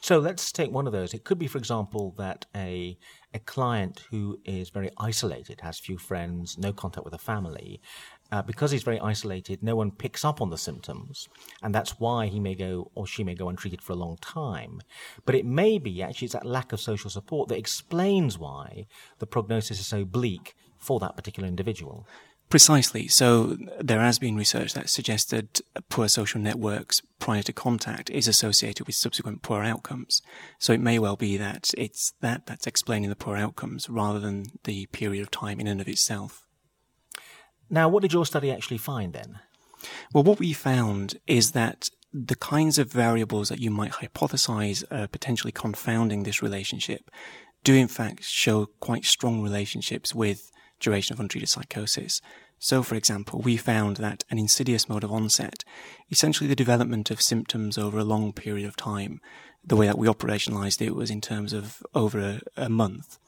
So 0.00 0.18
let's 0.18 0.52
take 0.52 0.70
one 0.70 0.86
of 0.86 0.92
those. 0.92 1.14
It 1.14 1.24
could 1.24 1.38
be, 1.38 1.46
for 1.46 1.58
example, 1.58 2.14
that 2.18 2.46
a 2.54 2.98
a 3.32 3.38
client 3.38 4.02
who 4.10 4.40
is 4.44 4.70
very 4.70 4.90
isolated, 4.98 5.60
has 5.60 5.78
few 5.78 5.96
friends, 5.96 6.58
no 6.58 6.72
contact 6.72 7.04
with 7.04 7.14
a 7.14 7.18
family, 7.18 7.80
uh, 8.32 8.42
because 8.42 8.72
he's 8.72 8.82
very 8.82 8.98
isolated, 8.98 9.62
no 9.62 9.76
one 9.76 9.90
picks 9.90 10.24
up 10.24 10.40
on 10.40 10.50
the 10.50 10.58
symptoms, 10.58 11.28
and 11.62 11.74
that's 11.74 12.00
why 12.00 12.26
he 12.26 12.40
may 12.40 12.54
go 12.54 12.90
or 12.94 13.06
she 13.06 13.22
may 13.22 13.34
go 13.34 13.48
untreated 13.48 13.82
for 13.82 13.92
a 13.92 13.96
long 13.96 14.16
time. 14.20 14.80
But 15.24 15.34
it 15.34 15.46
may 15.46 15.78
be 15.78 16.02
actually 16.02 16.26
it's 16.26 16.34
that 16.34 16.46
lack 16.46 16.72
of 16.72 16.80
social 16.80 17.10
support 17.10 17.48
that 17.48 17.58
explains 17.58 18.38
why 18.38 18.86
the 19.18 19.26
prognosis 19.26 19.80
is 19.80 19.86
so 19.86 20.04
bleak 20.04 20.54
for 20.78 20.98
that 21.00 21.16
particular 21.16 21.48
individual. 21.48 22.06
Precisely. 22.50 23.06
So 23.06 23.56
there 23.80 24.00
has 24.00 24.18
been 24.18 24.34
research 24.34 24.74
that 24.74 24.90
suggested 24.90 25.60
poor 25.88 26.08
social 26.08 26.40
networks 26.40 27.00
prior 27.20 27.44
to 27.44 27.52
contact 27.52 28.10
is 28.10 28.26
associated 28.26 28.88
with 28.88 28.96
subsequent 28.96 29.42
poor 29.42 29.62
outcomes. 29.62 30.20
So 30.58 30.72
it 30.72 30.80
may 30.80 30.98
well 30.98 31.14
be 31.14 31.36
that 31.36 31.70
it's 31.78 32.12
that 32.20 32.46
that's 32.46 32.66
explaining 32.66 33.08
the 33.08 33.14
poor 33.14 33.36
outcomes 33.36 33.88
rather 33.88 34.18
than 34.18 34.46
the 34.64 34.86
period 34.86 35.22
of 35.22 35.30
time 35.30 35.60
in 35.60 35.68
and 35.68 35.80
of 35.80 35.86
itself. 35.86 36.44
Now, 37.70 37.88
what 37.88 38.02
did 38.02 38.12
your 38.12 38.26
study 38.26 38.50
actually 38.50 38.78
find 38.78 39.12
then? 39.12 39.38
Well, 40.12 40.24
what 40.24 40.40
we 40.40 40.52
found 40.52 41.20
is 41.28 41.52
that 41.52 41.88
the 42.12 42.34
kinds 42.34 42.80
of 42.80 42.90
variables 42.90 43.48
that 43.50 43.60
you 43.60 43.70
might 43.70 43.92
hypothesize 43.92 44.82
are 44.90 45.06
potentially 45.06 45.52
confounding 45.52 46.24
this 46.24 46.42
relationship 46.42 47.08
do 47.62 47.74
in 47.74 47.86
fact 47.86 48.24
show 48.24 48.66
quite 48.80 49.04
strong 49.04 49.40
relationships 49.40 50.12
with 50.12 50.50
duration 50.80 51.14
of 51.14 51.20
untreated 51.20 51.48
psychosis. 51.48 52.20
So, 52.58 52.82
for 52.82 52.94
example, 52.94 53.40
we 53.40 53.56
found 53.56 53.96
that 53.98 54.24
an 54.30 54.38
insidious 54.38 54.88
mode 54.88 55.04
of 55.04 55.12
onset, 55.12 55.64
essentially 56.10 56.48
the 56.48 56.56
development 56.56 57.10
of 57.10 57.22
symptoms 57.22 57.78
over 57.78 57.98
a 57.98 58.04
long 58.04 58.32
period 58.32 58.66
of 58.66 58.76
time, 58.76 59.20
the 59.64 59.76
way 59.76 59.86
that 59.86 59.98
we 59.98 60.08
operationalized 60.08 60.82
it 60.82 60.94
was 60.94 61.10
in 61.10 61.20
terms 61.20 61.52
of 61.52 61.82
over 61.94 62.18
a, 62.18 62.40
a 62.56 62.68
month. 62.68 63.18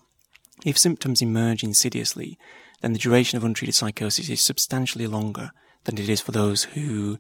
If 0.65 0.79
symptoms 0.79 1.23
emerge 1.23 1.63
insidiously, 1.63 2.39
then 2.81 2.93
the 2.93 2.99
duration 2.99 3.37
of 3.37 3.45
untreated 3.45 3.75
psychosis 3.75 4.29
is 4.29 4.41
substantially 4.41 5.07
longer 5.07 5.51
than 5.85 5.99
it 5.99 6.09
is 6.09 6.21
for 6.21 6.33
those 6.33 6.65
who 6.65 7.19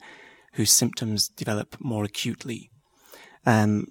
whose 0.55 0.71
symptoms 0.71 1.29
develop 1.29 1.77
more 1.81 2.05
acutely. 2.05 2.71
Um, 3.47 3.87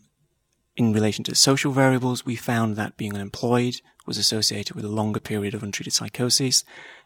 in 0.78 0.94
relation 0.94 1.24
to 1.26 1.36
social 1.36 1.72
variables, 1.72 2.26
we 2.26 2.36
found 2.36 2.76
that 2.76 2.98
being 2.98 3.16
unemployed 3.16 3.82
was 4.06 4.18
associated 4.18 4.76
with 4.76 4.86
a 4.86 4.90
longer 4.90 5.20
period 5.20 5.54
of 5.54 5.64
untreated 5.64 5.94
psychosis. 5.94 6.64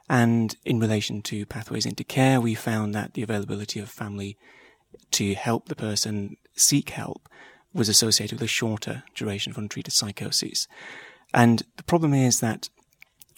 And 0.10 0.56
in 0.66 0.80
relation 0.80 1.22
to 1.24 1.46
pathways 1.46 1.86
into 1.86 2.04
care, 2.04 2.40
we 2.40 2.56
found 2.56 2.94
that 2.96 3.14
the 3.14 3.24
availability 3.24 3.80
of 3.80 3.90
family 3.90 4.38
to 5.12 5.34
help 5.34 5.68
the 5.68 5.76
person 5.76 6.38
seek 6.56 6.92
help 6.92 7.28
was 7.74 7.90
associated 7.90 8.40
with 8.40 8.46
a 8.46 8.48
shorter 8.48 9.04
duration 9.14 9.52
of 9.52 9.58
untreated 9.58 9.94
psychosis. 9.94 10.68
And 11.34 11.64
the 11.76 11.84
problem 11.84 12.14
is 12.14 12.40
that 12.40 12.70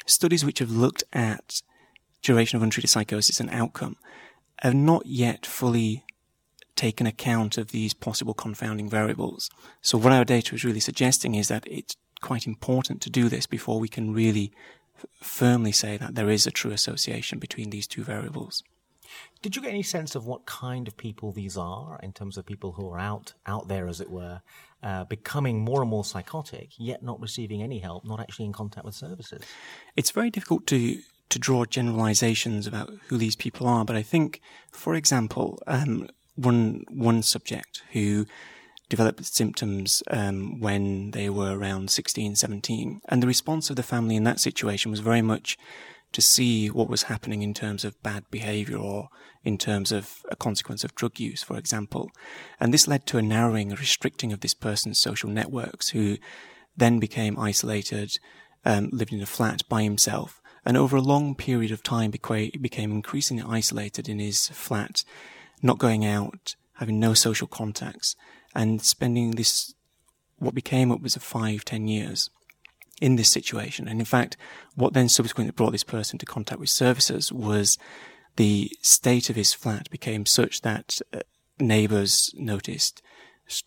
studies 0.06 0.46
which 0.46 0.60
have 0.60 0.72
looked 0.72 1.04
at 1.12 1.62
duration 2.22 2.58
of 2.58 2.64
untreated 2.64 2.90
psychosis 2.90 3.40
and 3.40 3.50
outcome 3.50 3.98
have 4.60 4.76
not 4.76 5.06
yet 5.06 5.46
fully 5.46 6.04
taken 6.76 7.08
account 7.08 7.58
of 7.58 7.72
these 7.72 7.94
possible 7.94 8.34
confounding 8.34 8.90
variables. 8.90 9.50
So 9.82 9.98
what 9.98 10.14
our 10.14 10.24
data 10.24 10.54
is 10.54 10.64
really 10.64 10.80
suggesting 10.80 11.36
is 11.36 11.48
that 11.48 11.68
it's 11.68 11.96
quite 12.22 12.48
important 12.48 13.02
to 13.02 13.10
do 13.10 13.30
this 13.30 13.46
before 13.46 13.80
we 13.80 13.88
can 13.88 14.14
really 14.14 14.52
f- 14.98 15.06
firmly 15.22 15.72
say 15.72 15.98
that 15.98 16.16
there 16.16 16.30
is 16.30 16.48
a 16.48 16.52
true 16.52 16.72
association 16.72 17.40
between 17.40 17.70
these 17.70 17.88
two 17.88 18.04
variables. 18.04 18.64
Did 19.42 19.56
you 19.56 19.62
get 19.62 19.70
any 19.70 19.84
sense 19.84 20.16
of 20.16 20.26
what 20.26 20.46
kind 20.46 20.88
of 20.88 20.98
people 20.98 21.32
these 21.32 21.58
are 21.58 22.00
in 22.04 22.12
terms 22.12 22.38
of 22.38 22.46
people 22.46 22.74
who 22.74 22.90
are 22.90 23.00
out 23.00 23.34
out 23.46 23.68
there, 23.68 23.88
as 23.88 24.02
it 24.02 24.10
were, 24.10 24.42
uh, 24.84 25.06
becoming 25.06 25.60
more 25.60 25.82
and 25.82 25.90
more 25.90 26.04
psychotic, 26.04 26.70
yet 26.78 27.04
not 27.04 27.20
receiving 27.22 27.62
any 27.62 27.80
help, 27.80 28.04
not 28.04 28.20
actually 28.20 28.46
in 28.46 28.54
contact 28.54 28.86
with 28.86 28.96
services? 28.96 29.44
It's 29.96 30.12
very 30.12 30.30
difficult 30.30 30.68
to 30.68 31.02
to 31.30 31.40
draw 31.40 31.66
generalizations 31.66 32.68
about 32.68 32.90
who 33.08 33.18
these 33.18 33.36
people 33.36 33.68
are, 33.68 33.84
but 33.84 33.98
I 33.98 34.02
think, 34.02 34.42
for 34.72 34.96
example, 34.96 35.62
um, 35.68 36.10
one 36.36 36.84
one 36.90 37.22
subject 37.22 37.84
who 37.92 38.26
developed 38.90 39.26
symptoms 39.26 40.02
um, 40.10 40.60
when 40.60 41.12
they 41.12 41.30
were 41.30 41.58
around 41.58 41.90
16, 41.90 42.36
17. 42.36 43.02
And 43.10 43.22
the 43.22 43.28
response 43.28 43.70
of 43.70 43.76
the 43.76 43.84
family 43.84 44.16
in 44.16 44.24
that 44.24 44.40
situation 44.40 44.92
was 44.92 45.02
very 45.02 45.22
much 45.22 45.58
to 46.14 46.22
see 46.22 46.70
what 46.70 46.90
was 46.90 47.04
happening 47.04 47.42
in 47.42 47.54
terms 47.54 47.84
of 47.84 48.02
bad 48.02 48.24
behavior 48.32 48.78
or 48.78 49.10
in 49.44 49.58
terms 49.58 49.92
of 49.92 50.22
a 50.32 50.36
consequence 50.36 50.84
of 50.84 50.96
drug 50.96 51.20
use, 51.20 51.44
for 51.44 51.58
example. 51.58 52.10
And 52.60 52.74
this 52.74 52.88
led 52.88 53.06
to 53.08 53.18
a 53.18 53.22
narrowing, 53.22 53.72
a 53.72 53.76
restricting 53.76 54.32
of 54.32 54.40
this 54.40 54.54
person's 54.54 55.00
social 55.00 55.30
networks 55.30 55.90
who 55.90 56.18
then 56.76 57.00
became 57.00 57.38
isolated, 57.38 58.18
um, 58.66 58.90
lived 58.92 59.14
in 59.14 59.22
a 59.22 59.26
flat 59.26 59.68
by 59.68 59.84
himself. 59.84 60.42
And 60.66 60.78
over 60.78 60.98
a 60.98 61.02
long 61.02 61.36
period 61.36 61.72
of 61.72 61.84
time 61.84 62.12
became 62.12 62.92
increasingly 62.92 63.44
isolated 63.48 64.10
in 64.10 64.20
his 64.20 64.48
flat, 64.50 65.04
not 65.62 65.78
going 65.78 66.06
out, 66.06 66.56
having 66.74 67.00
no 67.00 67.14
social 67.14 67.48
contacts, 67.48 68.16
and 68.54 68.82
spending 68.82 69.32
this, 69.32 69.74
what 70.38 70.56
became 70.56 70.92
upwards 70.92 71.16
of 71.16 71.24
five, 71.24 71.66
ten 71.66 71.88
years 71.88 72.30
in 73.02 73.16
this 73.16 73.30
situation. 73.30 73.88
And 73.88 74.00
in 74.00 74.06
fact, 74.06 74.38
what 74.76 74.94
then 74.94 75.10
subsequently 75.10 75.52
brought 75.52 75.72
this 75.72 75.84
person 75.84 76.18
to 76.20 76.26
contact 76.26 76.60
with 76.60 76.70
services 76.70 77.32
was 77.32 77.78
the 78.38 78.72
state 78.82 79.30
of 79.30 79.36
his 79.36 79.54
flat 79.54 79.90
became 79.90 80.26
such 80.26 80.62
that 80.62 81.00
uh, 81.14 81.20
neighbors 81.60 82.34
noticed 82.36 83.02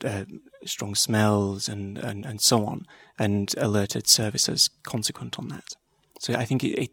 uh, 0.04 0.24
strong 0.64 0.94
smells 0.94 1.68
and, 1.68 1.98
and, 1.98 2.26
and 2.26 2.40
so 2.40 2.66
on 2.66 2.86
and 3.18 3.54
alerted 3.56 4.06
services 4.06 4.70
consequent 4.82 5.38
on 5.38 5.48
that. 5.48 5.74
So 6.18 6.34
I 6.34 6.44
think 6.44 6.62
it, 6.64 6.78
it 6.78 6.90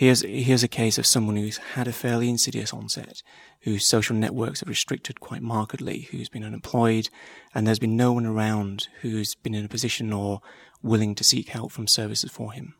Here's, 0.00 0.22
here's 0.22 0.62
a 0.62 0.68
case 0.68 0.96
of 0.96 1.04
someone 1.04 1.36
who's 1.36 1.58
had 1.58 1.86
a 1.86 1.92
fairly 1.92 2.30
insidious 2.30 2.72
onset, 2.72 3.22
whose 3.64 3.84
social 3.84 4.16
networks 4.16 4.62
are 4.62 4.66
restricted 4.66 5.20
quite 5.20 5.42
markedly, 5.42 6.08
who's 6.10 6.30
been 6.30 6.42
unemployed, 6.42 7.10
and 7.54 7.66
there's 7.66 7.78
been 7.78 7.98
no 7.98 8.10
one 8.10 8.24
around 8.24 8.88
who's 9.02 9.34
been 9.34 9.52
in 9.54 9.66
a 9.66 9.68
position 9.68 10.10
or 10.10 10.40
willing 10.82 11.14
to 11.16 11.22
seek 11.22 11.50
help 11.50 11.70
from 11.70 11.86
services 11.86 12.30
for 12.30 12.52
him. 12.52 12.76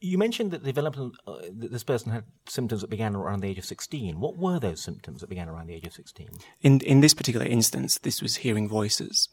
You 0.00 0.18
mentioned 0.18 0.50
that 0.50 0.64
development, 0.64 1.14
uh, 1.28 1.42
that 1.58 1.70
this 1.70 1.84
person 1.84 2.10
had 2.10 2.24
symptoms 2.48 2.80
that 2.80 2.90
began 2.90 3.14
around 3.14 3.42
the 3.42 3.48
age 3.48 3.58
of 3.58 3.64
16. 3.64 4.18
What 4.18 4.36
were 4.36 4.58
those 4.58 4.82
symptoms 4.82 5.20
that 5.20 5.30
began 5.30 5.48
around 5.48 5.68
the 5.68 5.74
age 5.74 5.86
of 5.86 5.92
16? 5.92 6.28
In, 6.62 6.80
in 6.80 7.02
this 7.02 7.14
particular 7.14 7.46
instance, 7.46 7.98
this 7.98 8.20
was 8.20 8.38
hearing 8.38 8.68
voices. 8.68 9.28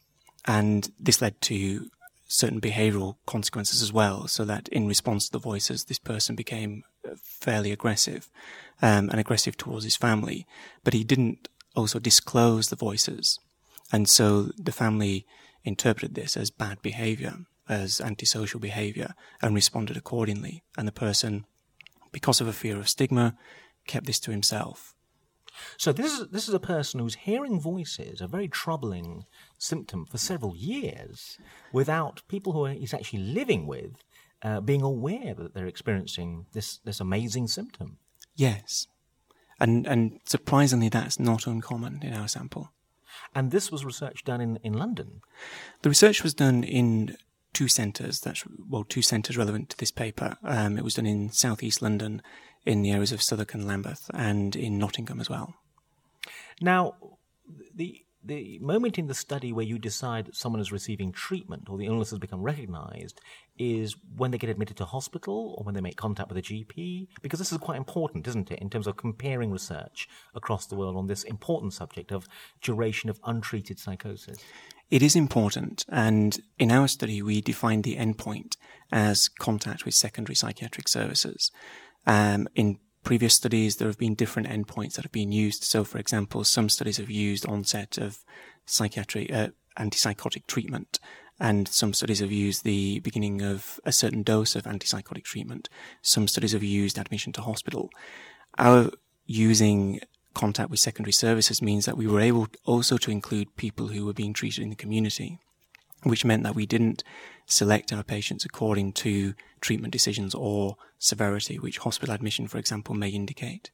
And 0.46 0.92
this 1.00 1.24
led 1.24 1.42
to 1.42 1.88
certain 2.28 2.62
behavioral 2.62 3.16
consequences 3.26 3.82
as 3.82 3.92
well, 3.92 4.28
so 4.28 4.46
that 4.46 4.68
in 4.68 4.88
response 4.88 5.26
to 5.26 5.32
the 5.32 5.40
voices, 5.40 5.86
this 5.86 5.98
person 5.98 6.36
became 6.36 6.84
fairly 7.22 7.72
aggressive 7.72 8.30
um, 8.82 9.10
and 9.10 9.20
aggressive 9.20 9.58
towards 9.58 9.84
his 9.84 9.96
family. 9.96 10.46
But 10.84 10.94
he 10.94 11.04
didn't 11.04 11.48
also 11.76 12.00
disclose 12.00 12.70
the 12.70 12.76
voices. 12.76 13.40
And 13.92 14.10
so 14.10 14.52
the 14.58 14.72
family 14.72 15.26
interpreted 15.64 16.16
this 16.16 16.38
as 16.38 16.52
bad 16.52 16.82
behavior, 16.82 17.38
as 17.68 18.00
antisocial 18.00 18.60
behavior, 18.60 19.14
and 19.42 19.56
responded 19.56 19.98
accordingly. 19.98 20.64
And 20.78 20.88
the 20.88 20.92
person, 20.92 21.46
because 22.12 22.42
of 22.42 22.48
a 22.48 22.54
fear 22.54 22.78
of 22.78 22.90
stigma, 22.90 23.36
kept 23.88 24.06
this 24.06 24.20
to 24.22 24.32
himself 24.32 24.96
so 25.78 25.92
this 25.92 26.20
is 26.20 26.28
this 26.30 26.48
is 26.48 26.54
a 26.54 26.60
person 26.60 27.00
who's 27.00 27.16
hearing 27.16 27.60
voices, 27.60 28.22
a 28.22 28.28
very 28.28 28.48
troubling 28.48 29.26
symptom 29.58 30.06
for 30.06 30.18
several 30.18 30.56
years, 30.56 31.38
without 31.74 32.22
people 32.28 32.54
who 32.54 32.66
he's 32.66 32.94
actually 32.94 33.24
living 33.24 33.66
with 33.68 33.94
uh, 34.42 34.62
being 34.62 34.82
aware 34.82 35.34
that 35.34 35.54
they're 35.54 35.68
experiencing 35.68 36.46
this 36.54 36.80
this 36.80 37.00
amazing 37.00 37.48
symptom. 37.48 37.98
Yes, 38.36 38.88
and 39.60 39.86
and 39.88 40.20
surprisingly, 40.26 40.90
that's 40.90 41.20
not 41.20 41.48
uncommon 41.48 42.02
in 42.04 42.14
our 42.14 42.28
sample. 42.28 42.72
And 43.36 43.52
this 43.52 43.72
was 43.72 43.86
research 43.86 44.24
done 44.24 44.42
in, 44.42 44.60
in 44.64 44.74
London. 44.74 45.22
The 45.82 45.90
research 45.90 46.24
was 46.24 46.34
done 46.34 46.64
in 46.64 47.18
two 47.54 47.68
centres. 47.68 48.22
That's 48.22 48.44
well, 48.68 48.84
two 48.84 49.02
centres 49.02 49.38
relevant 49.38 49.70
to 49.70 49.78
this 49.78 49.92
paper. 49.92 50.38
Um, 50.44 50.78
it 50.78 50.84
was 50.84 50.96
done 50.96 51.06
in 51.06 51.32
southeast 51.32 51.82
London 51.82 52.22
in 52.66 52.82
the 52.82 52.92
areas 52.92 53.12
of 53.12 53.22
Southwark 53.22 53.54
and 53.54 53.68
Lambeth 53.68 54.10
and 54.14 54.56
in 54.56 54.78
Nottingham 54.78 55.20
as 55.20 55.30
well. 55.30 55.56
Now, 56.62 56.96
the 57.74 58.04
the 58.24 58.60
moment 58.60 58.98
in 58.98 59.08
the 59.08 59.14
study 59.14 59.54
where 59.54 59.66
you 59.66 59.80
decide 59.80 60.26
that 60.26 60.36
someone 60.36 60.62
is 60.62 60.72
receiving 60.72 61.12
treatment 61.12 61.70
or 61.70 61.78
the 61.78 61.86
illness 61.86 62.10
has 62.10 62.20
become 62.20 62.42
recognized 62.42 63.22
is 63.58 63.96
when 64.16 64.32
they 64.32 64.38
get 64.38 64.50
admitted 64.50 64.78
to 64.78 64.86
hospital 64.86 65.56
or 65.58 65.64
when 65.64 65.74
they 65.74 65.82
make 65.82 65.96
contact 65.96 66.30
with 66.30 66.38
a 66.38 66.42
GP, 66.42 67.08
because 67.22 67.40
this 67.40 67.52
is 67.52 67.58
quite 67.58 67.78
important, 67.78 68.28
isn't 68.28 68.52
it, 68.52 68.60
in 68.60 68.70
terms 68.70 68.88
of 68.88 68.98
comparing 68.98 69.52
research 69.52 70.08
across 70.36 70.66
the 70.66 70.76
world 70.76 70.98
on 70.98 71.08
this 71.08 71.24
important 71.24 71.74
subject 71.74 72.12
of 72.12 72.28
duration 72.62 73.10
of 73.10 73.20
untreated 73.26 73.80
psychosis. 73.80 74.38
It 74.90 75.04
is 75.04 75.16
important, 75.16 75.86
and 75.90 76.40
in 76.58 76.72
our 76.72 76.88
study, 76.88 77.22
we 77.22 77.42
defined 77.42 77.84
the 77.84 77.96
endpoint 77.96 78.58
as 78.92 79.30
contact 79.30 79.86
with 79.86 79.94
secondary 79.94 80.36
psychiatric 80.36 80.88
services. 80.88 81.52
Um, 82.08 82.48
in 82.56 82.80
previous 83.10 83.34
studies, 83.34 83.78
there 83.78 83.88
have 83.88 83.98
been 83.98 84.14
different 84.14 84.48
endpoints 84.48 84.94
that 84.94 85.04
have 85.04 85.12
been 85.12 85.32
used. 85.32 85.64
So, 85.64 85.84
for 85.84 85.98
example, 85.98 86.44
some 86.44 86.70
studies 86.70 86.98
have 86.98 87.10
used 87.10 87.44
onset 87.48 87.98
of 87.98 88.24
psychiatric 88.68 89.34
uh, 89.34 89.48
antipsychotic 89.80 90.46
treatment, 90.46 91.00
and 91.40 91.68
some 91.68 91.92
studies 91.92 92.20
have 92.20 92.32
used 92.32 92.64
the 92.64 93.00
beginning 93.00 93.42
of 93.42 93.80
a 93.84 93.92
certain 93.92 94.22
dose 94.22 94.56
of 94.56 94.66
antipsychotic 94.66 95.24
treatment. 95.24 95.70
Some 96.04 96.28
studies 96.28 96.52
have 96.52 96.62
used 96.62 97.00
admission 97.00 97.34
to 97.34 97.42
hospital. 97.42 97.90
Our 98.60 98.92
using 99.26 100.02
contact 100.36 100.70
with 100.70 100.80
secondary 100.80 101.14
services 101.14 101.64
means 101.64 101.86
that 101.86 101.98
we 101.98 102.06
were 102.06 102.22
able 102.22 102.48
also 102.64 102.98
to 102.98 103.10
include 103.10 103.58
people 103.58 103.88
who 103.88 104.06
were 104.06 104.14
being 104.14 104.34
treated 104.34 104.62
in 104.62 104.70
the 104.70 104.76
community 104.76 105.40
which 106.04 106.26
meant 106.26 106.44
that 106.44 106.56
we 106.56 106.66
didn't 106.66 107.04
select 107.46 107.92
our 107.92 108.04
patients 108.04 108.46
according 108.46 108.94
to 108.94 109.34
treatment 109.60 109.92
decisions 109.92 110.34
or 110.36 110.78
severity, 110.98 111.58
which 111.58 111.80
hospital 111.80 112.14
admission, 112.14 112.48
for 112.48 112.58
example, 112.58 112.96
may 112.96 113.10
indicate. 113.10 113.72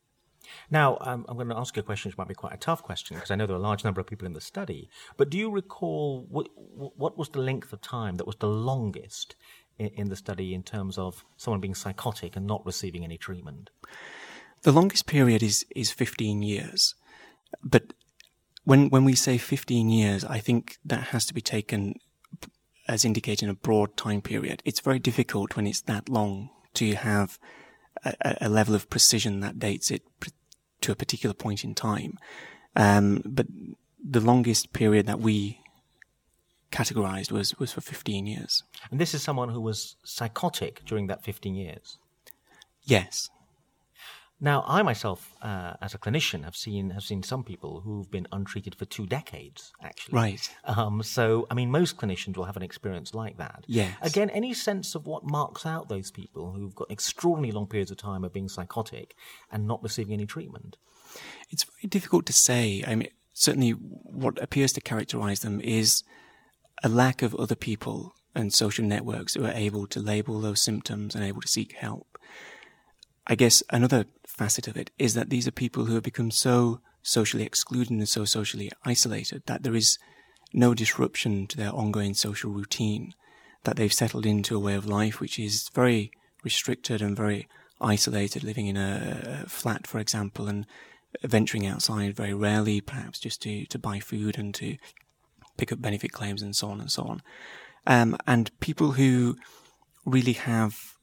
Now, 0.69 0.97
um, 1.01 1.25
I'm 1.27 1.35
going 1.35 1.49
to 1.49 1.57
ask 1.57 1.75
you 1.75 1.81
a 1.81 1.83
question 1.83 2.09
which 2.09 2.17
might 2.17 2.27
be 2.27 2.33
quite 2.33 2.53
a 2.53 2.57
tough 2.57 2.83
question 2.83 3.15
because 3.15 3.31
I 3.31 3.35
know 3.35 3.45
there 3.45 3.55
are 3.55 3.59
a 3.59 3.61
large 3.61 3.83
number 3.83 4.01
of 4.01 4.07
people 4.07 4.25
in 4.25 4.33
the 4.33 4.41
study. 4.41 4.89
But 5.17 5.29
do 5.29 5.37
you 5.37 5.49
recall 5.49 6.25
what, 6.29 6.49
what 6.55 7.17
was 7.17 7.29
the 7.29 7.39
length 7.39 7.73
of 7.73 7.81
time 7.81 8.15
that 8.15 8.27
was 8.27 8.37
the 8.37 8.47
longest 8.47 9.35
in, 9.77 9.87
in 9.87 10.09
the 10.09 10.15
study 10.15 10.53
in 10.53 10.63
terms 10.63 10.97
of 10.97 11.25
someone 11.37 11.61
being 11.61 11.75
psychotic 11.75 12.35
and 12.35 12.45
not 12.45 12.65
receiving 12.65 13.03
any 13.03 13.17
treatment? 13.17 13.69
The 14.63 14.71
longest 14.71 15.05
period 15.05 15.43
is, 15.43 15.65
is 15.75 15.91
15 15.91 16.41
years. 16.41 16.95
But 17.63 17.93
when, 18.63 18.89
when 18.89 19.03
we 19.03 19.13
say 19.13 19.37
15 19.37 19.89
years, 19.89 20.25
I 20.25 20.39
think 20.39 20.77
that 20.85 21.07
has 21.07 21.25
to 21.27 21.33
be 21.33 21.41
taken 21.41 21.95
as 22.87 23.05
indicating 23.05 23.49
a 23.49 23.53
broad 23.53 23.97
time 23.97 24.21
period. 24.21 24.61
It's 24.65 24.79
very 24.79 24.99
difficult 24.99 25.55
when 25.55 25.67
it's 25.67 25.81
that 25.81 26.09
long 26.09 26.49
to 26.75 26.95
have 26.95 27.39
a, 28.03 28.37
a 28.41 28.49
level 28.49 28.75
of 28.75 28.89
precision 28.89 29.39
that 29.39 29.59
dates 29.59 29.91
it 29.91 30.03
to 30.81 30.91
a 30.91 30.95
particular 30.95 31.33
point 31.33 31.63
in 31.63 31.73
time. 31.73 32.17
Um, 32.75 33.21
but 33.25 33.47
the 34.03 34.19
longest 34.19 34.73
period 34.73 35.07
that 35.07 35.19
we 35.19 35.61
categorized 36.71 37.31
was, 37.31 37.57
was 37.57 37.71
for 37.71 37.81
15 37.81 38.27
years. 38.27 38.63
And 38.91 38.99
this 38.99 39.13
is 39.13 39.23
someone 39.23 39.49
who 39.49 39.61
was 39.61 39.95
psychotic 40.03 40.83
during 40.85 41.07
that 41.07 41.23
15 41.23 41.55
years? 41.55 41.97
Yes. 42.83 43.29
Now, 44.45 44.63
I 44.67 44.83
myself, 44.83 45.33
uh, 45.41 45.73
as 45.81 45.95
a 45.95 45.97
clinician, 45.97 46.43
have 46.43 46.55
seen 46.55 46.91
have 46.91 47.03
seen 47.03 47.23
some 47.23 47.43
people 47.43 47.81
who've 47.81 48.11
been 48.11 48.27
untreated 48.31 48.75
for 48.75 48.85
two 48.85 49.07
decades. 49.07 49.73
Actually, 49.81 50.13
right. 50.13 50.55
Um, 50.65 51.01
so, 51.01 51.47
I 51.49 51.55
mean, 51.55 51.71
most 51.71 51.97
clinicians 51.97 52.37
will 52.37 52.45
have 52.45 52.55
an 52.55 52.61
experience 52.61 53.15
like 53.15 53.37
that. 53.39 53.63
Yes. 53.65 53.97
Again, 54.03 54.29
any 54.29 54.53
sense 54.53 54.93
of 54.93 55.07
what 55.07 55.23
marks 55.23 55.65
out 55.65 55.89
those 55.89 56.11
people 56.11 56.51
who've 56.51 56.75
got 56.75 56.91
extraordinarily 56.91 57.53
long 57.53 57.65
periods 57.65 57.89
of 57.89 57.97
time 57.97 58.23
of 58.23 58.33
being 58.33 58.47
psychotic 58.47 59.15
and 59.51 59.65
not 59.65 59.81
receiving 59.81 60.13
any 60.13 60.27
treatment? 60.27 60.77
It's 61.49 61.63
very 61.63 61.89
difficult 61.89 62.27
to 62.27 62.33
say. 62.33 62.83
I 62.85 62.93
mean, 62.93 63.09
certainly, 63.33 63.71
what 63.71 64.39
appears 64.39 64.73
to 64.73 64.81
characterize 64.81 65.39
them 65.39 65.59
is 65.59 66.03
a 66.83 66.87
lack 66.87 67.23
of 67.23 67.33
other 67.33 67.55
people 67.55 68.13
and 68.35 68.53
social 68.53 68.85
networks 68.85 69.33
who 69.33 69.43
are 69.43 69.53
able 69.53 69.87
to 69.87 69.99
label 69.99 70.39
those 70.39 70.61
symptoms 70.61 71.15
and 71.15 71.23
able 71.23 71.41
to 71.41 71.47
seek 71.47 71.71
help. 71.71 72.19
I 73.27 73.33
guess 73.33 73.63
another 73.71 74.05
facet 74.37 74.67
of 74.67 74.77
it 74.77 74.91
is 74.99 75.13
that 75.13 75.29
these 75.29 75.47
are 75.47 75.51
people 75.51 75.85
who 75.85 75.95
have 75.95 76.03
become 76.03 76.31
so 76.31 76.81
socially 77.01 77.43
excluded 77.43 77.91
and 77.91 78.09
so 78.09 78.25
socially 78.25 78.71
isolated 78.83 79.43
that 79.45 79.63
there 79.63 79.75
is 79.75 79.97
no 80.53 80.73
disruption 80.73 81.47
to 81.47 81.57
their 81.57 81.71
ongoing 81.71 82.13
social 82.13 82.51
routine, 82.51 83.13
that 83.63 83.75
they've 83.75 83.93
settled 83.93 84.25
into 84.25 84.55
a 84.55 84.59
way 84.59 84.73
of 84.75 84.85
life 84.85 85.19
which 85.19 85.37
is 85.39 85.69
very 85.73 86.11
restricted 86.43 87.01
and 87.01 87.15
very 87.15 87.47
isolated, 87.81 88.43
living 88.43 88.67
in 88.67 88.77
a 88.77 89.45
flat, 89.47 89.85
for 89.85 89.99
example, 89.99 90.47
and 90.47 90.65
venturing 91.23 91.65
outside 91.65 92.15
very 92.15 92.33
rarely, 92.33 92.81
perhaps 92.81 93.19
just 93.19 93.41
to, 93.41 93.65
to 93.65 93.79
buy 93.79 93.99
food 93.99 94.37
and 94.37 94.53
to 94.55 94.77
pick 95.57 95.71
up 95.71 95.81
benefit 95.81 96.11
claims 96.11 96.41
and 96.41 96.55
so 96.55 96.69
on 96.69 96.79
and 96.79 96.91
so 96.91 97.03
on. 97.03 97.21
Um, 97.87 98.17
and 98.25 98.57
people 98.59 98.93
who 98.93 99.37
really 100.05 100.33
have 100.33 100.95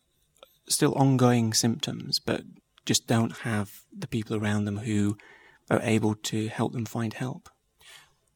still 0.69 0.95
ongoing 0.95 1.53
symptoms, 1.53 2.19
but 2.19 2.43
just 2.85 3.07
don't 3.07 3.39
have 3.39 3.83
the 3.97 4.07
people 4.07 4.37
around 4.37 4.65
them 4.65 4.79
who 4.79 5.17
are 5.71 5.81
able 5.83 6.15
to 6.15 6.49
help 6.49 6.73
them 6.73 6.85
find 6.85 7.15
help. 7.15 7.49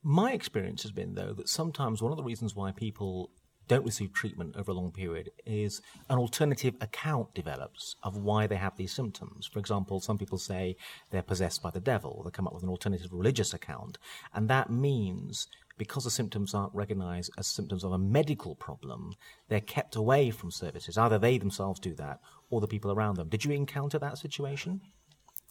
My 0.02 0.32
experience 0.32 0.82
has 0.82 0.92
been, 0.92 1.14
though, 1.14 1.32
that 1.32 1.48
sometimes 1.48 2.00
one 2.00 2.12
of 2.12 2.16
the 2.16 2.24
reasons 2.24 2.54
why 2.54 2.70
people 2.70 3.30
don't 3.68 3.84
receive 3.84 4.12
treatment 4.12 4.54
over 4.56 4.70
a 4.70 4.74
long 4.74 4.92
period 4.92 5.30
is 5.44 5.82
an 6.08 6.18
alternative 6.18 6.74
account 6.80 7.34
develops 7.34 7.96
of 8.02 8.16
why 8.16 8.46
they 8.46 8.56
have 8.56 8.76
these 8.76 8.92
symptoms. 8.92 9.48
For 9.52 9.58
example, 9.58 10.00
some 10.00 10.18
people 10.18 10.38
say 10.38 10.76
they're 11.10 11.22
possessed 11.22 11.62
by 11.62 11.70
the 11.70 11.80
devil. 11.80 12.22
They 12.24 12.30
come 12.30 12.46
up 12.46 12.54
with 12.54 12.62
an 12.62 12.68
alternative 12.68 13.12
religious 13.12 13.52
account. 13.52 13.98
And 14.32 14.48
that 14.48 14.70
means 14.70 15.48
because 15.78 16.04
the 16.04 16.10
symptoms 16.10 16.54
aren't 16.54 16.74
recognized 16.74 17.30
as 17.36 17.46
symptoms 17.46 17.84
of 17.84 17.92
a 17.92 17.98
medical 17.98 18.54
problem, 18.54 19.12
they're 19.48 19.60
kept 19.60 19.96
away 19.96 20.30
from 20.30 20.50
services. 20.50 20.96
Either 20.96 21.18
they 21.18 21.36
themselves 21.38 21.80
do 21.80 21.94
that 21.94 22.20
or 22.50 22.60
the 22.60 22.68
people 22.68 22.92
around 22.92 23.16
them. 23.16 23.28
Did 23.28 23.44
you 23.44 23.52
encounter 23.52 23.98
that 23.98 24.18
situation? 24.18 24.80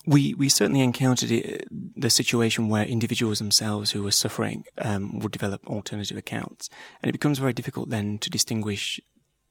We 0.08 0.34
we 0.36 0.50
certainly 0.50 0.82
encountered 0.82 1.32
it, 1.32 1.68
the 1.72 2.10
situation 2.10 2.70
where 2.70 2.86
individuals 2.86 3.40
themselves 3.40 3.92
who 3.92 4.04
were 4.04 4.12
suffering 4.12 4.66
um, 4.78 5.20
would 5.20 5.32
develop 5.32 5.66
alternative 5.66 6.18
accounts, 6.18 6.70
and 7.02 7.10
it 7.10 7.14
becomes 7.14 7.40
very 7.40 7.54
difficult 7.54 7.90
then 7.90 8.20
to 8.20 8.30
distinguish 8.30 9.00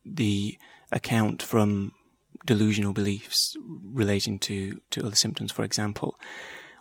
the 0.04 0.56
account 0.92 1.42
from 1.42 1.92
delusional 2.46 2.92
beliefs 2.92 3.56
relating 3.82 4.38
to 4.40 4.80
to 4.90 5.04
other 5.04 5.16
symptoms. 5.16 5.50
For 5.50 5.64
example, 5.64 6.16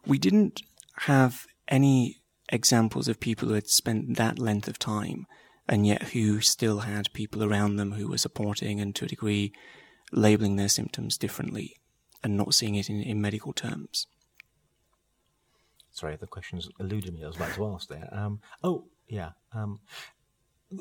we 0.05 0.19
didn't 0.19 0.61
have 0.97 1.45
any 1.67 2.21
examples 2.49 3.07
of 3.07 3.19
people 3.19 3.47
who 3.47 3.55
had 3.55 3.67
spent 3.67 4.17
that 4.17 4.37
length 4.37 4.67
of 4.67 4.77
time 4.77 5.25
and 5.67 5.87
yet 5.87 6.09
who 6.09 6.41
still 6.41 6.79
had 6.79 7.13
people 7.13 7.43
around 7.43 7.77
them 7.77 7.93
who 7.93 8.07
were 8.07 8.17
supporting 8.17 8.79
and 8.79 8.95
to 8.95 9.05
a 9.05 9.07
degree 9.07 9.53
labeling 10.13 10.55
their 10.55 10.69
symptoms 10.69 11.17
differently 11.17 11.75
and 12.23 12.37
not 12.37 12.53
seeing 12.53 12.75
it 12.75 12.89
in, 12.89 13.01
in 13.01 13.21
medical 13.21 13.53
terms. 13.53 14.07
Sorry, 15.91 16.15
the 16.15 16.27
question's 16.27 16.69
eluded 16.79 17.13
me. 17.13 17.23
I 17.23 17.27
was 17.27 17.35
about 17.35 17.53
to 17.55 17.65
ask 17.67 17.87
there. 17.87 18.09
Um, 18.11 18.39
oh, 18.63 18.85
yeah. 19.07 19.31
Um, 19.53 19.79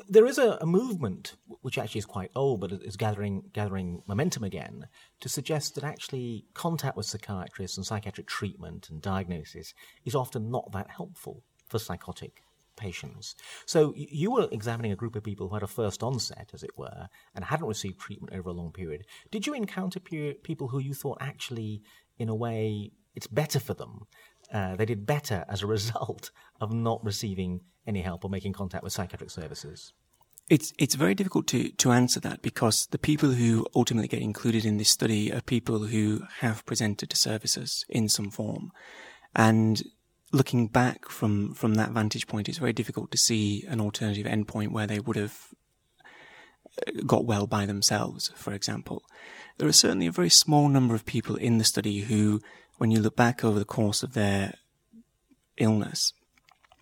there 0.07 0.25
is 0.25 0.37
a, 0.37 0.57
a, 0.59 0.65
movement 0.65 1.35
which 1.61 1.77
actually 1.77 1.99
is 1.99 2.05
quite 2.05 2.31
old, 2.35 2.61
but 2.61 2.71
is 2.71 2.97
gathering 2.97 3.43
gathering 3.53 4.01
momentum 4.07 4.43
again 4.43 4.87
to 5.19 5.29
suggest 5.29 5.75
that 5.75 5.83
actually 5.83 6.45
contact 6.55 6.97
with 6.97 7.05
psychiatrists 7.05 7.77
and 7.77 7.85
psychiatric 7.85 8.25
treatment 8.25 8.89
and 8.89 9.01
diagnosis 9.01 9.75
is 10.03 10.15
often 10.15 10.49
not 10.49 10.71
that 10.71 10.89
helpful 10.89 11.43
for 11.67 11.77
psychotic 11.77 12.42
patients. 12.75 13.35
So 13.65 13.93
you 13.95 14.31
were 14.31 14.47
examining 14.51 14.91
a 14.91 14.95
group 14.95 15.15
of 15.15 15.23
people 15.23 15.47
who 15.47 15.55
had 15.55 15.63
a 15.63 15.67
first 15.67 16.03
onset, 16.03 16.51
as 16.53 16.63
it 16.63 16.77
were, 16.77 17.07
and 17.35 17.45
hadn't 17.45 17.67
received 17.67 17.99
treatment 17.99 18.33
over 18.33 18.49
a 18.49 18.53
long 18.53 18.71
period. 18.71 19.05
Did 19.31 19.47
you 19.47 19.53
encounter 19.53 19.99
people 19.99 20.67
who 20.67 20.79
you 20.79 20.93
thought 20.93 21.17
actually, 21.21 21.81
in 22.17 22.29
a 22.29 22.35
way, 22.35 22.91
it's 23.15 23.27
better 23.27 23.59
for 23.59 23.73
them? 23.73 24.07
Uh, 24.51 24.75
they 24.75 24.85
did 24.85 25.05
better 25.05 25.45
as 25.49 25.61
a 25.61 25.67
result 25.77 26.31
of 26.59 26.73
not 26.73 27.03
receiving 27.03 27.61
any 27.85 28.01
help 28.01 28.23
or 28.23 28.29
making 28.29 28.53
contact 28.53 28.83
with 28.83 28.93
psychiatric 28.93 29.29
services. 29.29 29.93
It's 30.49 30.73
it's 30.77 30.95
very 30.95 31.15
difficult 31.15 31.47
to, 31.47 31.69
to 31.69 31.91
answer 31.93 32.19
that 32.19 32.41
because 32.41 32.87
the 32.87 32.97
people 32.97 33.31
who 33.31 33.65
ultimately 33.73 34.09
get 34.09 34.21
included 34.21 34.65
in 34.65 34.77
this 34.77 34.89
study 34.89 35.31
are 35.31 35.41
people 35.41 35.85
who 35.85 36.23
have 36.39 36.65
presented 36.65 37.09
to 37.09 37.15
services 37.15 37.85
in 37.87 38.09
some 38.09 38.29
form. 38.29 38.71
And 39.35 39.81
looking 40.33 40.67
back 40.67 41.07
from 41.07 41.53
from 41.53 41.75
that 41.75 41.91
vantage 41.91 42.27
point, 42.27 42.49
it's 42.49 42.57
very 42.57 42.73
difficult 42.73 43.11
to 43.11 43.17
see 43.17 43.63
an 43.69 43.79
alternative 43.79 44.25
endpoint 44.25 44.71
where 44.71 44.87
they 44.87 44.99
would 44.99 45.15
have 45.15 45.47
uh, 46.85 47.01
got 47.05 47.25
well 47.25 47.47
by 47.47 47.65
themselves. 47.65 48.31
For 48.35 48.51
example, 48.51 49.03
there 49.57 49.69
are 49.69 49.73
certainly 49.73 50.07
a 50.07 50.11
very 50.11 50.29
small 50.29 50.67
number 50.67 50.95
of 50.95 51.05
people 51.05 51.35
in 51.35 51.59
the 51.59 51.63
study 51.63 52.01
who, 52.01 52.41
when 52.77 52.91
you 52.91 52.99
look 52.99 53.15
back 53.15 53.45
over 53.45 53.59
the 53.59 53.65
course 53.65 54.03
of 54.03 54.13
their 54.13 54.55
illness, 55.57 56.13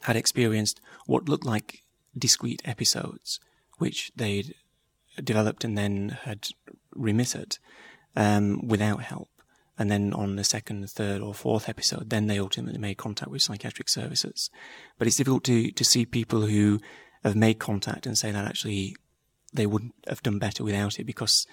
had 0.04 0.16
experienced 0.16 0.82
what 1.06 1.30
looked 1.30 1.46
like 1.46 1.84
discrete 2.18 2.62
episodes, 2.66 3.40
which 3.78 4.12
they'd 4.16 4.56
developed 5.22 5.66
and 5.66 5.78
then 5.78 6.18
had 6.24 6.48
remitted 6.94 7.58
um, 8.16 8.66
without 8.66 9.04
help 9.04 9.30
and 9.82 9.90
then 9.90 10.14
on 10.14 10.36
the 10.36 10.44
second, 10.44 10.88
third, 10.90 11.22
or 11.22 11.34
fourth 11.34 11.68
episode, 11.68 12.12
then 12.12 12.28
they 12.28 12.38
ultimately 12.38 12.78
made 12.78 12.98
contact 12.98 13.32
with 13.32 13.42
psychiatric 13.42 13.90
services. 13.90 14.52
But 15.00 15.08
it's 15.08 15.18
difficult 15.18 15.44
to, 15.46 15.72
to 15.72 15.84
see 15.84 16.06
people 16.06 16.42
who 16.42 16.80
have 17.24 17.36
made 17.36 17.58
contact 17.58 18.06
and 18.06 18.16
say 18.16 18.32
that 18.32 18.46
actually 18.46 18.96
they 19.52 19.66
wouldn't 19.66 19.96
have 20.08 20.22
done 20.22 20.38
better 20.38 20.64
without 20.64 21.00
it 21.00 21.06
because, 21.06 21.48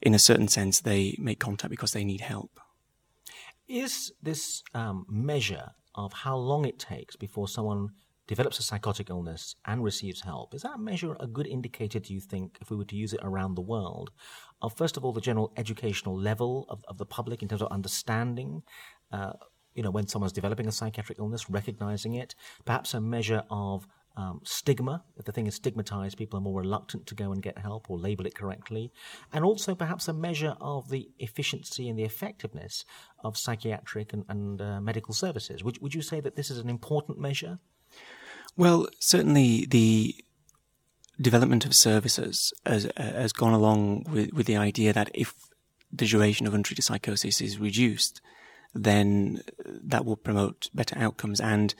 in 0.00 0.14
a 0.14 0.18
certain 0.18 0.48
sense, 0.48 0.80
they 0.80 1.14
make 1.18 1.38
contact 1.38 1.70
because 1.70 1.92
they 1.92 2.04
need 2.04 2.22
help. 2.22 2.58
Is 3.68 4.12
this 4.22 4.62
um, 4.74 5.04
measure 5.08 5.72
of 5.94 6.12
how 6.12 6.36
long 6.36 6.64
it 6.64 6.78
takes 6.78 7.16
before 7.16 7.48
someone 7.48 7.90
develops 8.34 8.58
a 8.58 8.62
psychotic 8.68 9.08
illness 9.14 9.42
and 9.70 9.84
receives 9.84 10.20
help, 10.30 10.48
is 10.54 10.62
that 10.62 10.78
measure 10.90 11.14
a 11.26 11.26
good 11.36 11.48
indicator, 11.56 11.98
do 12.06 12.14
you 12.16 12.20
think, 12.32 12.46
if 12.62 12.70
we 12.70 12.76
were 12.78 12.90
to 12.92 12.96
use 13.04 13.12
it 13.16 13.20
around 13.28 13.52
the 13.54 13.68
world, 13.74 14.08
of 14.64 14.70
first 14.82 14.96
of 14.96 15.04
all 15.04 15.12
the 15.12 15.28
general 15.30 15.52
educational 15.62 16.16
level 16.30 16.52
of, 16.72 16.78
of 16.90 16.96
the 16.96 17.10
public 17.18 17.42
in 17.42 17.48
terms 17.48 17.62
of 17.62 17.70
understanding? 17.78 18.50
Uh, 19.16 19.34
you 19.74 19.82
know, 19.82 19.90
when 19.90 20.06
someone's 20.06 20.32
developing 20.40 20.66
a 20.66 20.72
psychiatric 20.72 21.18
illness, 21.18 21.50
recognizing 21.50 22.14
it, 22.14 22.34
perhaps 22.64 22.94
a 22.94 23.00
measure 23.00 23.42
of 23.50 23.86
um, 24.16 24.40
stigma. 24.44 25.04
If 25.16 25.24
the 25.24 25.32
thing 25.32 25.46
is 25.46 25.54
stigmatized, 25.54 26.18
people 26.18 26.38
are 26.38 26.42
more 26.42 26.60
reluctant 26.60 27.06
to 27.06 27.14
go 27.14 27.32
and 27.32 27.42
get 27.42 27.58
help 27.58 27.90
or 27.90 27.98
label 27.98 28.26
it 28.26 28.34
correctly. 28.34 28.92
And 29.32 29.44
also 29.44 29.74
perhaps 29.74 30.08
a 30.08 30.12
measure 30.12 30.54
of 30.60 30.90
the 30.90 31.08
efficiency 31.18 31.88
and 31.88 31.98
the 31.98 32.04
effectiveness 32.12 32.84
of 33.26 33.36
psychiatric 33.36 34.12
and, 34.12 34.24
and 34.28 34.60
uh, 34.60 34.80
medical 34.80 35.14
services. 35.14 35.64
Would, 35.64 35.80
would 35.82 35.94
you 35.94 36.02
say 36.02 36.20
that 36.20 36.36
this 36.36 36.50
is 36.50 36.58
an 36.58 36.68
important 36.68 37.18
measure? 37.18 37.58
Well, 38.56 38.86
certainly 38.98 39.66
the 39.66 40.14
development 41.20 41.64
of 41.64 41.74
services 41.74 42.52
has, 42.66 42.90
has 42.96 43.32
gone 43.32 43.52
along 43.52 44.04
with, 44.10 44.32
with 44.32 44.46
the 44.46 44.56
idea 44.56 44.92
that 44.92 45.10
if 45.14 45.34
the 45.92 46.06
duration 46.06 46.46
of 46.46 46.54
untreated 46.54 46.84
psychosis 46.84 47.40
is 47.40 47.58
reduced, 47.58 48.20
then 48.74 49.42
that 49.66 50.04
will 50.04 50.16
promote 50.16 50.68
better 50.74 50.96
outcomes. 50.98 51.40
And 51.40 51.74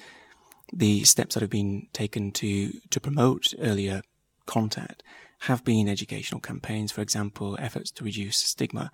the 0.72 1.04
steps 1.04 1.34
that 1.34 1.40
have 1.40 1.50
been 1.50 1.88
taken 1.92 2.32
to, 2.32 2.72
to 2.90 3.00
promote 3.00 3.54
earlier 3.58 4.02
contact 4.46 5.02
have 5.40 5.64
been 5.64 5.88
educational 5.88 6.40
campaigns, 6.40 6.92
for 6.92 7.00
example, 7.00 7.56
efforts 7.58 7.90
to 7.90 8.04
reduce 8.04 8.38
stigma. 8.38 8.90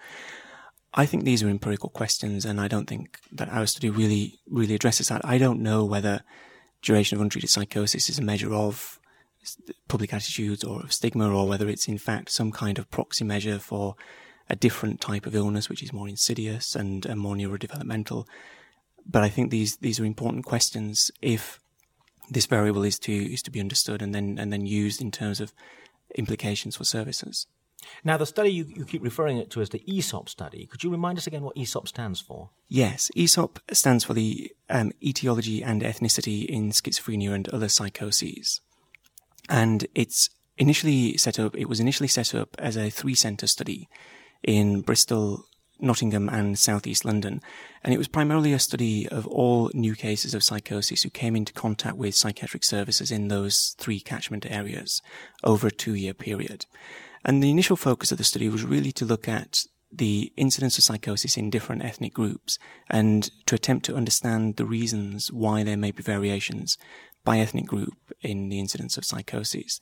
I 0.95 1.05
think 1.05 1.25
these 1.25 1.43
are 1.43 1.49
empirical 1.49 1.91
questions, 1.91 2.45
and 2.45 2.61
I 2.61 2.69
don't 2.69 2.87
think 2.87 3.19
that 3.31 3.51
our 3.51 3.67
study 3.67 3.91
really, 3.91 4.41
really 4.49 4.75
addresses 4.75 5.09
that. 5.09 5.21
I 5.25 5.37
don't 5.37 5.61
know 5.61 5.85
whether 5.85 6.23
duration 6.83 7.17
of 7.17 7.23
untreated 7.23 7.51
psychosis 7.51 8.09
is 8.09 8.19
a 8.19 8.23
measure 8.23 8.53
of 8.55 8.99
public 9.89 10.13
attitudes 10.13 10.65
or 10.65 10.83
of 10.83 10.93
stigma, 10.93 11.33
or 11.33 11.49
whether 11.49 11.69
it's 11.69 11.89
in 11.89 11.99
fact 11.99 12.31
some 12.31 12.53
kind 12.53 12.79
of 12.79 12.91
proxy 12.91 13.25
measure 13.25 13.59
for 13.59 13.95
a 14.51 14.57
different 14.57 15.01
type 15.01 15.27
of 15.27 15.35
illness, 15.35 15.69
which 15.69 15.83
is 15.83 15.93
more 15.93 16.09
insidious 16.09 16.75
and, 16.75 17.05
and 17.07 17.21
more 17.21 17.35
neurodevelopmental. 17.35 18.27
But 19.07 19.23
I 19.23 19.29
think 19.29 19.51
these 19.51 19.77
these 19.79 19.99
are 20.01 20.05
important 20.05 20.45
questions 20.45 21.11
if 21.23 21.61
this 22.31 22.47
variable 22.47 22.83
is 22.83 22.99
to 23.01 23.13
is 23.13 23.43
to 23.43 23.51
be 23.51 23.61
understood 23.61 24.03
and 24.03 24.15
then 24.15 24.39
and 24.39 24.53
then 24.53 24.67
used 24.67 25.01
in 25.01 25.11
terms 25.11 25.41
of 25.41 25.53
implications 26.15 26.77
for 26.77 26.85
services. 26.85 27.47
Now, 28.05 28.17
the 28.17 28.27
study 28.27 28.51
you, 28.51 28.65
you 28.65 28.85
keep 28.85 29.03
referring 29.03 29.39
it 29.39 29.51
to 29.51 29.61
as 29.61 29.71
the 29.71 29.83
AESOP 29.89 30.29
study. 30.29 30.67
Could 30.67 30.85
you 30.85 30.91
remind 30.91 31.19
us 31.19 31.27
again 31.27 31.43
what 31.43 31.57
AESOP 31.57 31.89
stands 31.89 32.21
for? 32.21 32.51
Yes, 32.69 33.11
AESOP 33.17 33.59
stands 33.73 34.05
for 34.05 34.15
the 34.15 34.53
um, 34.69 34.93
Etiology 35.03 35.63
and 35.63 35.83
Ethnicity 35.83 36.45
in 36.47 36.71
Schizophrenia 36.71 37.33
and 37.33 37.49
Other 37.49 37.69
Psychoses. 37.69 38.61
And 39.49 39.87
it's 39.95 40.31
initially 40.57 41.17
set 41.17 41.39
up, 41.39 41.57
it 41.57 41.69
was 41.69 41.81
initially 41.81 42.09
set 42.09 42.35
up 42.35 42.57
as 42.59 42.77
a 42.77 42.91
three 42.91 43.15
centre 43.15 43.47
study 43.47 43.89
in 44.43 44.83
Bristol, 44.83 45.45
Nottingham 45.81 46.29
and 46.29 46.59
southeast 46.59 47.05
London. 47.05 47.41
And 47.85 47.95
it 47.95 47.99
was 47.99 48.09
primarily 48.09 48.53
a 48.53 48.59
study 48.59 49.09
of 49.09 49.27
all 49.29 49.71
new 49.73 49.95
cases 49.95 50.35
of 50.35 50.43
psychosis 50.43 51.03
who 51.03 51.11
came 51.11 51.37
into 51.37 51.53
contact 51.53 51.97
with 51.97 52.17
psychiatric 52.17 52.65
services 52.65 53.11
in 53.11 53.29
those 53.29 53.77
three 53.79 54.01
catchment 54.01 54.45
areas 54.51 55.01
over 55.45 55.69
a 55.69 55.73
two 55.73 55.95
year 55.95 56.15
period. 56.15 56.67
And 57.29 57.43
the 57.43 57.51
initial 57.51 57.77
focus 57.77 58.11
of 58.11 58.17
the 58.17 58.25
study 58.25 58.49
was 58.49 58.65
really 58.65 58.91
to 58.93 59.05
look 59.05 59.29
at 59.29 59.65
the 59.93 60.33
incidence 60.39 60.79
of 60.79 60.85
psychosis 60.85 61.37
in 61.37 61.51
different 61.51 61.85
ethnic 61.85 62.15
groups 62.15 62.59
and 62.89 63.31
to 63.45 63.55
attempt 63.55 63.85
to 63.85 63.97
understand 63.97 64.57
the 64.57 64.65
reasons 64.65 65.31
why 65.31 65.63
there 65.63 65.77
may 65.77 65.91
be 65.91 66.03
variations 66.03 66.79
by 67.25 67.39
ethnic 67.39 67.67
group 67.67 67.99
in 68.23 68.49
the 68.49 68.59
incidence 68.59 68.97
of 68.97 69.05
psychoses. 69.05 69.79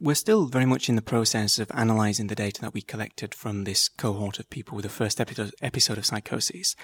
We're 0.00 0.14
still 0.14 0.46
very 0.46 0.64
much 0.64 0.88
in 0.88 0.94
the 0.94 1.02
process 1.02 1.58
of 1.58 1.68
analysing 1.74 2.28
the 2.28 2.36
data 2.36 2.60
that 2.60 2.74
we 2.74 2.82
collected 2.82 3.34
from 3.34 3.64
this 3.64 3.88
cohort 3.88 4.38
of 4.38 4.48
people 4.48 4.76
with 4.76 4.84
the 4.84 4.88
first 4.88 5.20
episode 5.20 5.98
of 5.98 6.06
psychosis. 6.06 6.76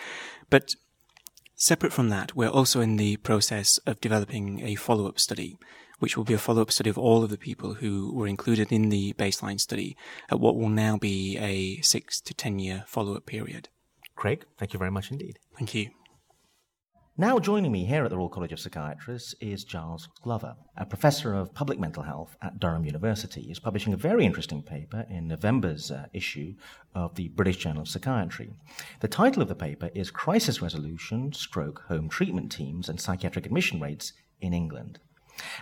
But 0.51 0.75
separate 1.55 1.93
from 1.93 2.09
that, 2.09 2.35
we're 2.35 2.49
also 2.49 2.81
in 2.81 2.97
the 2.97 3.17
process 3.19 3.79
of 3.87 4.01
developing 4.01 4.61
a 4.61 4.75
follow-up 4.75 5.21
study 5.21 5.57
which 5.99 6.17
will 6.17 6.25
be 6.25 6.35
a 6.35 6.39
follow-up 6.39 6.71
study 6.71 6.91
of 6.91 6.99
all 6.99 7.23
of 7.23 7.31
the 7.31 7.39
people 7.39 7.75
who 7.75 8.13
were 8.15 8.27
included 8.27 8.73
in 8.73 8.89
the 8.89 9.13
baseline 9.15 9.61
study 9.61 9.97
at 10.31 10.41
what 10.41 10.57
will 10.57 10.69
now 10.69 10.97
be 10.97 11.37
a 11.39 11.81
six 11.83 12.21
to 12.21 12.35
ten 12.35 12.59
year 12.59 12.85
follow-up 12.87 13.27
period. 13.27 13.69
Craig, 14.17 14.45
thank 14.59 14.73
you 14.73 14.79
very 14.79 14.91
much 14.91 15.11
indeed. 15.11 15.39
Thank 15.57 15.75
you. 15.75 15.91
Now 17.21 17.41
joining 17.41 17.73
me 17.73 17.85
here 17.85 18.05
at 18.05 18.11
the 18.11 18.17
Royal 18.17 18.29
College 18.29 18.53
of 18.53 18.61
Psychiatrists 18.61 19.35
is 19.41 19.65
Giles 19.65 20.09
Glover, 20.23 20.55
a 20.77 20.87
professor 20.87 21.35
of 21.35 21.53
public 21.53 21.81
mental 21.81 22.05
health 22.05 22.37
at 22.41 22.61
Durham 22.61 22.85
University. 22.85 23.43
He's 23.43 23.59
publishing 23.59 23.93
a 23.93 23.97
very 23.97 24.25
interesting 24.25 24.63
paper 24.63 25.05
in 25.11 25.27
November's 25.27 25.91
uh, 25.91 26.07
issue 26.13 26.55
of 26.95 27.17
the 27.17 27.27
British 27.31 27.57
Journal 27.57 27.83
of 27.83 27.89
Psychiatry. 27.89 28.53
The 29.01 29.09
title 29.09 29.43
of 29.43 29.49
the 29.49 29.57
paper 29.57 29.91
is 29.97 30.13
Crisis 30.13 30.63
Resolution, 30.63 31.33
Stroke 31.33 31.83
Home 31.89 32.09
Treatment 32.09 32.53
Teams 32.53 32.89
and 32.89 33.01
Psychiatric 33.01 33.47
Admission 33.47 33.81
Rates 33.81 34.13
in 34.41 34.55
England. 34.55 35.01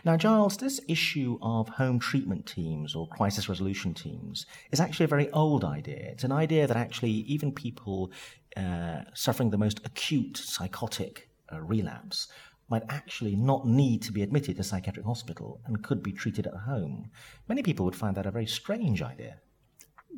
Now, 0.04 0.16
Giles, 0.16 0.56
this 0.56 0.80
issue 0.88 1.38
of 1.42 1.68
home 1.68 1.98
treatment 1.98 2.46
teams 2.46 2.94
or 2.94 3.08
crisis 3.08 3.48
resolution 3.48 3.94
teams 3.94 4.46
is 4.70 4.80
actually 4.80 5.04
a 5.04 5.08
very 5.08 5.30
old 5.30 5.64
idea. 5.64 6.10
It's 6.12 6.24
an 6.24 6.32
idea 6.32 6.66
that 6.66 6.76
actually 6.76 7.10
even 7.10 7.52
people 7.52 8.10
uh, 8.56 9.00
suffering 9.14 9.50
the 9.50 9.58
most 9.58 9.80
acute 9.84 10.36
psychotic 10.36 11.28
uh, 11.52 11.60
relapse 11.60 12.28
might 12.68 12.82
actually 12.88 13.36
not 13.36 13.66
need 13.66 14.02
to 14.02 14.12
be 14.12 14.22
admitted 14.22 14.56
to 14.56 14.62
psychiatric 14.62 15.06
hospital 15.06 15.60
and 15.66 15.82
could 15.84 16.02
be 16.02 16.12
treated 16.12 16.46
at 16.46 16.54
home. 16.54 17.10
Many 17.48 17.62
people 17.62 17.84
would 17.84 17.94
find 17.94 18.16
that 18.16 18.26
a 18.26 18.30
very 18.30 18.46
strange 18.46 19.02
idea. 19.02 19.36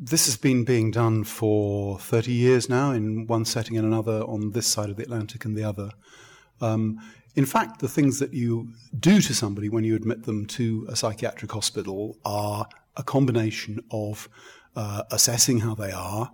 This 0.01 0.27
has 0.27 0.37
been 0.37 0.65
being 0.65 0.91
done 0.91 1.25
for 1.25 1.99
30 1.99 2.33
years 2.33 2.69
now 2.69 2.93
in 2.93 3.27
one 3.27 3.45
setting 3.45 3.77
and 3.77 3.87
another 3.87 4.23
on 4.23 4.53
this 4.53 4.67
side 4.67 4.91
of 4.91 4.97
the 4.97 5.03
Atlantic 5.03 5.45
and 5.45 5.57
the 5.57 5.65
other. 5.65 5.91
Um, 6.61 7.01
in 7.35 7.47
fact, 7.47 7.81
the 7.81 7.89
things 7.89 8.19
that 8.19 8.33
you 8.33 8.73
do 8.99 9.21
to 9.21 9.35
somebody 9.35 9.69
when 9.69 9.85
you 9.85 9.95
admit 9.95 10.25
them 10.25 10.47
to 10.47 10.87
a 10.89 10.97
psychiatric 10.97 11.53
hospital 11.53 12.17
are 12.25 12.67
a 12.97 13.03
combination 13.03 13.83
of 13.91 14.29
uh, 14.77 15.03
assessing 15.11 15.61
how 15.61 15.75
they 15.75 15.93
are, 15.93 16.31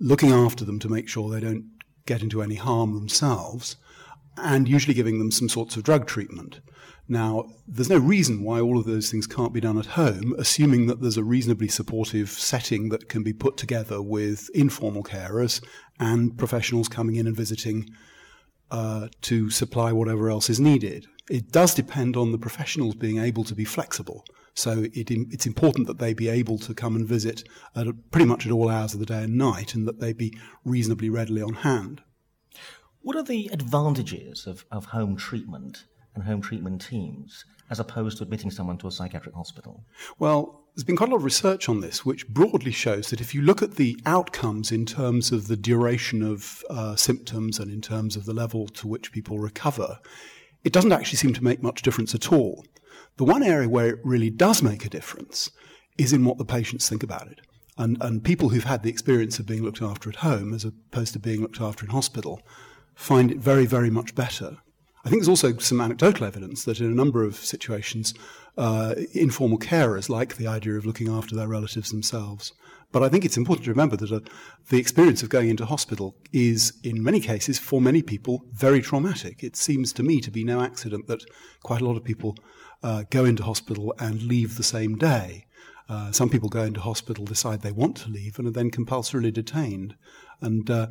looking 0.00 0.32
after 0.32 0.64
them 0.64 0.78
to 0.80 0.88
make 0.88 1.08
sure 1.08 1.30
they 1.30 1.40
don't 1.40 1.70
get 2.06 2.22
into 2.22 2.42
any 2.42 2.54
harm 2.54 2.94
themselves, 2.94 3.76
and 4.36 4.68
usually 4.68 4.94
giving 4.94 5.18
them 5.18 5.30
some 5.30 5.48
sorts 5.48 5.76
of 5.76 5.82
drug 5.82 6.06
treatment. 6.06 6.60
Now, 7.08 7.46
there's 7.66 7.88
no 7.88 7.98
reason 7.98 8.42
why 8.42 8.60
all 8.60 8.78
of 8.78 8.84
those 8.84 9.10
things 9.10 9.26
can't 9.26 9.54
be 9.54 9.60
done 9.60 9.78
at 9.78 9.86
home, 9.86 10.34
assuming 10.38 10.86
that 10.86 11.00
there's 11.00 11.16
a 11.16 11.24
reasonably 11.24 11.68
supportive 11.68 12.28
setting 12.30 12.90
that 12.90 13.08
can 13.08 13.22
be 13.22 13.32
put 13.32 13.56
together 13.56 14.02
with 14.02 14.50
informal 14.54 15.02
carers 15.02 15.64
and 15.98 16.36
professionals 16.36 16.88
coming 16.88 17.16
in 17.16 17.26
and 17.26 17.36
visiting 17.36 17.88
uh, 18.70 19.08
to 19.22 19.50
supply 19.50 19.92
whatever 19.92 20.30
else 20.30 20.50
is 20.50 20.60
needed. 20.60 21.06
It 21.30 21.52
does 21.52 21.74
depend 21.74 22.16
on 22.16 22.32
the 22.32 22.38
professionals 22.38 22.94
being 22.94 23.18
able 23.18 23.44
to 23.44 23.54
be 23.54 23.64
flexible. 23.64 24.24
So 24.54 24.86
it, 24.92 25.10
it's 25.10 25.46
important 25.46 25.86
that 25.86 25.98
they 25.98 26.14
be 26.14 26.28
able 26.28 26.58
to 26.58 26.74
come 26.74 26.96
and 26.96 27.06
visit 27.06 27.44
at 27.76 27.86
pretty 28.10 28.26
much 28.26 28.44
at 28.44 28.52
all 28.52 28.68
hours 28.68 28.94
of 28.94 29.00
the 29.00 29.06
day 29.06 29.22
and 29.24 29.36
night, 29.36 29.74
and 29.74 29.86
that 29.86 30.00
they 30.00 30.12
be 30.12 30.36
reasonably 30.64 31.10
readily 31.10 31.42
on 31.42 31.54
hand. 31.54 32.02
What 33.02 33.16
are 33.16 33.22
the 33.22 33.48
advantages 33.52 34.46
of, 34.46 34.64
of 34.70 34.86
home 34.86 35.16
treatment 35.16 35.84
and 36.14 36.24
home 36.24 36.42
treatment 36.42 36.84
teams 36.84 37.44
as 37.70 37.78
opposed 37.78 38.18
to 38.18 38.24
admitting 38.24 38.50
someone 38.50 38.78
to 38.78 38.88
a 38.88 38.90
psychiatric 38.90 39.34
hospital? 39.34 39.84
Well, 40.18 40.64
there's 40.78 40.84
been 40.84 40.94
quite 40.94 41.08
a 41.08 41.12
lot 41.12 41.18
of 41.18 41.24
research 41.24 41.68
on 41.68 41.80
this, 41.80 42.06
which 42.06 42.28
broadly 42.28 42.70
shows 42.70 43.10
that 43.10 43.20
if 43.20 43.34
you 43.34 43.42
look 43.42 43.62
at 43.62 43.74
the 43.74 43.98
outcomes 44.06 44.70
in 44.70 44.86
terms 44.86 45.32
of 45.32 45.48
the 45.48 45.56
duration 45.56 46.22
of 46.22 46.62
uh, 46.70 46.94
symptoms 46.94 47.58
and 47.58 47.68
in 47.68 47.80
terms 47.80 48.14
of 48.14 48.26
the 48.26 48.32
level 48.32 48.68
to 48.68 48.86
which 48.86 49.10
people 49.10 49.40
recover, 49.40 49.98
it 50.62 50.72
doesn't 50.72 50.92
actually 50.92 51.16
seem 51.16 51.34
to 51.34 51.42
make 51.42 51.64
much 51.64 51.82
difference 51.82 52.14
at 52.14 52.32
all. 52.32 52.64
The 53.16 53.24
one 53.24 53.42
area 53.42 53.68
where 53.68 53.88
it 53.88 53.98
really 54.04 54.30
does 54.30 54.62
make 54.62 54.84
a 54.84 54.88
difference 54.88 55.50
is 55.98 56.12
in 56.12 56.24
what 56.24 56.38
the 56.38 56.44
patients 56.44 56.88
think 56.88 57.02
about 57.02 57.26
it. 57.26 57.40
And, 57.76 57.98
and 58.00 58.22
people 58.22 58.50
who've 58.50 58.62
had 58.62 58.84
the 58.84 58.90
experience 58.90 59.40
of 59.40 59.46
being 59.46 59.64
looked 59.64 59.82
after 59.82 60.08
at 60.08 60.16
home 60.16 60.54
as 60.54 60.64
opposed 60.64 61.12
to 61.14 61.18
being 61.18 61.40
looked 61.40 61.60
after 61.60 61.86
in 61.86 61.90
hospital 61.90 62.40
find 62.94 63.32
it 63.32 63.38
very, 63.38 63.66
very 63.66 63.90
much 63.90 64.14
better. 64.14 64.58
I 65.04 65.10
think 65.10 65.22
there's 65.22 65.28
also 65.28 65.56
some 65.58 65.80
anecdotal 65.80 66.26
evidence 66.26 66.64
that 66.64 66.80
in 66.80 66.86
a 66.86 66.94
number 66.94 67.24
of 67.24 67.36
situations, 67.36 68.14
uh, 68.58 68.94
informal 69.12 69.58
carers 69.58 70.08
like 70.08 70.36
the 70.36 70.48
idea 70.48 70.74
of 70.74 70.84
looking 70.84 71.08
after 71.08 71.34
their 71.34 71.48
relatives 71.48 71.90
themselves. 71.90 72.52
But 72.90 73.02
I 73.02 73.08
think 73.08 73.24
it's 73.24 73.36
important 73.36 73.66
to 73.66 73.70
remember 73.70 73.96
that 73.96 74.10
uh, 74.10 74.20
the 74.70 74.78
experience 74.78 75.22
of 75.22 75.28
going 75.28 75.48
into 75.48 75.64
hospital 75.64 76.16
is, 76.32 76.72
in 76.82 77.02
many 77.02 77.20
cases, 77.20 77.58
for 77.58 77.80
many 77.80 78.02
people, 78.02 78.44
very 78.52 78.82
traumatic. 78.82 79.44
It 79.44 79.56
seems 79.56 79.92
to 79.92 80.02
me 80.02 80.20
to 80.20 80.30
be 80.30 80.42
no 80.42 80.60
accident 80.60 81.06
that 81.06 81.22
quite 81.62 81.82
a 81.82 81.84
lot 81.84 81.96
of 81.96 82.04
people 82.04 82.34
uh, 82.82 83.04
go 83.10 83.24
into 83.24 83.42
hospital 83.44 83.94
and 84.00 84.22
leave 84.22 84.56
the 84.56 84.62
same 84.62 84.96
day. 84.96 85.46
Uh, 85.88 86.12
some 86.12 86.28
people 86.28 86.48
go 86.48 86.64
into 86.64 86.80
hospital, 86.80 87.24
decide 87.24 87.60
they 87.60 87.72
want 87.72 87.96
to 87.98 88.10
leave, 88.10 88.38
and 88.38 88.48
are 88.48 88.52
then 88.52 88.70
compulsorily 88.70 89.30
detained. 89.30 89.94
And 90.40 90.68
uh, 90.70 90.88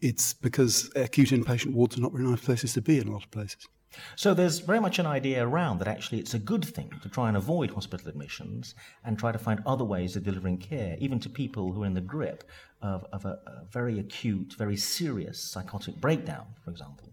it's 0.00 0.34
because 0.34 0.90
acute 0.94 1.30
inpatient 1.30 1.72
wards 1.72 1.96
are 1.96 2.02
not 2.02 2.12
very 2.12 2.24
nice 2.24 2.44
places 2.44 2.74
to 2.74 2.82
be 2.82 2.98
in 2.98 3.08
a 3.08 3.12
lot 3.12 3.24
of 3.24 3.30
places. 3.30 3.66
So 4.16 4.34
there's 4.34 4.60
very 4.60 4.80
much 4.80 4.98
an 4.98 5.06
idea 5.06 5.46
around 5.46 5.78
that 5.78 5.88
actually 5.88 6.18
it's 6.18 6.34
a 6.34 6.38
good 6.38 6.64
thing 6.64 6.90
to 7.02 7.08
try 7.08 7.28
and 7.28 7.36
avoid 7.36 7.70
hospital 7.70 8.08
admissions 8.08 8.74
and 9.04 9.18
try 9.18 9.32
to 9.32 9.38
find 9.38 9.60
other 9.66 9.84
ways 9.84 10.16
of 10.16 10.24
delivering 10.24 10.58
care, 10.58 10.96
even 11.00 11.20
to 11.20 11.28
people 11.28 11.72
who 11.72 11.82
are 11.82 11.86
in 11.86 11.94
the 11.94 12.00
grip 12.00 12.44
of, 12.82 13.04
of 13.12 13.24
a, 13.24 13.38
a 13.46 13.64
very 13.70 13.98
acute, 13.98 14.54
very 14.58 14.76
serious 14.76 15.40
psychotic 15.40 15.96
breakdown, 16.00 16.46
for 16.64 16.70
example. 16.70 17.12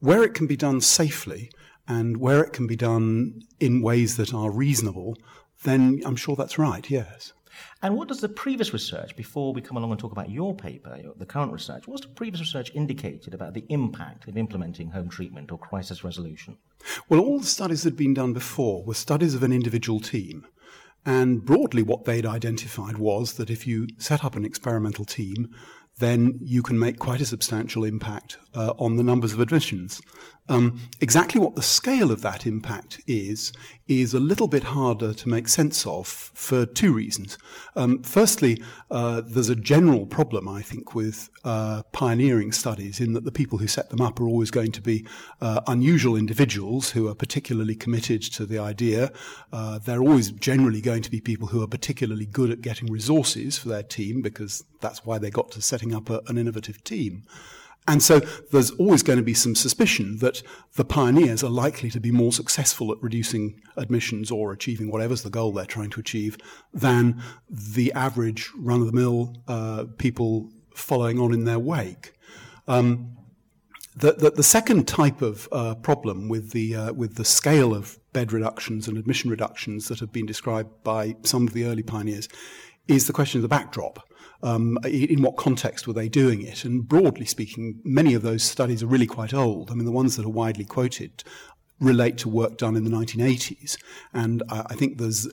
Where 0.00 0.22
it 0.22 0.34
can 0.34 0.46
be 0.46 0.56
done 0.56 0.80
safely 0.80 1.50
and 1.88 2.18
where 2.18 2.42
it 2.44 2.52
can 2.52 2.66
be 2.66 2.76
done 2.76 3.42
in 3.58 3.82
ways 3.82 4.16
that 4.16 4.34
are 4.34 4.50
reasonable, 4.50 5.16
then 5.64 6.02
I'm 6.04 6.16
sure 6.16 6.36
that's 6.36 6.58
right, 6.58 6.88
yes. 6.88 7.32
And 7.82 7.96
what 7.96 8.08
does 8.08 8.20
the 8.20 8.28
previous 8.28 8.72
research, 8.72 9.16
before 9.16 9.52
we 9.52 9.60
come 9.60 9.76
along 9.76 9.90
and 9.90 10.00
talk 10.00 10.12
about 10.12 10.30
your 10.30 10.54
paper, 10.54 11.00
the 11.16 11.26
current 11.26 11.52
research, 11.52 11.86
what's 11.86 12.02
the 12.02 12.12
previous 12.12 12.40
research 12.40 12.70
indicated 12.74 13.34
about 13.34 13.54
the 13.54 13.64
impact 13.68 14.28
of 14.28 14.36
implementing 14.36 14.90
home 14.90 15.08
treatment 15.08 15.52
or 15.52 15.58
crisis 15.58 16.04
resolution? 16.04 16.56
Well, 17.08 17.20
all 17.20 17.40
the 17.40 17.46
studies 17.46 17.82
that 17.82 17.90
had 17.90 17.98
been 17.98 18.14
done 18.14 18.32
before 18.32 18.84
were 18.84 18.94
studies 18.94 19.34
of 19.34 19.42
an 19.42 19.52
individual 19.52 20.00
team. 20.00 20.46
And 21.06 21.44
broadly, 21.44 21.82
what 21.82 22.04
they'd 22.04 22.26
identified 22.26 22.98
was 22.98 23.34
that 23.34 23.50
if 23.50 23.66
you 23.66 23.86
set 23.98 24.24
up 24.24 24.36
an 24.36 24.44
experimental 24.44 25.04
team, 25.04 25.54
then 25.98 26.38
you 26.40 26.62
can 26.62 26.78
make 26.78 26.98
quite 26.98 27.20
a 27.20 27.26
substantial 27.26 27.84
impact 27.84 28.38
uh, 28.54 28.72
on 28.78 28.96
the 28.96 29.02
numbers 29.02 29.32
of 29.32 29.40
admissions. 29.40 30.00
Um, 30.48 30.80
exactly 31.00 31.40
what 31.40 31.56
the 31.56 31.62
scale 31.62 32.10
of 32.10 32.22
that 32.22 32.46
impact 32.46 33.00
is, 33.06 33.52
is 33.86 34.14
a 34.14 34.20
little 34.20 34.48
bit 34.48 34.64
harder 34.64 35.12
to 35.14 35.28
make 35.28 35.48
sense 35.48 35.86
of 35.86 36.06
for 36.06 36.66
two 36.66 36.92
reasons. 36.92 37.38
Um, 37.76 38.02
firstly, 38.02 38.62
uh, 38.90 39.22
there's 39.24 39.48
a 39.48 39.56
general 39.56 40.06
problem, 40.06 40.48
I 40.48 40.62
think, 40.62 40.94
with 40.94 41.30
uh, 41.44 41.82
pioneering 41.92 42.52
studies 42.52 43.00
in 43.00 43.12
that 43.14 43.24
the 43.24 43.32
people 43.32 43.58
who 43.58 43.66
set 43.66 43.90
them 43.90 44.00
up 44.00 44.20
are 44.20 44.28
always 44.28 44.50
going 44.50 44.72
to 44.72 44.82
be 44.82 45.06
uh, 45.40 45.60
unusual 45.66 46.16
individuals 46.16 46.90
who 46.90 47.08
are 47.08 47.14
particularly 47.14 47.74
committed 47.74 48.22
to 48.22 48.46
the 48.46 48.58
idea. 48.58 49.10
Uh, 49.52 49.78
they're 49.78 50.02
always 50.02 50.30
generally 50.30 50.80
going 50.80 51.02
to 51.02 51.10
be 51.10 51.20
people 51.20 51.48
who 51.48 51.62
are 51.62 51.68
particularly 51.68 52.26
good 52.26 52.50
at 52.50 52.60
getting 52.60 52.90
resources 52.90 53.58
for 53.58 53.68
their 53.68 53.82
team 53.82 54.22
because 54.22 54.64
that's 54.80 55.04
why 55.04 55.18
they 55.18 55.30
got 55.30 55.50
to 55.52 55.62
setting 55.62 55.94
up 55.94 56.10
a, 56.10 56.20
an 56.28 56.38
innovative 56.38 56.82
team. 56.84 57.24
And 57.88 58.02
so 58.02 58.20
there's 58.52 58.70
always 58.72 59.02
going 59.02 59.16
to 59.16 59.24
be 59.24 59.32
some 59.32 59.54
suspicion 59.54 60.18
that 60.18 60.42
the 60.76 60.84
pioneers 60.84 61.42
are 61.42 61.50
likely 61.50 61.90
to 61.90 61.98
be 61.98 62.12
more 62.12 62.32
successful 62.32 62.92
at 62.92 63.02
reducing 63.02 63.62
admissions 63.78 64.30
or 64.30 64.52
achieving 64.52 64.90
whatever's 64.90 65.22
the 65.22 65.30
goal 65.30 65.52
they're 65.52 65.64
trying 65.64 65.88
to 65.90 66.00
achieve 66.00 66.36
than 66.72 67.20
the 67.48 67.90
average 67.94 68.50
run 68.54 68.82
of 68.82 68.86
the 68.86 68.92
mill 68.92 69.34
uh, 69.48 69.86
people 69.96 70.50
following 70.74 71.18
on 71.18 71.32
in 71.32 71.44
their 71.44 71.58
wake. 71.58 72.12
Um, 72.68 73.16
the, 73.96 74.12
the, 74.12 74.30
the, 74.30 74.42
second 74.42 74.86
type 74.86 75.22
of 75.22 75.48
uh, 75.50 75.74
problem 75.76 76.28
with 76.28 76.50
the, 76.50 76.76
uh, 76.76 76.92
with 76.92 77.16
the 77.16 77.24
scale 77.24 77.74
of 77.74 77.98
bed 78.12 78.32
reductions 78.32 78.86
and 78.86 78.98
admission 78.98 79.30
reductions 79.30 79.88
that 79.88 79.98
have 79.98 80.12
been 80.12 80.26
described 80.26 80.70
by 80.84 81.16
some 81.22 81.46
of 81.46 81.54
the 81.54 81.64
early 81.64 81.82
pioneers 81.82 82.28
is 82.86 83.06
the 83.06 83.12
question 83.12 83.38
of 83.38 83.42
the 83.42 83.48
backdrop. 83.48 84.07
Um, 84.40 84.78
in 84.84 85.20
what 85.22 85.36
context 85.36 85.88
were 85.88 85.92
they 85.92 86.08
doing 86.08 86.42
it? 86.42 86.64
And 86.64 86.86
broadly 86.86 87.26
speaking, 87.26 87.80
many 87.82 88.14
of 88.14 88.22
those 88.22 88.44
studies 88.44 88.84
are 88.84 88.86
really 88.86 89.06
quite 89.06 89.34
old. 89.34 89.68
I 89.68 89.74
mean, 89.74 89.84
the 89.84 89.90
ones 89.90 90.16
that 90.16 90.24
are 90.24 90.30
widely 90.30 90.64
quoted 90.64 91.24
relate 91.80 92.18
to 92.18 92.28
work 92.28 92.56
done 92.56 92.76
in 92.76 92.84
the 92.84 92.90
1980s. 92.90 93.76
And 94.12 94.42
I, 94.48 94.66
I 94.70 94.74
think 94.74 94.98
there's 94.98 95.28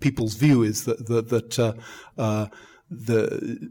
people's 0.00 0.34
view 0.34 0.62
is 0.62 0.84
that 0.84 1.06
that, 1.06 1.28
that 1.28 1.58
uh, 1.58 1.74
uh, 2.18 2.46
the 2.90 3.70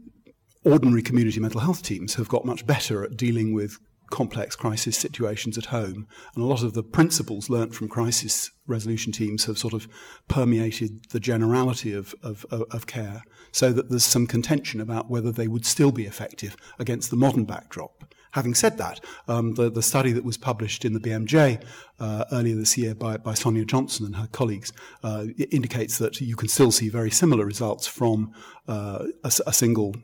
ordinary 0.64 1.02
community 1.02 1.40
mental 1.40 1.60
health 1.60 1.82
teams 1.82 2.14
have 2.14 2.28
got 2.28 2.44
much 2.44 2.66
better 2.66 3.02
at 3.04 3.16
dealing 3.16 3.52
with 3.52 3.78
complex 4.10 4.56
crisis 4.56 4.96
situations 4.96 5.56
at 5.56 5.66
home. 5.66 6.06
And 6.34 6.44
a 6.44 6.46
lot 6.46 6.62
of 6.62 6.74
the 6.74 6.82
principles 6.82 7.48
learnt 7.48 7.74
from 7.74 7.88
crisis 7.88 8.50
resolution 8.66 9.12
teams 9.12 9.44
have 9.44 9.58
sort 9.58 9.74
of 9.74 9.88
permeated 10.28 11.06
the 11.10 11.20
generality 11.20 11.92
of, 11.92 12.14
of, 12.22 12.44
of, 12.50 12.86
care, 12.86 13.22
so 13.52 13.72
that 13.72 13.90
there's 13.90 14.04
some 14.04 14.26
contention 14.26 14.80
about 14.80 15.10
whether 15.10 15.32
they 15.32 15.48
would 15.48 15.66
still 15.66 15.92
be 15.92 16.06
effective 16.06 16.56
against 16.78 17.10
the 17.10 17.16
modern 17.16 17.44
backdrop. 17.44 18.14
Having 18.32 18.54
said 18.54 18.78
that, 18.78 19.00
um, 19.26 19.54
the, 19.54 19.70
the 19.70 19.82
study 19.82 20.12
that 20.12 20.24
was 20.24 20.36
published 20.36 20.84
in 20.84 20.92
the 20.92 21.00
BMJ 21.00 21.64
uh, 21.98 22.24
earlier 22.30 22.54
this 22.54 22.78
year 22.78 22.94
by, 22.94 23.16
by 23.16 23.34
Sonia 23.34 23.64
Johnson 23.64 24.06
and 24.06 24.16
her 24.16 24.28
colleagues 24.30 24.72
uh, 25.02 25.24
indicates 25.50 25.98
that 25.98 26.20
you 26.20 26.36
can 26.36 26.48
still 26.48 26.70
see 26.70 26.88
very 26.88 27.10
similar 27.10 27.44
results 27.44 27.88
from 27.88 28.32
uh, 28.68 29.06
a, 29.24 29.32
a 29.46 29.52
single 29.52 29.96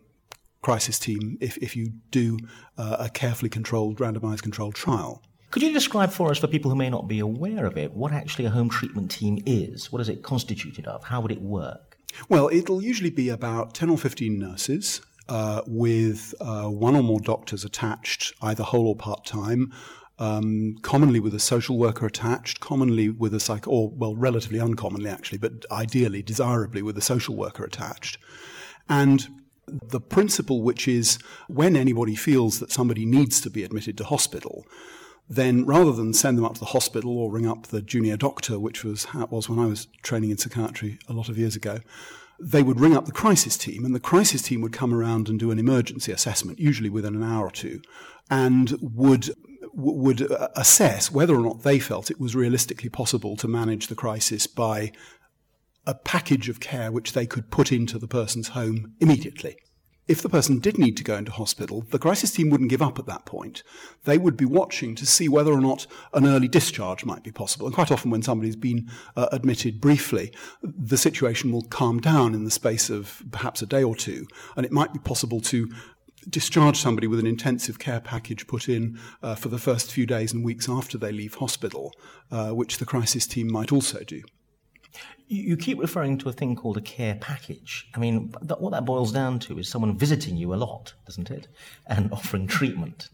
crisis 0.63 0.99
team 0.99 1.39
if, 1.41 1.57
if 1.59 1.77
you 1.77 1.93
do 2.11 2.39
uh, 2.77 2.97
a 3.01 3.09
carefully 3.09 3.49
controlled, 3.49 3.99
randomized 3.99 4.43
controlled 4.43 4.75
trial. 4.75 5.23
Could 5.51 5.63
you 5.63 5.73
describe 5.73 6.11
for 6.11 6.31
us, 6.31 6.39
for 6.39 6.49
people 6.49 6.71
who 6.71 6.77
may 6.77 6.91
not 6.91 7.09
be 7.09 7.21
aware 7.21 7.67
of 7.67 7.79
it, 7.79 7.95
what 7.95 8.13
actually 8.13 8.47
a 8.47 8.51
home 8.51 8.69
treatment 8.69 9.11
team 9.11 9.43
is? 9.47 9.93
What 9.93 10.01
is 10.01 10.09
it 10.09 10.23
constituted 10.23 10.87
of? 10.87 11.05
How 11.05 11.21
would 11.21 11.31
it 11.31 11.41
work? 11.41 11.97
Well, 12.29 12.49
it'll 12.53 12.83
usually 12.83 13.11
be 13.11 13.29
about 13.29 13.75
10 13.75 13.91
or 13.91 13.99
15 13.99 14.39
nurses 14.39 15.01
uh, 15.29 15.63
with 15.67 16.35
uh, 16.41 16.69
one 16.69 16.97
or 16.97 17.03
more 17.03 17.21
doctors 17.21 17.65
attached, 17.65 18.33
either 18.43 18.63
whole 18.63 18.89
or 18.89 18.97
part 18.97 19.25
time. 19.25 19.73
Um, 20.19 20.77
commonly 20.81 21.21
with 21.21 21.35
a 21.35 21.39
social 21.39 21.77
worker 21.77 22.07
attached, 22.07 22.61
commonly 22.61 23.11
with 23.11 23.35
a 23.35 23.41
psych, 23.41 23.69
or 23.69 23.91
well, 23.91 24.17
relatively 24.17 24.59
uncommonly 24.59 25.11
actually, 25.11 25.37
but 25.37 25.67
ideally, 25.71 26.23
desirably 26.23 26.81
with 26.81 26.97
a 26.97 27.03
social 27.03 27.37
worker 27.37 27.65
attached. 27.65 28.17
And 28.89 29.29
the 29.67 30.01
principle, 30.01 30.63
which 30.63 30.87
is 30.87 31.19
when 31.49 31.77
anybody 31.77 32.15
feels 32.15 32.61
that 32.61 32.71
somebody 32.71 33.05
needs 33.05 33.41
to 33.41 33.51
be 33.51 33.65
admitted 33.65 33.99
to 33.99 34.05
hospital, 34.05 34.67
then 35.29 35.65
rather 35.67 35.93
than 35.93 36.13
send 36.13 36.39
them 36.39 36.45
up 36.45 36.55
to 36.55 36.61
the 36.61 36.67
hospital 36.67 37.19
or 37.19 37.31
ring 37.31 37.47
up 37.47 37.67
the 37.67 37.83
junior 37.83 38.17
doctor, 38.17 38.59
which 38.59 38.85
was 38.85 39.07
how 39.07 39.25
it 39.25 39.31
was 39.31 39.49
when 39.49 39.59
I 39.59 39.67
was 39.67 39.89
training 40.03 40.31
in 40.31 40.39
psychiatry 40.39 40.99
a 41.09 41.13
lot 41.13 41.29
of 41.29 41.37
years 41.37 41.57
ago, 41.57 41.81
they 42.39 42.63
would 42.63 42.81
ring 42.81 42.97
up 42.97 43.07
the 43.07 43.13
crisis 43.13 43.57
team, 43.57 43.85
and 43.85 43.95
the 43.95 44.01
crisis 44.01 44.43
team 44.43 44.61
would 44.61 44.73
come 44.73 44.93
around 44.93 45.29
and 45.29 45.39
do 45.39 45.51
an 45.51 45.59
emergency 45.59 46.13
assessment, 46.13 46.59
usually 46.59 46.91
within 46.91 47.17
an 47.17 47.23
hour 47.23 47.47
or 47.47 47.51
two, 47.51 47.81
and 48.31 48.77
would 48.81 49.31
would 49.73 50.31
uh, 50.33 50.49
assess 50.57 51.13
whether 51.13 51.35
or 51.35 51.43
not 51.43 51.63
they 51.63 51.79
felt 51.79 52.11
it 52.11 52.19
was 52.19 52.35
realistically 52.35 52.89
possible 52.89 53.37
to 53.37 53.47
manage 53.47 53.89
the 53.89 53.95
crisis 53.95 54.47
by 54.47 54.91
a 55.87 55.95
package 55.95 56.49
of 56.49 56.61
care 56.61 56.91
which 56.91 57.13
they 57.13 57.27
could 57.27 57.51
put 57.51 57.73
into 57.73 57.99
the 57.99 58.09
person's 58.09 58.49
home 58.49 58.95
immediately. 59.01 59.57
If 60.09 60.23
the 60.23 60.29
person 60.29 60.61
did 60.61 60.79
need 60.79 60.97
to 60.99 61.05
go 61.05 61.17
into 61.17 61.33
hospital, 61.33 61.85
the 61.91 61.99
crisis 61.99 62.31
team 62.31 62.49
wouldn't 62.49 62.71
give 62.71 62.83
up 62.83 62.99
at 62.99 63.07
that 63.07 63.27
point. 63.27 63.65
They 64.05 64.19
would 64.19 64.37
be 64.37 64.45
watching 64.45 64.95
to 64.95 65.07
see 65.07 65.29
whether 65.29 65.53
or 65.53 65.61
not 65.61 65.89
an 66.15 66.27
early 66.27 66.47
discharge 66.47 67.05
might 67.05 67.25
be 67.25 67.33
possible. 67.33 67.67
And 67.67 67.75
quite 67.75 67.91
often, 67.91 68.13
when 68.13 68.23
somebody's 68.23 68.55
been 68.55 68.89
uh, 69.17 69.27
admitted 69.33 69.81
briefly, 69.81 70.33
the 70.63 70.97
situation 70.97 71.51
will 71.51 71.63
calm 71.63 71.99
down 72.01 72.35
in 72.35 72.45
the 72.45 72.53
space 72.53 72.89
of 72.89 73.21
perhaps 73.33 73.63
a 73.63 73.67
day 73.67 73.83
or 73.83 73.97
two, 73.97 74.29
and 74.57 74.65
it 74.65 74.71
might 74.71 74.93
be 74.93 75.01
possible 75.01 75.41
to 75.41 75.69
discharge 76.29 76.77
somebody 76.77 77.09
with 77.09 77.19
an 77.19 77.27
intensive 77.27 77.81
care 77.81 78.01
package 78.01 78.47
put 78.47 78.69
in 78.69 78.99
uh, 79.23 79.35
for 79.35 79.49
the 79.49 79.59
first 79.59 79.91
few 79.91 80.07
days 80.07 80.33
and 80.33 80.45
weeks 80.45 80.69
after 80.69 80.97
they 80.99 81.11
leave 81.11 81.35
hospital, 81.35 81.93
uh, 82.31 82.51
which 82.51 82.79
the 82.79 82.87
crisis 82.87 83.27
team 83.27 83.51
might 83.51 83.73
also 83.73 84.05
do. 84.05 84.23
You 85.29 85.57
keep 85.57 85.81
referring 85.81 86.19
to 86.19 86.29
a 86.29 86.33
thing 86.33 86.55
called 86.55 86.77
a 86.77 86.81
care 86.81 87.17
package. 87.17 87.89
I 87.95 87.99
mean, 87.99 88.33
what 88.59 88.71
that 88.71 88.85
boils 88.85 89.13
down 89.13 89.39
to 89.41 89.59
is 89.59 89.69
someone 89.69 89.99
visiting 89.99 90.37
you 90.37 90.55
a 90.55 90.57
lot, 90.57 90.95
doesn't 91.05 91.31
it? 91.31 91.49
And 91.87 92.13
offering 92.13 92.47
treatment 92.47 93.09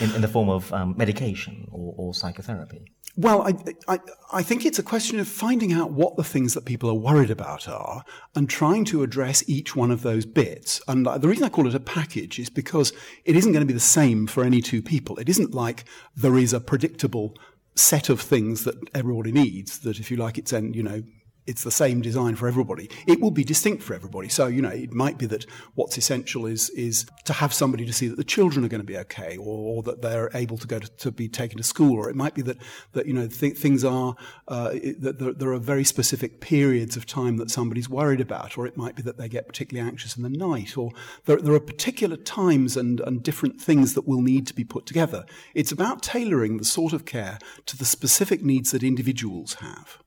in, 0.00 0.12
in 0.14 0.20
the 0.22 0.28
form 0.28 0.48
of 0.48 0.72
um, 0.72 0.94
medication 0.96 1.68
or, 1.70 1.94
or, 1.96 2.14
psychotherapy. 2.14 2.82
Well, 3.16 3.42
I, 3.42 3.54
I, 3.86 3.98
I 4.32 4.42
think 4.42 4.66
it's 4.66 4.80
a 4.80 4.82
question 4.82 5.20
of 5.20 5.28
finding 5.28 5.72
out 5.72 5.92
what 5.92 6.16
the 6.16 6.24
things 6.24 6.54
that 6.54 6.64
people 6.64 6.90
are 6.90 6.94
worried 6.94 7.30
about 7.30 7.68
are 7.68 8.04
and 8.34 8.50
trying 8.50 8.84
to 8.86 9.04
address 9.04 9.48
each 9.48 9.76
one 9.76 9.92
of 9.92 10.02
those 10.02 10.26
bits. 10.26 10.82
And 10.88 11.06
the 11.06 11.28
reason 11.28 11.44
I 11.44 11.48
call 11.48 11.68
it 11.68 11.76
a 11.76 11.80
package 11.80 12.40
is 12.40 12.50
because 12.50 12.92
it 13.24 13.36
isn't 13.36 13.52
going 13.52 13.62
to 13.62 13.66
be 13.66 13.72
the 13.72 13.80
same 13.80 14.26
for 14.26 14.42
any 14.42 14.60
two 14.60 14.82
people. 14.82 15.16
It 15.18 15.28
isn't 15.28 15.54
like 15.54 15.84
there 16.16 16.36
is 16.36 16.52
a 16.52 16.60
predictable 16.60 17.36
set 17.74 18.08
of 18.08 18.20
things 18.20 18.64
that 18.64 18.76
everybody 18.94 19.32
needs 19.32 19.78
that 19.80 19.98
if 19.98 20.10
you 20.10 20.16
like 20.16 20.38
it's 20.38 20.52
you 20.74 20.82
know 20.82 21.02
it's 21.46 21.62
the 21.62 21.70
same 21.70 22.00
design 22.00 22.36
for 22.36 22.48
everybody. 22.48 22.90
It 23.06 23.20
will 23.20 23.30
be 23.30 23.44
distinct 23.44 23.82
for 23.82 23.94
everybody. 23.94 24.28
So, 24.28 24.46
you 24.46 24.62
know, 24.62 24.70
it 24.70 24.92
might 24.92 25.18
be 25.18 25.26
that 25.26 25.44
what's 25.74 25.98
essential 25.98 26.46
is, 26.46 26.70
is 26.70 27.06
to 27.24 27.34
have 27.34 27.52
somebody 27.52 27.84
to 27.84 27.92
see 27.92 28.08
that 28.08 28.16
the 28.16 28.24
children 28.24 28.64
are 28.64 28.68
going 28.68 28.80
to 28.80 28.86
be 28.86 28.96
okay 28.98 29.36
or, 29.36 29.76
or 29.76 29.82
that 29.82 30.00
they're 30.00 30.30
able 30.34 30.56
to 30.58 30.66
go 30.66 30.78
to, 30.78 30.88
to, 30.88 31.12
be 31.12 31.28
taken 31.28 31.58
to 31.58 31.62
school. 31.62 31.98
Or 31.98 32.08
it 32.08 32.16
might 32.16 32.34
be 32.34 32.42
that, 32.42 32.56
that 32.92 33.06
you 33.06 33.12
know, 33.12 33.26
th- 33.26 33.56
things 33.58 33.84
are, 33.84 34.16
uh, 34.48 34.70
that 34.98 35.18
there, 35.18 35.32
there, 35.32 35.52
are 35.52 35.58
very 35.58 35.84
specific 35.84 36.40
periods 36.40 36.96
of 36.96 37.06
time 37.06 37.36
that 37.36 37.50
somebody's 37.50 37.88
worried 37.88 38.20
about. 38.20 38.56
Or 38.56 38.66
it 38.66 38.76
might 38.76 38.96
be 38.96 39.02
that 39.02 39.18
they 39.18 39.28
get 39.28 39.46
particularly 39.46 39.86
anxious 39.88 40.16
in 40.16 40.22
the 40.22 40.30
night. 40.30 40.78
Or 40.78 40.92
there, 41.26 41.36
there 41.36 41.54
are 41.54 41.60
particular 41.60 42.16
times 42.16 42.76
and, 42.76 43.00
and 43.00 43.22
different 43.22 43.60
things 43.60 43.94
that 43.94 44.08
will 44.08 44.22
need 44.22 44.46
to 44.46 44.54
be 44.54 44.64
put 44.64 44.86
together. 44.86 45.26
It's 45.54 45.72
about 45.72 46.02
tailoring 46.02 46.56
the 46.56 46.64
sort 46.64 46.92
of 46.92 47.04
care 47.04 47.38
to 47.66 47.76
the 47.76 47.84
specific 47.84 48.42
needs 48.42 48.70
that 48.70 48.82
individuals 48.82 49.54
have. 49.54 49.98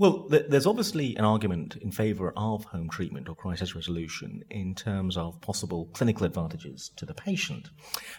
Well, 0.00 0.28
there's 0.28 0.66
obviously 0.66 1.16
an 1.16 1.24
argument 1.24 1.74
in 1.74 1.90
favour 1.90 2.32
of 2.36 2.64
home 2.66 2.88
treatment 2.88 3.28
or 3.28 3.34
crisis 3.34 3.74
resolution 3.74 4.44
in 4.48 4.76
terms 4.76 5.16
of 5.16 5.40
possible 5.40 5.86
clinical 5.92 6.24
advantages 6.24 6.92
to 6.98 7.04
the 7.04 7.14
patient. 7.14 7.70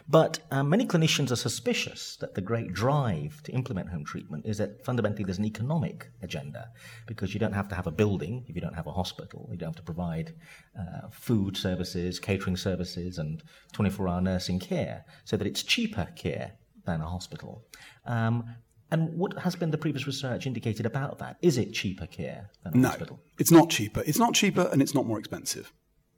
But 0.06 0.40
um, 0.52 0.68
many 0.68 0.86
clinicians 0.86 1.32
are 1.32 1.38
suspicious 1.38 2.18
that 2.18 2.36
the 2.36 2.42
great 2.42 2.74
drive 2.74 3.42
to 3.44 3.54
implement 3.54 3.88
home 3.88 4.04
treatment 4.04 4.46
is 4.46 4.58
that 4.58 4.84
fundamentally 4.84 5.24
there's 5.24 5.38
an 5.38 5.46
economic 5.46 6.12
agenda 6.22 6.68
because 7.08 7.34
you 7.34 7.40
don't 7.40 7.54
have 7.54 7.70
to 7.70 7.76
have 7.76 7.88
a 7.88 7.92
building 7.92 8.44
if 8.50 8.56
you 8.56 8.62
don't 8.62 8.76
have 8.76 8.88
a 8.88 8.92
hospital. 8.92 9.48
You 9.50 9.58
don't 9.58 9.70
have 9.70 9.78
to 9.78 9.82
provide 9.82 10.34
uh, 10.78 11.08
food 11.12 11.56
services, 11.56 12.20
catering 12.20 12.58
services, 12.58 13.20
and 13.20 13.42
24 13.72 14.10
hour 14.10 14.20
nursing 14.20 14.60
care 14.60 15.06
so 15.24 15.38
that 15.38 15.48
it's 15.48 15.64
cheaper 15.64 16.10
care 16.18 16.52
than 16.86 17.00
a 17.00 17.08
hospital. 17.08 17.64
Um, 18.06 18.56
and 18.92 19.18
what 19.18 19.38
has 19.40 19.56
been 19.56 19.72
the 19.72 19.78
previous 19.78 20.08
research 20.08 20.48
indicated 20.48 20.86
about 20.86 21.20
that? 21.20 21.38
Is 21.42 21.58
it 21.58 21.74
cheaper 21.74 22.08
care 22.08 22.50
than 22.64 22.74
a 22.74 22.78
no, 22.78 22.88
hospital? 22.90 23.20
it's 23.38 23.52
not 23.52 23.70
cheaper. 23.70 24.04
It's 24.06 24.20
not 24.20 24.34
cheaper 24.34 24.70
and 24.72 24.82
it's 24.82 24.96
not 24.96 25.06
more 25.06 25.20
expensive. 25.20 25.72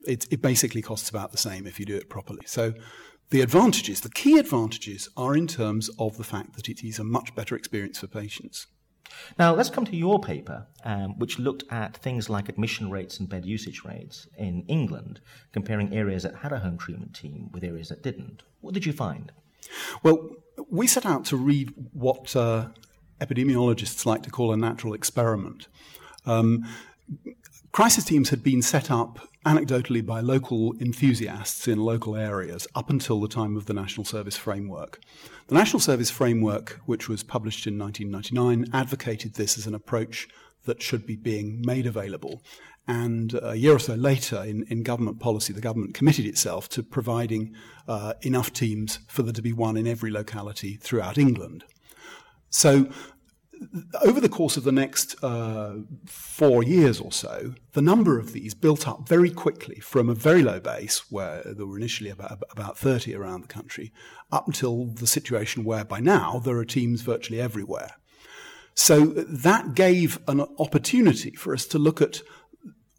It, 0.07 0.25
it 0.31 0.41
basically 0.41 0.81
costs 0.81 1.09
about 1.09 1.31
the 1.31 1.37
same 1.37 1.67
if 1.67 1.79
you 1.79 1.85
do 1.85 1.95
it 1.95 2.09
properly. 2.09 2.39
So 2.45 2.73
the 3.29 3.41
advantages, 3.41 4.01
the 4.01 4.09
key 4.09 4.37
advantages, 4.39 5.09
are 5.15 5.35
in 5.35 5.47
terms 5.47 5.89
of 5.99 6.17
the 6.17 6.23
fact 6.23 6.55
that 6.55 6.69
it 6.69 6.83
is 6.83 6.97
a 6.97 7.03
much 7.03 7.35
better 7.35 7.55
experience 7.55 7.99
for 7.99 8.07
patients. 8.07 8.67
Now, 9.37 9.53
let's 9.53 9.69
come 9.69 9.85
to 9.85 9.95
your 9.95 10.19
paper, 10.19 10.67
um, 10.85 11.19
which 11.19 11.39
looked 11.39 11.63
at 11.71 11.97
things 11.97 12.29
like 12.29 12.49
admission 12.49 12.89
rates 12.89 13.19
and 13.19 13.27
bed 13.27 13.45
usage 13.45 13.83
rates 13.83 14.27
in 14.37 14.63
England, 14.67 15.19
comparing 15.51 15.93
areas 15.93 16.23
that 16.23 16.35
had 16.35 16.53
a 16.53 16.59
home 16.59 16.77
treatment 16.77 17.13
team 17.13 17.49
with 17.51 17.63
areas 17.63 17.89
that 17.89 18.03
didn't. 18.03 18.43
What 18.61 18.73
did 18.73 18.85
you 18.85 18.93
find? 18.93 19.31
Well, 20.03 20.29
we 20.71 20.87
set 20.87 21.05
out 21.05 21.25
to 21.25 21.37
read 21.37 21.73
what 21.93 22.35
uh, 22.35 22.69
epidemiologists 23.19 24.05
like 24.05 24.23
to 24.23 24.31
call 24.31 24.51
a 24.51 24.57
natural 24.57 24.93
experiment. 24.93 25.67
Um, 26.25 26.65
crisis 27.71 28.05
teams 28.05 28.29
had 28.29 28.41
been 28.41 28.61
set 28.61 28.89
up 28.89 29.19
anecdotally 29.45 30.05
by 30.05 30.21
local 30.21 30.73
enthusiasts 30.79 31.67
in 31.67 31.77
local 31.79 32.15
areas 32.15 32.67
up 32.73 32.89
until 32.89 33.19
the 33.19 33.27
time 33.27 33.57
of 33.57 33.65
the 33.65 33.73
National 33.73 34.05
Service 34.05 34.37
Framework. 34.37 34.99
The 35.47 35.55
National 35.55 35.81
Service 35.81 36.09
Framework, 36.09 36.79
which 36.85 37.09
was 37.09 37.21
published 37.21 37.67
in 37.67 37.77
1999, 37.77 38.71
advocated 38.73 39.33
this 39.33 39.57
as 39.57 39.67
an 39.67 39.75
approach 39.75 40.29
that 40.65 40.81
should 40.81 41.05
be 41.05 41.15
being 41.15 41.61
made 41.65 41.85
available. 41.85 42.41
And 42.91 43.39
a 43.41 43.55
year 43.55 43.75
or 43.75 43.79
so 43.79 43.95
later, 43.95 44.43
in, 44.43 44.63
in 44.63 44.83
government 44.83 45.21
policy, 45.21 45.53
the 45.53 45.61
government 45.61 45.93
committed 45.93 46.25
itself 46.25 46.67
to 46.69 46.83
providing 46.83 47.55
uh, 47.87 48.15
enough 48.21 48.51
teams 48.51 48.99
for 49.07 49.23
there 49.23 49.31
to 49.31 49.41
be 49.41 49.53
one 49.53 49.77
in 49.77 49.87
every 49.87 50.11
locality 50.11 50.75
throughout 50.75 51.17
England. 51.17 51.63
So, 52.49 52.89
over 54.03 54.19
the 54.19 54.27
course 54.27 54.57
of 54.57 54.65
the 54.65 54.73
next 54.73 55.23
uh, 55.23 55.75
four 56.05 56.63
years 56.63 56.99
or 56.99 57.13
so, 57.13 57.53
the 57.71 57.81
number 57.81 58.19
of 58.19 58.33
these 58.33 58.53
built 58.53 58.85
up 58.85 59.07
very 59.07 59.29
quickly 59.29 59.79
from 59.79 60.09
a 60.09 60.13
very 60.13 60.41
low 60.43 60.59
base, 60.59 61.09
where 61.09 61.43
there 61.45 61.65
were 61.65 61.77
initially 61.77 62.09
about, 62.09 62.43
about 62.51 62.77
30 62.77 63.15
around 63.15 63.43
the 63.43 63.47
country, 63.47 63.93
up 64.33 64.47
until 64.47 64.87
the 64.87 65.07
situation 65.07 65.63
where 65.63 65.85
by 65.85 66.01
now 66.01 66.41
there 66.43 66.57
are 66.57 66.65
teams 66.65 67.03
virtually 67.03 67.39
everywhere. 67.39 67.91
So 68.73 69.05
that 69.05 69.75
gave 69.75 70.19
an 70.27 70.41
opportunity 70.57 71.31
for 71.31 71.53
us 71.53 71.65
to 71.67 71.79
look 71.79 72.01
at 72.01 72.21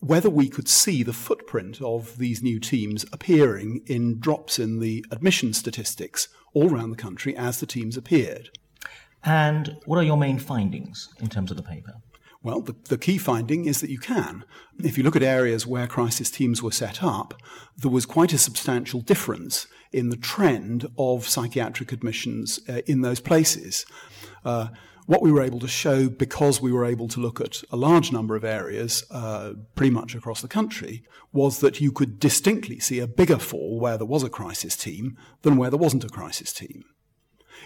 whether 0.03 0.29
we 0.29 0.49
could 0.49 0.69
see 0.69 1.05
the 1.05 1.13
footprint 1.13 1.81
of 1.81 2.19
these 2.19 2.43
new 2.43 2.59
teams 2.59 3.07
appearing 3.13 3.83
in 3.87 4.19
drops 4.19 4.59
in 4.59 4.81
the 4.81 5.05
admission 5.13 5.53
statistics 5.53 6.29
all 6.55 6.75
around 6.75 6.91
the 6.91 6.97
country 6.97 7.37
as 7.37 7.61
the 7.61 7.67
teams 7.67 7.97
appeared. 7.97 8.51
And 9.25 9.77
what 9.85 9.99
are 9.99 10.03
your 10.03 10.17
main 10.17 10.41
findings 10.41 11.09
in 11.21 11.29
terms 11.29 11.53
of 11.53 11.57
the 11.57 11.63
paper? 11.63 11.95
Well, 12.43 12.61
the, 12.61 12.75
the, 12.89 12.99
key 12.99 13.17
finding 13.17 13.67
is 13.67 13.81
that 13.81 13.91
you 13.91 14.01
can. 14.01 14.45
If 14.83 14.99
you 14.99 15.05
look 15.05 15.15
at 15.15 15.23
areas 15.23 15.69
where 15.69 15.87
crisis 15.87 16.29
teams 16.29 16.61
were 16.61 16.73
set 16.73 17.01
up, 17.01 17.41
there 17.77 17.89
was 17.89 18.05
quite 18.05 18.33
a 18.33 18.39
substantial 18.39 19.01
difference 19.01 19.69
in 19.93 20.09
the 20.09 20.17
trend 20.17 20.89
of 20.99 21.29
psychiatric 21.29 21.93
admissions 21.93 22.59
uh, 22.69 22.81
in 22.87 23.03
those 23.03 23.21
places. 23.21 23.87
Uh, 24.45 24.69
what 25.07 25.23
we 25.23 25.33
were 25.33 25.43
able 25.43 25.61
to 25.61 25.69
show, 25.69 26.09
because 26.09 26.61
we 26.61 26.73
were 26.73 26.85
able 26.85 27.09
to 27.09 27.21
look 27.21 27.41
at 27.41 27.63
a 27.71 27.77
large 27.77 28.13
number 28.13 28.37
of 28.37 28.45
areas 28.45 29.05
uh, 29.11 29.55
pretty 29.75 29.91
much 29.91 30.15
across 30.15 30.41
the 30.41 30.49
country, 30.49 31.03
was 31.33 31.61
that 31.61 31.81
you 31.81 31.91
could 31.91 32.19
distinctly 32.19 32.79
see 32.79 33.01
a 33.01 33.07
bigger 33.07 33.39
fall 33.39 33.81
where 33.81 33.99
there 33.99 34.07
was 34.07 34.23
a 34.23 34.31
crisis 34.31 34.77
team 34.77 35.17
than 35.43 35.57
where 35.57 35.71
there 35.71 35.79
wasn't 35.79 36.05
a 36.05 36.09
crisis 36.09 36.53
team. 36.53 36.85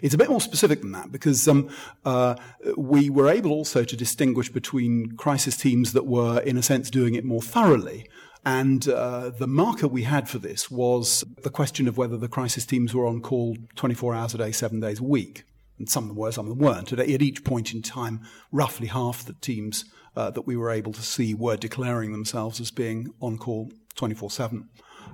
It's 0.02 0.14
a 0.14 0.18
bit 0.18 0.28
more 0.28 0.40
specific 0.40 0.82
than 0.82 0.92
that 0.92 1.10
because 1.10 1.46
um, 1.48 1.70
uh, 2.04 2.34
we 2.76 3.08
were 3.08 3.28
able 3.28 3.52
also 3.52 3.82
to 3.82 3.96
distinguish 3.96 4.50
between 4.50 5.12
crisis 5.12 5.56
teams 5.56 5.92
that 5.94 6.06
were, 6.06 6.40
in 6.40 6.56
a 6.58 6.62
sense, 6.62 6.90
doing 6.90 7.14
it 7.14 7.24
more 7.24 7.40
thoroughly. 7.40 8.08
And 8.44 8.88
uh, 8.88 9.30
the 9.30 9.46
marker 9.46 9.88
we 9.88 10.02
had 10.02 10.28
for 10.28 10.38
this 10.38 10.70
was 10.70 11.24
the 11.42 11.50
question 11.50 11.88
of 11.88 11.96
whether 11.96 12.16
the 12.16 12.28
crisis 12.28 12.66
teams 12.66 12.94
were 12.94 13.06
on 13.06 13.20
call 13.20 13.56
24 13.74 14.14
hours 14.14 14.34
a 14.34 14.38
day, 14.38 14.52
seven 14.52 14.80
days 14.80 15.00
a 15.00 15.04
week 15.04 15.44
and 15.78 15.88
some 15.88 16.04
of 16.04 16.08
them 16.08 16.16
were, 16.16 16.32
some 16.32 16.46
of 16.46 16.50
them 16.50 16.58
weren't. 16.58 16.92
At, 16.92 17.08
each 17.08 17.44
point 17.44 17.72
in 17.72 17.82
time, 17.82 18.20
roughly 18.50 18.86
half 18.86 19.24
the 19.24 19.34
teams 19.34 19.84
uh, 20.16 20.30
that 20.30 20.46
we 20.46 20.56
were 20.56 20.70
able 20.70 20.92
to 20.92 21.02
see 21.02 21.34
were 21.34 21.56
declaring 21.56 22.12
themselves 22.12 22.60
as 22.60 22.70
being 22.70 23.12
on 23.20 23.38
call 23.38 23.70
24 23.96 24.30
7. 24.30 24.68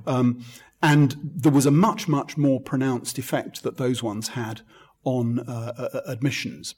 Um, 0.06 0.44
and 0.82 1.16
there 1.22 1.52
was 1.52 1.66
a 1.66 1.70
much, 1.70 2.08
much 2.08 2.36
more 2.36 2.60
pronounced 2.60 3.18
effect 3.18 3.62
that 3.62 3.76
those 3.76 4.02
ones 4.02 4.28
had 4.28 4.62
on 5.04 5.40
uh, 5.40 5.72
uh, 5.76 6.00
admissions. 6.06 6.74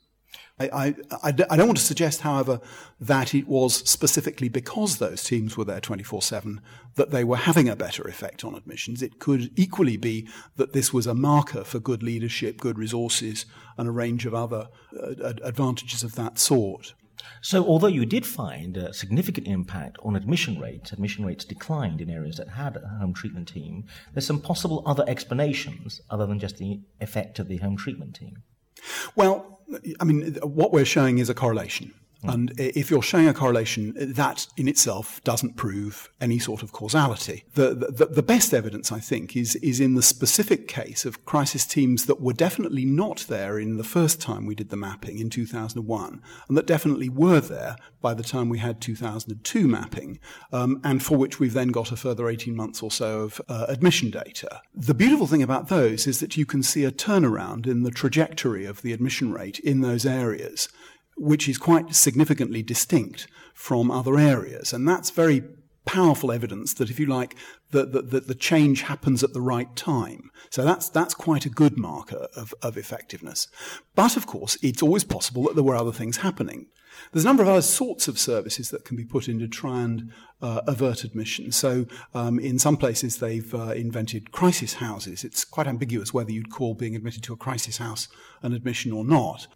I, 0.59 0.95
I, 1.11 1.29
I, 1.29 1.33
don't 1.33 1.67
want 1.67 1.79
to 1.79 1.85
suggest, 1.85 2.21
however, 2.21 2.61
that 3.01 3.35
it 3.35 3.49
was 3.49 3.75
specifically 3.89 4.49
because 4.49 4.99
those 4.99 5.25
teams 5.25 5.57
were 5.57 5.65
there 5.65 5.81
24 5.81 6.23
7 6.23 6.61
that 6.95 7.11
they 7.11 7.25
were 7.25 7.37
having 7.37 7.69
a 7.69 7.75
better 7.75 8.05
effect 8.05 8.45
on 8.45 8.55
admissions. 8.55 9.03
It 9.03 9.19
could 9.19 9.51
equally 9.59 9.97
be 9.97 10.29
that 10.55 10.73
this 10.73 10.93
was 10.93 11.09
a 11.09 11.15
marker 11.15 11.65
for 11.65 11.81
good 11.81 12.05
leadership, 12.05 12.59
good 12.61 12.79
resources, 12.79 13.47
and 13.77 13.89
a 13.89 13.93
range 13.93 14.27
of 14.27 14.35
other 14.35 14.69
uh, 14.97 15.33
advantages 15.43 16.05
of 16.05 16.15
that 16.15 16.39
sort. 16.39 16.95
So, 17.41 17.65
although 17.65 17.89
you 17.89 18.07
did 18.07 18.25
find 18.25 18.77
a 18.77 18.93
significant 18.93 19.49
impact 19.49 19.99
on 20.03 20.15
admission 20.15 20.61
rates, 20.61 20.93
admission 20.93 21.25
rates 21.25 21.45
declined 21.45 22.01
in 22.01 22.11
areas 22.11 22.37
that 22.37 22.51
had 22.51 22.77
a 22.77 22.99
home 23.01 23.13
treatment 23.13 23.49
team, 23.49 23.85
there's 24.13 24.27
some 24.27 24.41
possible 24.41 24.83
other 24.87 25.05
explanations 25.09 26.01
other 26.11 26.27
than 26.27 26.39
just 26.39 26.59
the 26.59 26.81
effect 27.01 27.39
of 27.39 27.49
the 27.49 27.59
home 27.59 27.77
treatment 27.77 28.15
team. 28.15 28.43
Well, 29.15 29.61
I 30.01 30.05
mean, 30.05 30.35
what 30.43 30.73
we're 30.73 30.85
showing 30.85 31.19
is 31.19 31.29
a 31.29 31.35
correlation. 31.35 31.95
And 32.27 32.53
if 32.59 32.91
you're 32.91 33.03
showing 33.03 33.29
a 33.29 33.35
correlation, 33.35 33.95
that 33.97 34.47
in 34.57 34.69
itself 34.69 35.23
doesn't 35.25 35.57
prove 35.57 36.11
any 36.21 36.39
sort 36.39 36.63
of 36.63 36.73
causality. 36.73 37.45
The, 37.55 37.75
the, 37.75 38.07
the, 38.07 38.23
best 38.23 38.55
evidence, 38.55 38.91
I 38.91 39.01
think, 39.01 39.37
is, 39.37 39.57
is 39.57 39.81
in 39.81 39.95
the 39.95 40.03
specific 40.03 40.67
case 40.67 41.05
of 41.05 41.25
crisis 41.25 41.67
teams 41.67 42.07
that 42.07 42.21
were 42.21 42.33
definitely 42.33 42.85
not 42.85 43.27
there 43.29 43.59
in 43.59 43.77
the 43.77 43.85
first 43.85 44.21
time 44.21 44.47
we 44.47 44.55
did 44.55 44.71
the 44.71 44.77
mapping 44.77 45.19
in 45.19 45.29
2001, 45.29 46.23
and 46.49 46.57
that 46.57 46.67
definitely 46.67 47.09
were 47.09 47.41
there 47.41 47.77
by 48.01 48.15
the 48.15 48.23
time 48.23 48.49
we 48.49 48.59
had 48.59 48.81
2002 48.81 49.69
mapping, 49.69 50.19
um, 50.53 50.81
and 50.85 51.03
for 51.03 51.17
which 51.17 51.39
we've 51.39 51.55
then 51.55 51.69
got 51.69 51.93
a 51.93 51.97
further 51.97 52.29
18 52.29 52.55
months 52.57 52.83
or 52.83 52.91
so 52.91 53.21
of 53.21 53.41
uh, 53.49 53.67
admission 53.69 54.11
data. 54.11 54.61
The 54.75 54.95
beautiful 54.95 55.27
thing 55.27 55.43
about 55.43 55.69
those 55.69 56.07
is 56.07 56.21
that 56.21 56.37
you 56.37 56.47
can 56.47 56.63
see 56.63 56.85
a 56.85 56.93
turnaround 56.93 57.67
in 57.67 57.83
the 57.83 57.91
trajectory 57.91 58.65
of 58.65 58.83
the 58.83 58.93
admission 58.93 59.33
rate 59.33 59.59
in 59.59 59.81
those 59.81 60.07
areas 60.07 60.69
which 61.17 61.49
is 61.49 61.59
quite 61.59 61.95
significantly 61.95 62.63
distinct 62.63 63.27
from 63.55 63.91
other 63.91 64.19
areas. 64.19 64.73
And 64.73 64.89
that's 64.89 65.11
very 65.11 65.43
powerful 65.85 66.33
evidence 66.33 66.75
that, 66.75 66.91
if 66.91 66.99
you 66.99 67.07
like, 67.07 67.37
that 67.71 67.93
the, 67.93 68.21
the, 68.21 68.35
change 68.35 68.83
happens 68.83 69.23
at 69.23 69.33
the 69.33 69.41
right 69.41 69.75
time. 69.77 70.31
So 70.51 70.65
that's, 70.65 70.89
that's 70.89 71.15
quite 71.15 71.45
a 71.45 71.51
good 71.51 71.77
marker 71.77 72.29
of, 72.37 72.55
of 72.63 72.77
effectiveness. 72.77 73.49
But 73.95 74.17
of 74.17 74.27
course, 74.27 74.57
it's 74.63 74.83
always 74.83 75.05
possible 75.05 75.45
that 75.45 75.55
there 75.55 75.65
were 75.65 75.77
other 75.77 75.93
things 75.93 76.19
happening. 76.19 76.67
There's 77.13 77.25
a 77.25 77.29
number 77.29 77.43
of 77.43 77.49
other 77.49 77.63
sorts 77.63 78.09
of 78.09 78.19
services 78.19 78.71
that 78.71 78.85
can 78.85 78.97
be 78.97 79.05
put 79.05 79.29
in 79.29 79.39
to 79.39 79.49
try 79.49 79.83
and 79.83 80.13
uh, 80.43 80.61
avert 80.67 81.05
admission. 81.05 81.53
So, 81.53 81.87
um, 82.15 82.39
in 82.39 82.59
some 82.59 82.77
places, 82.77 83.19
they've 83.19 83.55
uh, 83.55 83.73
invented 83.73 84.33
crisis 84.33 84.75
houses. 84.75 85.25
It's 85.25 85.45
quite 85.45 85.67
ambiguous 85.67 86.13
whether 86.13 86.33
you'd 86.33 86.51
call 86.51 86.75
being 86.75 86.97
admitted 86.97 87.23
to 87.25 87.33
a 87.33 87.37
crisis 87.37 87.79
house 87.79 88.09
an 88.43 88.53
admission 88.53 88.93
or 88.93 89.05
not. 89.05 89.47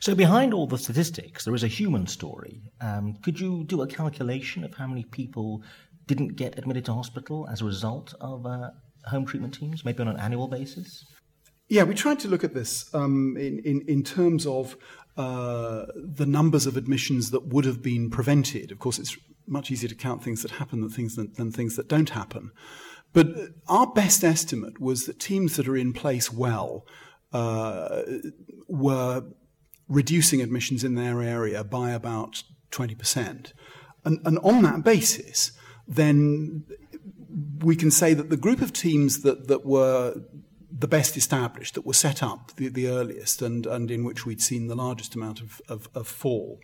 So, 0.00 0.14
behind 0.14 0.54
all 0.54 0.66
the 0.66 0.78
statistics, 0.78 1.44
there 1.44 1.54
is 1.54 1.64
a 1.64 1.68
human 1.68 2.06
story. 2.06 2.62
Um, 2.80 3.16
could 3.22 3.40
you 3.40 3.64
do 3.64 3.82
a 3.82 3.86
calculation 3.86 4.64
of 4.64 4.74
how 4.74 4.86
many 4.86 5.04
people 5.04 5.62
didn't 6.06 6.36
get 6.36 6.56
admitted 6.58 6.84
to 6.84 6.92
hospital 6.92 7.48
as 7.50 7.60
a 7.60 7.64
result 7.64 8.14
of 8.20 8.46
uh, 8.46 8.70
home 9.06 9.26
treatment 9.26 9.54
teams, 9.54 9.84
maybe 9.84 10.00
on 10.00 10.08
an 10.08 10.18
annual 10.18 10.48
basis? 10.48 11.04
Yeah, 11.68 11.82
we 11.82 11.94
tried 11.94 12.20
to 12.20 12.28
look 12.28 12.44
at 12.44 12.54
this 12.54 12.94
um, 12.94 13.36
in, 13.36 13.58
in, 13.64 13.82
in 13.88 14.04
terms 14.04 14.46
of 14.46 14.76
uh, 15.16 15.86
the 15.96 16.26
numbers 16.26 16.66
of 16.66 16.76
admissions 16.76 17.30
that 17.30 17.46
would 17.46 17.64
have 17.64 17.82
been 17.82 18.10
prevented. 18.10 18.70
Of 18.70 18.78
course, 18.78 18.98
it's 18.98 19.16
much 19.46 19.70
easier 19.70 19.88
to 19.88 19.94
count 19.94 20.22
things 20.22 20.42
that 20.42 20.52
happen 20.52 20.80
than 20.80 20.90
things 20.90 21.16
that, 21.16 21.36
than 21.36 21.52
things 21.52 21.76
that 21.76 21.88
don't 21.88 22.10
happen. 22.10 22.50
But 23.12 23.28
our 23.68 23.86
best 23.86 24.24
estimate 24.24 24.80
was 24.80 25.06
that 25.06 25.18
teams 25.18 25.56
that 25.56 25.68
are 25.68 25.76
in 25.76 25.92
place 25.92 26.32
well 26.32 26.84
uh, 27.32 28.02
were 28.68 29.24
reducing 29.88 30.42
admissions 30.42 30.84
in 30.84 30.96
their 30.96 31.22
area 31.22 31.64
by 31.64 31.92
about 31.92 32.42
20%. 32.72 33.52
And, 34.04 34.18
and 34.24 34.38
on 34.40 34.62
that 34.62 34.84
basis, 34.84 35.52
then 35.88 36.64
we 37.60 37.76
can 37.76 37.90
say 37.90 38.14
that 38.14 38.30
the 38.30 38.36
group 38.36 38.60
of 38.60 38.72
teams 38.72 39.22
that, 39.22 39.48
that 39.48 39.64
were 39.64 40.20
the 40.78 40.88
best 40.88 41.16
established, 41.16 41.74
that 41.74 41.86
were 41.86 41.94
set 41.94 42.22
up 42.22 42.52
the, 42.56 42.68
the 42.68 42.88
earliest, 42.88 43.40
and, 43.42 43.66
and 43.66 43.90
in 43.90 44.04
which 44.04 44.26
we'd 44.26 44.42
seen 44.42 44.66
the 44.66 44.74
largest 44.74 45.14
amount 45.14 45.40
of, 45.40 45.60
of, 45.68 45.88
of 45.94 46.06
fall, 46.06 46.60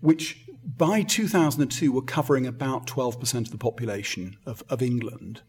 which 0.00 0.44
by 0.64 1.02
2002 1.02 1.92
were 1.92 2.02
covering 2.02 2.46
about 2.46 2.86
12% 2.86 3.34
of 3.34 3.50
the 3.50 3.58
population 3.58 4.36
of, 4.44 4.62
of 4.68 4.82
England. 4.82 5.42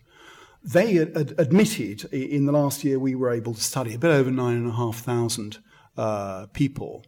They 0.63 0.97
ad- 0.97 1.35
admitted 1.37 2.05
in 2.13 2.45
the 2.45 2.51
last 2.51 2.83
year 2.83 2.97
we 2.99 3.15
were 3.15 3.31
able 3.31 3.53
to 3.53 3.61
study 3.61 3.93
a 3.93 3.99
bit 3.99 4.11
over 4.11 4.31
9,500 4.31 5.57
uh, 5.97 6.47
people. 6.47 7.05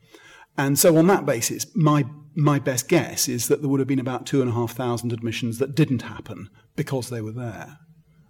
And 0.57 0.77
so, 0.77 0.97
on 0.97 1.07
that 1.07 1.25
basis, 1.25 1.67
my, 1.75 2.05
my 2.35 2.59
best 2.59 2.87
guess 2.87 3.27
is 3.27 3.47
that 3.47 3.61
there 3.61 3.69
would 3.69 3.79
have 3.79 3.87
been 3.87 3.99
about 3.99 4.25
2,500 4.25 5.13
admissions 5.13 5.59
that 5.59 5.75
didn't 5.75 6.03
happen 6.03 6.49
because 6.75 7.09
they 7.09 7.21
were 7.21 7.31
there. 7.31 7.79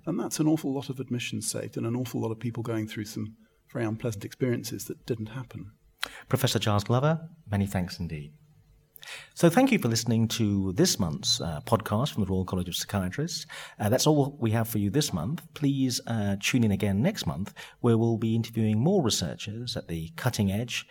And 0.08 0.18
that's 0.18 0.40
an 0.40 0.48
awful 0.48 0.74
lot 0.74 0.90
of 0.90 1.02
admissions 1.02 1.52
saved 1.52 1.76
and 1.76 1.86
an 1.86 1.96
awful 1.96 2.22
lot 2.22 2.32
of 2.32 2.40
people 2.40 2.64
going 2.64 2.88
through 2.88 3.06
some 3.06 3.36
very 3.74 3.86
unpleasant 3.86 4.24
experiences 4.24 4.86
that 4.86 5.06
didn't 5.06 5.28
happen. 5.28 5.72
Professor 6.30 6.60
Giles 6.60 6.86
Glover, 6.86 7.30
many 7.52 7.68
thanks 7.68 8.00
indeed. 8.00 8.32
So, 9.36 9.50
thank 9.50 9.72
you 9.72 9.80
for 9.80 9.88
listening 9.88 10.28
to 10.30 10.74
this 10.74 11.00
month's 11.00 11.40
uh, 11.40 11.62
podcast 11.66 12.14
from 12.14 12.24
the 12.24 12.30
Royal 12.30 12.46
College 12.46 12.68
of 12.68 12.76
Psychiatrists. 12.76 13.46
Uh, 13.80 13.90
that's 13.90 14.08
all 14.08 14.38
we 14.40 14.52
have 14.52 14.68
for 14.68 14.80
you 14.80 14.90
this 14.90 15.14
month. 15.14 15.42
Please 15.54 16.02
uh, 16.08 16.36
tune 16.42 16.64
in 16.64 16.72
again 16.72 17.02
next 17.02 17.26
month, 17.26 17.54
where 17.82 17.98
we'll 17.98 18.18
be 18.18 18.36
interviewing 18.36 18.80
more 18.80 19.04
researchers 19.04 19.78
at 19.78 19.88
the 19.88 20.10
cutting 20.16 20.52
edge 20.52 20.86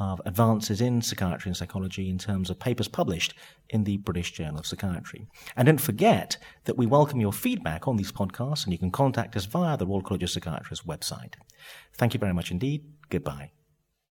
of 0.00 0.20
advances 0.24 0.80
in 0.80 1.02
psychiatry 1.02 1.50
and 1.50 1.56
psychology 1.56 2.08
in 2.08 2.18
terms 2.18 2.50
of 2.50 2.58
papers 2.58 2.88
published 2.88 3.34
in 3.68 3.84
the 3.84 3.98
British 3.98 4.32
Journal 4.32 4.58
of 4.58 4.66
Psychiatry. 4.66 5.28
And 5.56 5.66
don't 5.66 5.80
forget 5.80 6.36
that 6.64 6.76
we 6.76 6.86
welcome 6.86 7.20
your 7.20 7.32
feedback 7.32 7.86
on 7.86 7.96
these 7.96 8.10
podcasts, 8.10 8.64
and 8.64 8.72
you 8.72 8.78
can 8.78 8.90
contact 8.90 9.36
us 9.36 9.44
via 9.44 9.76
the 9.76 9.86
Royal 9.86 10.02
College 10.02 10.24
of 10.24 10.30
Psychiatrists 10.30 10.86
website. 10.86 11.34
Thank 11.96 12.14
you 12.14 12.20
very 12.20 12.34
much 12.34 12.50
indeed. 12.50 12.84
Goodbye. 13.10 13.52